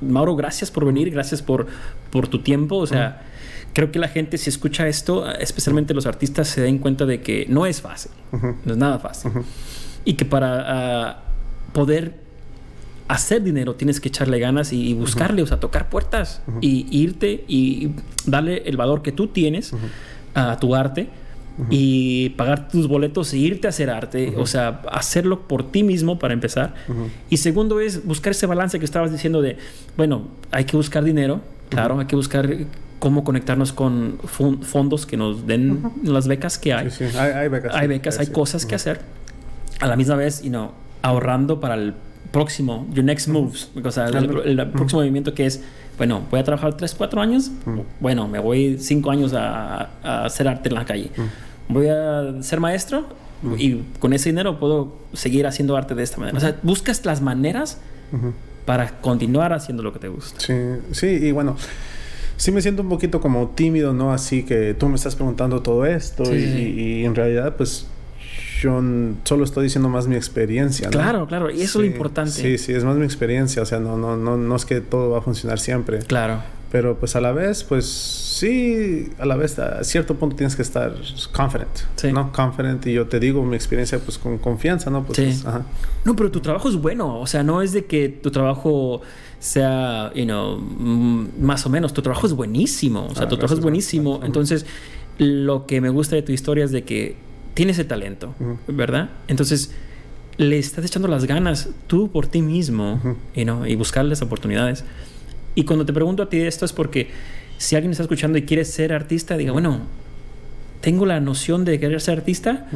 Mauro, 0.00 0.34
gracias 0.36 0.70
por 0.70 0.84
venir. 0.86 1.10
Gracias 1.10 1.42
por, 1.42 1.66
por 2.10 2.28
tu 2.28 2.40
tiempo. 2.40 2.76
O 2.76 2.86
sea, 2.86 3.22
creo 3.72 3.90
que 3.90 3.98
la 3.98 4.08
gente, 4.08 4.38
si 4.38 4.50
escucha 4.50 4.88
esto, 4.88 5.30
especialmente 5.32 5.94
los 5.94 6.06
artistas, 6.06 6.48
se 6.48 6.60
den 6.60 6.78
cuenta 6.78 7.06
de 7.06 7.20
que 7.20 7.46
no 7.48 7.66
es 7.66 7.80
fácil. 7.80 8.12
Ujú. 8.32 8.56
No 8.64 8.72
es 8.72 8.78
nada 8.78 8.98
fácil. 8.98 9.30
Ujú. 9.30 9.44
Y 10.04 10.14
que 10.14 10.24
para 10.24 10.64
ah, 10.66 11.22
poder 11.72 12.20
hacer 13.08 13.42
dinero 13.42 13.74
tienes 13.74 14.00
que 14.00 14.08
echarle 14.08 14.38
ganas 14.38 14.72
y, 14.72 14.90
y 14.90 14.94
buscarle, 14.94 15.42
o 15.42 15.46
sea, 15.46 15.60
tocar 15.60 15.90
puertas 15.90 16.40
y 16.60 16.86
irte 16.90 17.44
y 17.46 17.92
darle 18.26 18.62
el 18.64 18.76
valor 18.76 19.02
que 19.02 19.12
tú 19.12 19.28
tienes 19.28 19.72
a 20.34 20.56
tu 20.56 20.74
arte 20.74 21.08
y 21.68 22.30
pagar 22.30 22.68
tus 22.68 22.88
boletos 22.88 23.32
e 23.34 23.38
irte 23.38 23.66
a 23.66 23.70
hacer 23.70 23.90
arte, 23.90 24.34
o 24.36 24.46
sea, 24.46 24.80
hacerlo 24.90 25.46
por 25.46 25.70
ti 25.70 25.82
mismo 25.82 26.18
para 26.18 26.32
empezar. 26.32 26.74
Y 27.28 27.36
segundo 27.36 27.80
es 27.80 28.04
buscar 28.06 28.30
ese 28.30 28.46
balance 28.46 28.78
que 28.78 28.84
estabas 28.84 29.12
diciendo 29.12 29.42
de, 29.42 29.58
bueno, 29.96 30.28
hay 30.50 30.64
que 30.64 30.76
buscar 30.76 31.04
dinero, 31.04 31.42
claro, 31.68 32.00
hay 32.00 32.06
que 32.06 32.16
buscar 32.16 32.48
cómo 33.02 33.24
conectarnos 33.24 33.72
con 33.72 34.18
fon- 34.20 34.62
fondos 34.62 35.06
que 35.06 35.16
nos 35.16 35.44
den 35.44 35.82
las 36.04 36.28
becas 36.28 36.56
que 36.56 36.72
hay 36.72 36.88
Sí, 36.88 37.08
sí. 37.10 37.16
Hay, 37.18 37.32
hay 37.32 37.48
becas. 37.48 37.74
hay 37.74 37.88
becas, 37.88 38.14
Sí, 38.14 38.20
hay 38.20 38.26
sí. 38.26 38.32
cosas 38.32 38.64
que 38.64 38.76
hacer. 38.76 39.00
A 39.80 39.88
la 39.88 39.96
misma 39.96 40.14
vez, 40.14 40.40
you 40.42 40.50
know, 40.50 40.70
ahorrando 41.02 41.58
para 41.58 41.74
el 41.74 41.94
próximo, 42.30 42.86
your 42.94 43.04
next 43.04 43.26
moves. 43.26 43.70
O 43.82 43.90
sea, 43.90 44.06
el, 44.06 44.38
el 44.58 44.70
próximo 44.70 45.00
movimiento 45.00 45.34
que 45.34 45.46
es, 45.46 45.60
bueno, 45.98 46.22
voy 46.30 46.38
a 46.38 46.44
trabajar 46.44 46.76
3, 46.76 46.94
4 46.94 47.20
años. 47.20 47.50
Bueno, 47.98 48.28
me 48.28 48.38
voy 48.38 48.78
5 48.78 49.10
años 49.10 49.32
a, 49.34 49.90
a 50.04 50.24
hacer 50.26 50.46
arte 50.46 50.68
en 50.68 50.76
la 50.76 50.84
calle. 50.84 51.10
Voy 51.68 51.88
a 51.88 52.40
ser 52.42 52.60
maestro 52.60 53.06
y 53.58 53.78
con 53.98 54.12
ese 54.12 54.28
dinero 54.30 54.60
puedo 54.60 54.96
seguir 55.12 55.48
haciendo 55.48 55.76
arte 55.76 55.96
de 55.96 56.04
esta 56.04 56.18
manera. 56.18 56.38
O 56.38 56.40
sea, 56.40 56.56
buscas 56.62 57.04
las 57.04 57.20
maneras 57.20 57.78
para 58.64 59.00
continuar 59.00 59.52
haciendo 59.52 59.82
lo 59.82 59.92
que 59.92 59.98
te 59.98 60.06
gusta. 60.08 60.38
Sí, 60.38 60.54
sí, 60.92 61.06
y 61.08 61.32
bueno, 61.32 61.56
sí 62.42 62.50
me 62.50 62.60
siento 62.60 62.82
un 62.82 62.88
poquito 62.88 63.20
como 63.20 63.50
tímido, 63.50 63.92
¿no? 63.92 64.12
Así 64.12 64.42
que 64.42 64.74
tú 64.74 64.88
me 64.88 64.96
estás 64.96 65.14
preguntando 65.14 65.62
todo 65.62 65.86
esto 65.86 66.24
Sí, 66.24 66.34
y, 66.76 67.04
en 67.04 67.14
realidad, 67.14 67.54
pues 67.56 67.86
yo 68.60 68.82
solo 69.22 69.44
estoy 69.44 69.62
diciendo 69.64 69.88
más 69.88 70.08
mi 70.08 70.16
experiencia, 70.16 70.86
¿no? 70.88 70.90
Claro, 70.90 71.26
claro, 71.28 71.50
y 71.52 71.62
eso 71.62 71.78
es 71.78 71.84
lo 71.86 71.92
importante. 71.92 72.32
Sí, 72.32 72.58
sí, 72.58 72.72
es 72.72 72.82
más 72.82 72.96
mi 72.96 73.04
experiencia, 73.04 73.62
o 73.62 73.64
sea, 73.64 73.78
no, 73.78 73.96
no, 73.96 74.16
no, 74.16 74.36
no 74.36 74.56
es 74.56 74.64
que 74.64 74.80
todo 74.80 75.10
va 75.10 75.18
a 75.18 75.20
funcionar 75.20 75.60
siempre, 75.60 76.00
Claro. 76.00 76.42
pero 76.72 76.96
pues 76.98 77.14
a 77.14 77.20
la 77.20 77.30
vez, 77.30 77.62
pues 77.62 77.86
sí, 77.86 79.08
a 79.20 79.24
la 79.26 79.36
vez 79.36 79.60
a 79.60 79.84
cierto 79.84 80.16
punto 80.16 80.34
tienes 80.34 80.56
que 80.56 80.62
estar 80.62 80.94
confident, 81.32 81.70
Sí. 81.94 82.12
¿no? 82.12 82.32
Confident 82.32 82.84
y 82.88 82.92
yo 82.94 83.06
te 83.06 83.20
digo 83.20 83.44
mi 83.44 83.54
experiencia 83.54 84.00
pues 84.00 84.18
con 84.18 84.38
confianza, 84.38 84.90
¿no? 84.90 85.04
Pues, 85.04 85.16
Sí. 85.16 85.24
pues, 85.26 85.46
ajá. 85.46 85.62
No, 86.04 86.16
pero 86.16 86.32
tu 86.32 86.40
trabajo 86.40 86.68
es 86.68 86.74
bueno. 86.74 87.20
O 87.20 87.26
sea, 87.28 87.44
no 87.44 87.62
es 87.62 87.70
de 87.72 87.84
que 87.84 88.08
tu 88.08 88.32
trabajo 88.32 89.00
sea, 89.44 90.12
you 90.14 90.24
know, 90.24 90.56
mm, 90.58 91.40
más 91.40 91.66
o 91.66 91.68
menos. 91.70 91.92
Tu 91.92 92.02
trabajo 92.02 92.26
es 92.26 92.32
buenísimo. 92.32 93.06
O 93.10 93.14
sea, 93.14 93.24
Ah, 93.24 93.28
tu 93.28 93.36
trabajo 93.36 93.54
es 93.54 93.60
buenísimo. 93.60 94.20
Entonces, 94.22 94.66
lo 95.18 95.66
que 95.66 95.80
me 95.80 95.88
gusta 95.88 96.16
de 96.16 96.22
tu 96.22 96.32
historia 96.32 96.64
es 96.64 96.70
de 96.72 96.84
que 96.84 97.16
tiene 97.54 97.72
ese 97.72 97.84
talento, 97.84 98.34
¿verdad? 98.68 99.10
Entonces, 99.28 99.72
le 100.38 100.58
estás 100.58 100.84
echando 100.84 101.08
las 101.08 101.26
ganas 101.26 101.68
tú 101.86 102.10
por 102.10 102.26
ti 102.26 102.40
mismo 102.40 103.00
y 103.34 103.44
no 103.44 103.66
y 103.66 103.74
buscarles 103.74 104.22
oportunidades. 104.22 104.84
Y 105.54 105.64
cuando 105.64 105.84
te 105.84 105.92
pregunto 105.92 106.22
a 106.22 106.28
ti 106.30 106.38
esto 106.40 106.64
es 106.64 106.72
porque 106.72 107.10
si 107.58 107.76
alguien 107.76 107.90
está 107.92 108.02
escuchando 108.04 108.38
y 108.38 108.42
quiere 108.42 108.64
ser 108.64 108.92
artista, 108.94 109.36
diga, 109.36 109.52
bueno, 109.52 109.80
tengo 110.80 111.04
la 111.04 111.20
noción 111.20 111.64
de 111.66 111.78
querer 111.78 112.00
ser 112.00 112.18
artista 112.18 112.66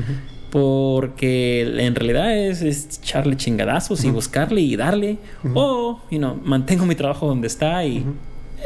porque 0.51 1.63
en 1.85 1.95
realidad 1.95 2.37
es, 2.37 2.63
echarle 2.63 3.37
chingadazos 3.37 4.05
y 4.05 4.11
buscarle 4.11 4.61
y 4.61 4.77
darle. 4.77 5.19
O, 5.55 6.01
you 6.11 6.19
know, 6.19 6.39
mantengo 6.45 6.87
mi 6.87 6.95
trabajo 6.95 7.27
donde 7.27 7.47
está 7.47 7.85
y 7.85 8.05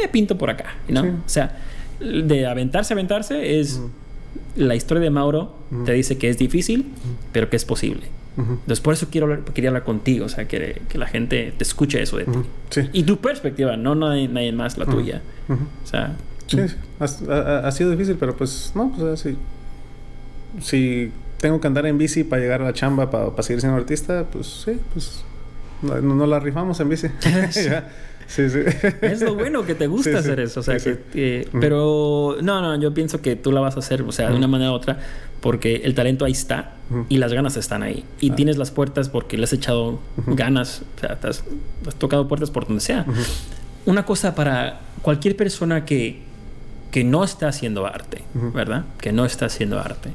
eh, 0.03 0.09
pinto 0.09 0.37
por 0.39 0.51
acá, 0.51 0.75
¿no? 0.89 1.03
O 1.03 1.29
sea, 1.29 1.59
de 2.01 2.47
aventarse, 2.47 2.93
aventarse 2.93 3.61
es 3.61 3.81
la 4.57 4.75
historia 4.75 5.03
de 5.03 5.11
Mauro 5.11 5.55
te 5.85 5.93
dice 5.93 6.19
que 6.19 6.29
es 6.29 6.39
difícil, 6.39 6.93
pero 7.33 7.49
que 7.51 7.57
es 7.57 7.65
posible. 7.65 8.03
Entonces, 8.37 8.81
por 8.81 8.95
eso 8.95 9.09
quiero 9.11 9.27
hablar, 9.27 9.45
quería 9.53 9.69
hablar 9.69 9.85
contigo, 9.85 10.25
o 10.25 10.29
sea, 10.29 10.49
que, 10.49 10.81
que 10.89 10.97
la 10.97 11.07
gente 11.07 11.53
te 11.57 11.63
escuche 11.63 12.01
eso 12.01 12.17
de 12.17 12.25
ti. 12.25 12.39
Sí. 12.71 12.89
Y 12.93 13.03
tu 13.03 13.19
perspectiva, 13.19 13.77
no 13.77 13.95
nadie, 13.95 14.29
nadie 14.29 14.53
más 14.53 14.79
la 14.79 14.87
tuya. 14.87 15.21
O 15.49 15.87
sea... 15.87 16.17
Sí, 16.47 16.59
ha, 16.99 17.59
ha, 17.59 17.71
sido 17.71 17.93
difícil, 17.93 18.17
pero 18.19 18.37
pues 18.37 18.73
no, 18.75 18.91
pues 18.91 19.21
así. 19.21 19.37
Si 20.61 21.13
tengo 21.41 21.61
que 21.61 21.67
andar 21.67 21.87
en 21.87 21.99
bici 21.99 22.25
para 22.25 22.43
llegar 22.43 22.63
a 22.63 22.65
la 22.65 22.73
chamba, 22.73 23.11
para, 23.11 23.31
para 23.31 23.43
seguir 23.43 23.61
siendo 23.61 23.79
artista, 23.79 24.27
pues 24.31 24.47
sí, 24.65 24.79
pues 24.93 25.25
no, 25.83 26.01
no 26.01 26.27
la 26.27 26.41
rifamos 26.41 26.79
en 26.81 26.89
bici. 26.89 27.09
Sí, 28.31 28.49
sí. 28.49 28.61
Es 29.01 29.23
lo 29.23 29.35
bueno 29.35 29.67
que 29.67 29.75
te 29.75 29.89
gusta 29.89 30.21
hacer 30.21 30.39
eso. 30.39 30.61
O 30.61 30.63
sea, 30.63 30.77
que, 30.79 31.49
pero 31.61 32.37
no, 32.41 32.61
no, 32.61 32.81
yo 32.81 32.95
pienso 32.95 33.21
que 33.21 33.35
tú 33.35 33.51
la 33.51 33.61
vas 33.61 33.75
a 33.75 33.81
hacer, 33.81 34.03
o 34.03 34.13
sea, 34.13 34.31
de 34.31 34.37
una 34.37 34.47
manera 34.47 34.71
u 34.71 34.75
otra, 34.75 35.01
porque 35.41 35.83
el 35.85 35.97
talento 35.97 36.25
ahí 36.25 36.31
está 36.31 36.75
y 37.09 37.19
las 37.19 37.33
ganas 37.33 37.57
están 37.57 37.83
ahí. 37.83 38.05
Y 38.21 38.31
ah. 38.31 38.35
tienes 38.37 38.57
las 38.57 38.71
puertas 38.71 39.09
porque 39.09 39.37
le 39.37 39.45
has 39.45 39.53
echado 39.53 39.99
ganas, 40.29 40.83
o 40.97 41.01
sea, 41.01 41.19
te 41.19 41.27
has, 41.27 41.43
tocado 41.99 42.29
puertas 42.29 42.53
por 42.53 42.69
donde 42.69 42.81
sea. 42.81 43.05
Una 43.85 44.05
cosa 44.05 44.37
para 44.37 44.81
cualquier 45.03 45.37
persona 45.37 45.85
que, 45.85 46.23
que 46.93 47.03
no 47.03 47.25
está 47.25 47.49
haciendo 47.49 47.85
arte, 47.85 48.23
¿verdad? 48.55 48.85
Que 49.01 49.11
no 49.11 49.25
está 49.25 49.47
haciendo 49.47 49.81
arte. 49.81 50.11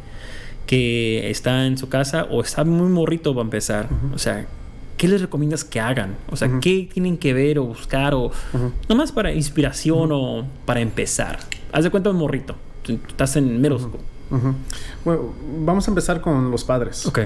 Que 0.65 1.29
está 1.29 1.65
en 1.65 1.77
su 1.77 1.89
casa 1.89 2.25
o 2.25 2.41
está 2.41 2.63
muy 2.63 2.89
morrito 2.89 3.33
para 3.33 3.43
empezar. 3.43 3.89
O 4.13 4.17
sea, 4.17 4.47
¿qué 4.97 5.07
les 5.07 5.21
recomiendas 5.21 5.63
que 5.63 5.79
hagan? 5.79 6.15
O 6.31 6.35
sea, 6.35 6.49
¿qué 6.59 6.89
tienen 6.91 7.17
que 7.17 7.33
ver 7.33 7.59
o 7.59 7.65
buscar 7.65 8.13
o 8.13 8.31
nomás 8.89 9.11
para 9.11 9.31
inspiración 9.31 10.09
o 10.11 10.47
para 10.65 10.79
empezar? 10.79 11.39
Haz 11.71 11.83
de 11.83 11.91
cuenta 11.91 12.09
un 12.09 12.17
morrito. 12.17 12.55
Estás 13.07 13.35
en 13.35 13.61
middle 13.61 13.79
school. 13.79 14.01
Bueno, 15.03 15.33
vamos 15.65 15.87
a 15.87 15.91
empezar 15.91 16.21
con 16.21 16.49
los 16.51 16.63
padres. 16.63 17.05
Ok. 17.05 17.19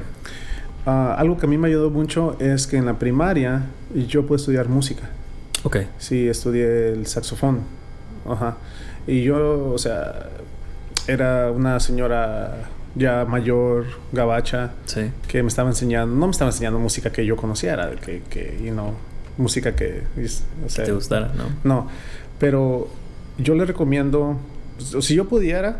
Ah, 0.85 1.15
algo 1.17 1.37
que 1.37 1.45
a 1.45 1.49
mí 1.49 1.57
me 1.57 1.67
ayudó 1.67 1.89
mucho 1.89 2.35
es 2.39 2.67
que 2.67 2.77
en 2.77 2.85
la 2.85 2.97
primaria 2.97 3.67
yo 4.07 4.25
pude 4.25 4.37
estudiar 4.37 4.69
música. 4.69 5.09
Ok. 5.63 5.77
Sí, 5.97 6.27
estudié 6.27 6.89
el 6.89 7.05
saxofón. 7.05 7.61
Ajá. 8.29 8.57
Y 9.07 9.23
yo, 9.23 9.71
o 9.73 9.77
sea, 9.77 10.29
era 11.07 11.51
una 11.51 11.79
señora 11.79 12.69
ya 12.99 13.25
mayor, 13.25 13.85
gabacha, 14.11 14.73
que 15.27 15.41
me 15.41 15.47
estaba 15.47 15.69
enseñando, 15.69 16.13
no 16.15 16.27
me 16.27 16.31
estaba 16.31 16.51
enseñando 16.51 16.79
música 16.79 17.11
que 17.11 17.25
yo 17.25 17.35
conociera, 17.35 17.89
que, 17.91 18.21
que 18.29 18.59
you 18.63 18.71
know, 18.71 18.93
música 19.37 19.75
que... 19.75 20.03
O 20.65 20.69
sea, 20.69 20.85
te 20.85 20.91
gustara, 20.91 21.31
¿no? 21.35 21.45
No, 21.63 21.87
pero 22.39 22.89
yo 23.37 23.55
le 23.55 23.65
recomiendo, 23.65 24.37
si 24.77 25.15
yo 25.15 25.27
pudiera, 25.27 25.79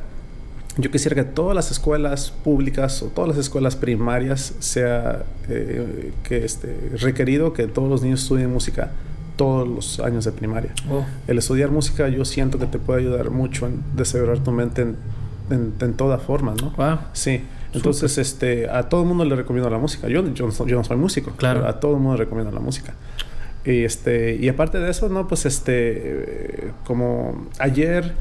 yo 0.78 0.89
quisiera 0.91 1.13
que 1.13 1.26
todas 1.26 1.55
las 1.55 1.72
escuelas 1.72 2.32
públicas 2.32 3.03
o 3.03 3.07
todas 3.07 3.28
las 3.28 3.38
escuelas 3.38 3.76
primarias 3.76 4.55
sea 4.59 5.24
eh, 5.49 6.13
que 6.24 6.45
este, 6.45 6.74
requerido 6.99 7.51
que 7.51 7.67
todos 7.67 7.89
los 7.89 8.01
niños 8.01 8.22
estudien 8.22 8.51
música 8.51 8.91
todos 9.36 9.67
los 9.67 9.99
años 10.01 10.26
de 10.26 10.34
primaria. 10.34 10.74
Oh. 10.91 11.05
El 11.28 11.38
estudiar 11.38 11.72
música 11.72 12.09
yo 12.09 12.26
siento 12.26 12.59
que 12.59 12.65
te 12.65 12.78
puede 12.78 13.01
ayudar 13.01 13.30
mucho 13.30 13.67
en 13.67 13.82
desarrollar 13.95 14.43
tu 14.43 14.51
mente 14.51 14.82
en 14.82 14.97
en, 15.49 15.73
en 15.79 15.93
toda 15.93 16.17
forma, 16.17 16.53
¿no? 16.61 16.71
Wow. 16.71 16.99
Sí. 17.13 17.41
Entonces, 17.73 18.17
este, 18.17 18.69
a 18.69 18.89
todo 18.89 19.01
el 19.01 19.07
mundo 19.07 19.25
le 19.25 19.35
recomiendo 19.35 19.69
la 19.69 19.77
música. 19.77 20.07
Yo, 20.07 20.25
yo, 20.33 20.47
no 20.47 20.83
soy 20.83 20.97
músico, 20.97 21.31
claro. 21.31 21.67
a 21.67 21.79
todo 21.79 21.93
el 21.93 21.99
mundo 21.99 22.17
le 22.17 22.23
recomiendo 22.23 22.51
la 22.51 22.59
música. 22.59 22.93
Y, 23.63 23.83
este, 23.83 24.35
y 24.35 24.49
aparte 24.49 24.79
de 24.79 24.89
eso, 24.89 25.09
¿no? 25.09 25.27
Pues 25.27 25.45
este, 25.45 26.71
como 26.85 27.47
ayer 27.59 28.13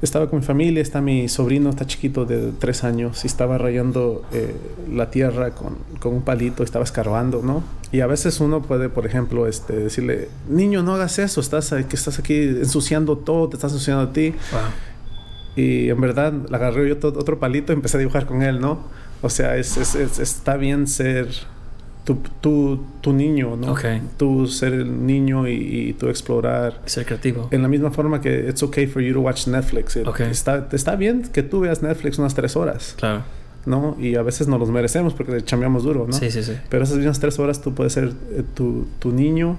estaba 0.00 0.30
con 0.30 0.38
mi 0.38 0.44
familia, 0.44 0.80
está 0.80 1.00
mi 1.00 1.28
sobrino, 1.28 1.70
está 1.70 1.84
chiquito 1.84 2.24
de 2.24 2.52
tres 2.58 2.84
años, 2.84 3.24
y 3.24 3.26
estaba 3.26 3.58
rayando 3.58 4.24
eh, 4.32 4.54
la 4.90 5.10
tierra 5.10 5.50
con, 5.50 5.76
con, 5.98 6.14
un 6.14 6.22
palito, 6.22 6.62
estaba 6.62 6.84
escarbando, 6.84 7.42
¿no? 7.42 7.64
Y 7.90 8.00
a 8.00 8.06
veces 8.06 8.40
uno 8.40 8.62
puede, 8.62 8.88
por 8.88 9.06
ejemplo, 9.06 9.46
este, 9.48 9.74
decirle, 9.74 10.28
niño, 10.48 10.82
no 10.82 10.94
hagas 10.94 11.18
eso, 11.18 11.40
estás, 11.40 11.70
que 11.70 11.96
estás 11.96 12.18
aquí 12.18 12.36
ensuciando 12.36 13.18
todo, 13.18 13.48
te 13.48 13.56
estás 13.56 13.72
ensuciando 13.72 14.04
a 14.04 14.12
ti. 14.12 14.30
Wow. 14.52 14.60
Y 15.58 15.90
en 15.90 16.00
verdad, 16.00 16.32
agarré 16.52 16.88
yo 16.88 16.96
otro 17.08 17.40
palito 17.40 17.72
y 17.72 17.74
empecé 17.74 17.96
a 17.96 18.00
dibujar 18.00 18.26
con 18.26 18.42
él, 18.42 18.60
¿no? 18.60 18.78
O 19.22 19.28
sea, 19.28 19.56
es, 19.56 19.76
es, 19.76 19.96
está 19.96 20.56
bien 20.56 20.86
ser 20.86 21.26
tu, 22.04 22.20
tu, 22.40 22.84
tu 23.00 23.12
niño, 23.12 23.56
¿no? 23.56 23.72
Okay. 23.72 24.00
Tú 24.16 24.46
ser 24.46 24.72
el 24.72 25.04
niño 25.04 25.48
y, 25.48 25.54
y, 25.54 25.92
tú 25.94 26.08
explorar. 26.08 26.80
Ser 26.84 27.04
creativo. 27.04 27.48
En 27.50 27.62
la 27.62 27.68
misma 27.68 27.90
forma 27.90 28.20
que 28.20 28.46
it's 28.48 28.62
okay 28.62 28.86
for 28.86 29.02
you 29.02 29.12
to 29.12 29.20
watch 29.20 29.48
Netflix. 29.48 29.96
Okay. 29.96 30.30
Está, 30.30 30.68
está 30.70 30.94
bien 30.94 31.22
que 31.22 31.42
tú 31.42 31.58
veas 31.58 31.82
Netflix 31.82 32.18
unas 32.18 32.36
tres 32.36 32.54
horas. 32.54 32.94
Claro. 32.96 33.24
¿no? 33.66 33.96
Y 34.00 34.14
a 34.14 34.22
veces 34.22 34.46
no 34.46 34.58
los 34.58 34.70
merecemos 34.70 35.12
porque 35.12 35.32
le 35.32 35.44
chambeamos 35.44 35.82
duro, 35.82 36.06
¿no? 36.06 36.12
Sí, 36.12 36.30
sí, 36.30 36.42
sí. 36.42 36.52
Pero 36.68 36.84
esas 36.84 36.96
mismas 36.96 37.18
tres 37.18 37.38
horas 37.38 37.60
tú 37.60 37.74
puedes 37.74 37.92
ser 37.92 38.12
eh, 38.30 38.42
tu, 38.54 38.86
tu, 39.00 39.12
niño, 39.12 39.58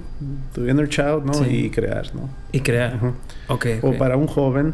tu 0.54 0.68
inner 0.68 0.88
child, 0.90 1.26
¿no? 1.26 1.46
Y 1.46 1.70
crear, 1.70 2.16
¿no? 2.16 2.30
Y 2.52 2.62
crear. 2.62 3.00
okay, 3.48 3.80
O 3.82 3.94
para 3.98 4.18
un 4.18 4.28
joven, 4.28 4.74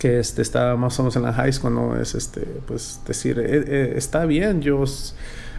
que 0.00 0.18
este, 0.18 0.40
está 0.40 0.74
más 0.76 0.98
o 0.98 1.02
menos 1.02 1.14
en 1.16 1.22
la 1.22 1.32
high 1.34 1.52
school, 1.52 1.74
¿no? 1.74 2.00
Es 2.00 2.14
este, 2.14 2.40
pues 2.66 3.00
decir, 3.06 3.38
eh, 3.38 3.64
eh, 3.66 3.92
está 3.96 4.24
bien 4.24 4.62
yo 4.62 4.82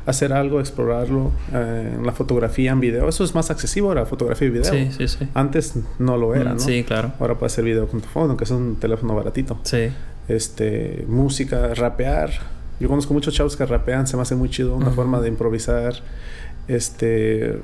hacer 0.07 0.33
algo, 0.33 0.59
explorarlo 0.59 1.31
eh, 1.53 1.93
en 1.95 2.03
la 2.03 2.11
fotografía, 2.11 2.71
en 2.71 2.79
video. 2.79 3.07
Eso 3.07 3.23
es 3.23 3.35
más 3.35 3.51
accesible 3.51 3.89
ahora, 3.89 4.07
fotografía 4.07 4.47
y 4.47 4.51
video. 4.51 4.73
Sí, 4.73 4.89
sí, 4.97 5.07
sí. 5.07 5.27
Antes 5.35 5.75
no 5.99 6.17
lo 6.17 6.33
era, 6.33 6.53
mm, 6.53 6.57
¿no? 6.57 6.59
Sí, 6.59 6.83
claro. 6.83 7.13
Ahora 7.19 7.35
puedes 7.35 7.53
hacer 7.53 7.65
video 7.65 7.87
con 7.87 8.01
tu 8.01 8.07
phone, 8.07 8.35
que 8.35 8.45
es 8.45 8.49
un 8.49 8.77
teléfono 8.77 9.13
baratito. 9.15 9.59
Sí. 9.61 9.91
Este, 10.27 11.05
música, 11.07 11.75
rapear. 11.75 12.31
Yo 12.79 12.87
conozco 12.87 13.13
muchos 13.13 13.35
chavos 13.35 13.55
que 13.55 13.63
rapean, 13.63 14.07
se 14.07 14.15
me 14.15 14.23
hace 14.23 14.33
muy 14.33 14.49
chido, 14.49 14.75
una 14.75 14.89
forma 14.89 15.21
de 15.21 15.27
improvisar. 15.27 15.93
Este, 16.67 17.59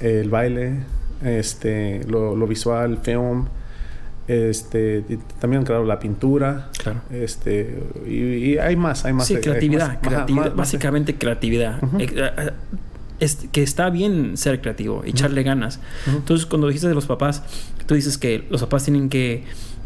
el 0.00 0.30
baile, 0.30 0.84
este, 1.22 2.02
lo, 2.08 2.34
lo 2.34 2.46
visual, 2.46 2.96
film 3.02 3.48
este 4.28 5.18
también 5.40 5.64
claro 5.64 5.84
la 5.84 5.98
pintura 5.98 6.68
claro. 6.82 7.00
este 7.10 7.82
y, 8.06 8.58
hay 8.58 8.76
más 8.76 9.06
hay 9.06 9.14
más 9.14 9.26
sí 9.26 9.36
creatividad, 9.36 10.00
creatividad 10.00 10.54
básicamente 10.54 11.16
creatividad. 11.16 11.80
Eh, 11.98 12.08
eh, 12.14 12.50
es 13.20 13.48
que 13.50 13.62
está 13.62 13.90
bien 13.90 14.36
ser 14.36 14.60
creativo 14.60 15.02
echarle 15.04 15.42
ganas. 15.42 15.80
Entonces 16.06 16.46
cuando 16.46 16.68
dijiste 16.68 16.88
de 16.88 16.94
los 16.94 17.06
papás 17.06 17.42
tú 17.86 17.94
dices 17.94 18.18
que 18.18 18.46
los 18.50 18.60
papás 18.60 18.84
tienen 18.84 19.08
que 19.08 19.44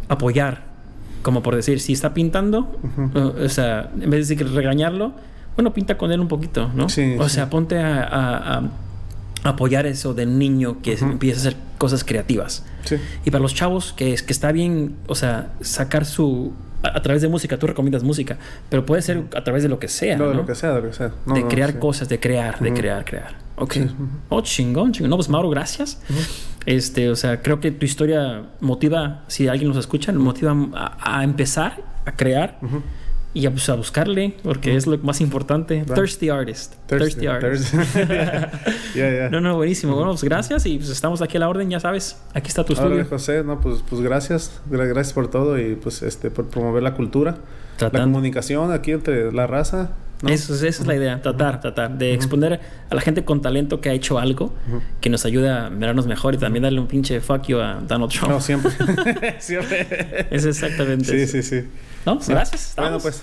apoyar 0.09 0.72
como 1.22 1.43
por 1.43 1.55
decir 1.55 1.78
si 1.78 1.93
está 1.93 2.12
pintando 2.12 2.80
o 3.14 3.49
sea 3.49 3.90
en 3.95 4.11
vez 4.11 4.28
de 4.28 4.34
decir 4.34 4.53
regañarlo 4.53 5.12
bueno 5.55 5.72
pinta 5.72 5.97
con 5.97 6.11
él 6.11 6.18
un 6.18 6.26
poquito 6.26 6.70
no 6.74 6.88
sí, 6.88 7.14
o 7.16 7.28
sea 7.28 7.49
ponte 7.49 7.78
a 7.78 8.62
apoyar 9.43 9.86
eso 9.86 10.14
del 10.14 10.38
niño 10.38 10.82
que 10.82 10.95
empieza 10.95 11.38
a 11.38 11.40
hacer 11.40 11.57
cosas 11.78 12.05
creativas. 12.05 12.64
Sí. 12.84 12.97
Y 13.24 13.30
para 13.30 13.43
los 13.43 13.55
chavos, 13.55 13.93
que, 13.93 14.12
es, 14.12 14.22
que 14.22 14.32
está 14.32 14.53
bien, 14.53 14.97
o 15.07 15.14
sea, 15.14 15.53
sacar 15.61 16.05
su... 16.05 16.53
A, 16.82 17.01
través 17.01 17.22
de 17.22 17.28
música, 17.28 17.59
tú 17.59 17.68
recomiendas 17.68 18.03
música, 18.03 18.38
pero 18.68 18.84
puede 18.84 19.03
ser 19.03 19.22
a 19.36 19.45
través 19.45 19.62
de 19.62 19.68
lo 19.68 19.78
que 19.78 19.86
sea. 19.86 20.16
No, 20.16 20.28
de 20.28 20.34
lo 20.34 20.45
que 20.45 20.57
sea, 20.57 20.72
de 20.72 20.80
lo 20.82 20.88
que 20.88 20.95
sea. 20.95 21.12
de 21.26 21.47
crear 21.47 21.78
cosas, 21.78 22.09
de 22.09 22.18
crear, 22.18 22.59
de 22.59 22.74
crear, 22.74 23.05
crear. 23.05 23.36
Ok. 23.55 23.76
Oh, 24.30 24.40
chingón, 24.40 24.90
chingón. 24.90 25.11
No, 25.11 25.16
pues 25.16 25.28
Mauro, 25.28 25.49
gracias. 25.49 26.03
Este, 26.66 27.09
o 27.09 27.14
sea, 27.14 27.40
creo 27.40 27.61
que 27.61 27.70
tu 27.70 27.84
historia 27.84 28.47
motiva, 28.61 29.22
si 29.28 29.47
alguien 29.47 29.68
nos 29.68 29.76
escucha, 29.76 30.12
motiva 30.12 30.57
a, 30.99 31.22
empezar 31.22 31.84
a 32.05 32.12
crear 32.12 32.59
y 33.34 33.46
a, 33.46 33.50
pues, 33.50 33.68
a 33.68 33.74
buscarle, 33.74 34.34
porque 34.42 34.76
es 34.76 34.86
lo 34.86 34.98
más 34.98 35.20
importante. 35.20 35.84
Thirsty 35.94 36.28
artist. 36.28 36.74
Thirsty, 36.86 37.26
artist. 37.26 37.74
No, 39.30 39.40
no, 39.40 39.56
buenísimo. 39.56 39.94
Bueno, 39.94 40.10
pues 40.10 40.24
gracias 40.24 40.66
y 40.66 40.76
pues 40.76 40.90
estamos 40.90 41.22
aquí 41.22 41.38
a 41.38 41.40
la 41.40 41.48
orden, 41.48 41.70
ya 41.70 41.80
sabes. 41.80 42.18
Aquí 42.34 42.48
está 42.48 42.64
tu 42.64 42.74
estudio. 42.74 43.04
José, 43.06 43.42
no, 43.42 43.60
pues, 43.60 43.82
pues 43.88 44.02
gracias. 44.02 44.60
Gracias 44.68 45.12
por 45.12 45.30
todo 45.30 45.58
y 45.58 45.74
pues 45.76 46.02
este 46.02 46.30
por 46.30 46.46
promover 46.46 46.82
la 46.82 46.94
cultura. 46.94 47.36
La 47.80 47.90
comunicación 47.90 48.70
aquí 48.70 48.92
entre 48.92 49.32
la 49.32 49.46
raza. 49.46 49.90
Eso, 50.26 50.54
esa 50.54 50.66
es 50.66 50.86
la 50.86 50.94
idea, 50.94 51.20
tratar, 51.20 51.60
tratar 51.60 51.98
de 51.98 52.14
exponer 52.14 52.60
a 52.88 52.94
la 52.94 53.00
gente 53.00 53.24
con 53.24 53.42
talento 53.42 53.80
que 53.80 53.88
ha 53.90 53.92
hecho 53.92 54.18
algo 54.18 54.54
que 55.00 55.10
nos 55.10 55.24
ayuda 55.24 55.66
a 55.66 55.70
mirarnos 55.70 56.06
mejor 56.06 56.34
y 56.34 56.38
también 56.38 56.62
darle 56.62 56.80
un 56.80 56.86
pinche 56.86 57.20
fuck 57.20 57.42
you 57.46 57.58
a 57.58 57.80
Donald 57.86 58.12
Trump. 58.12 58.32
No, 58.32 58.40
siempre. 58.40 58.72
siempre. 59.40 60.26
Es 60.30 60.44
exactamente 60.44 61.26
sí, 61.26 61.26
Sí, 61.26 61.42
sí, 61.42 61.68
¿No? 62.06 62.18
Gracias. 62.26 62.74
Bueno, 62.76 62.98
pues. 62.98 63.22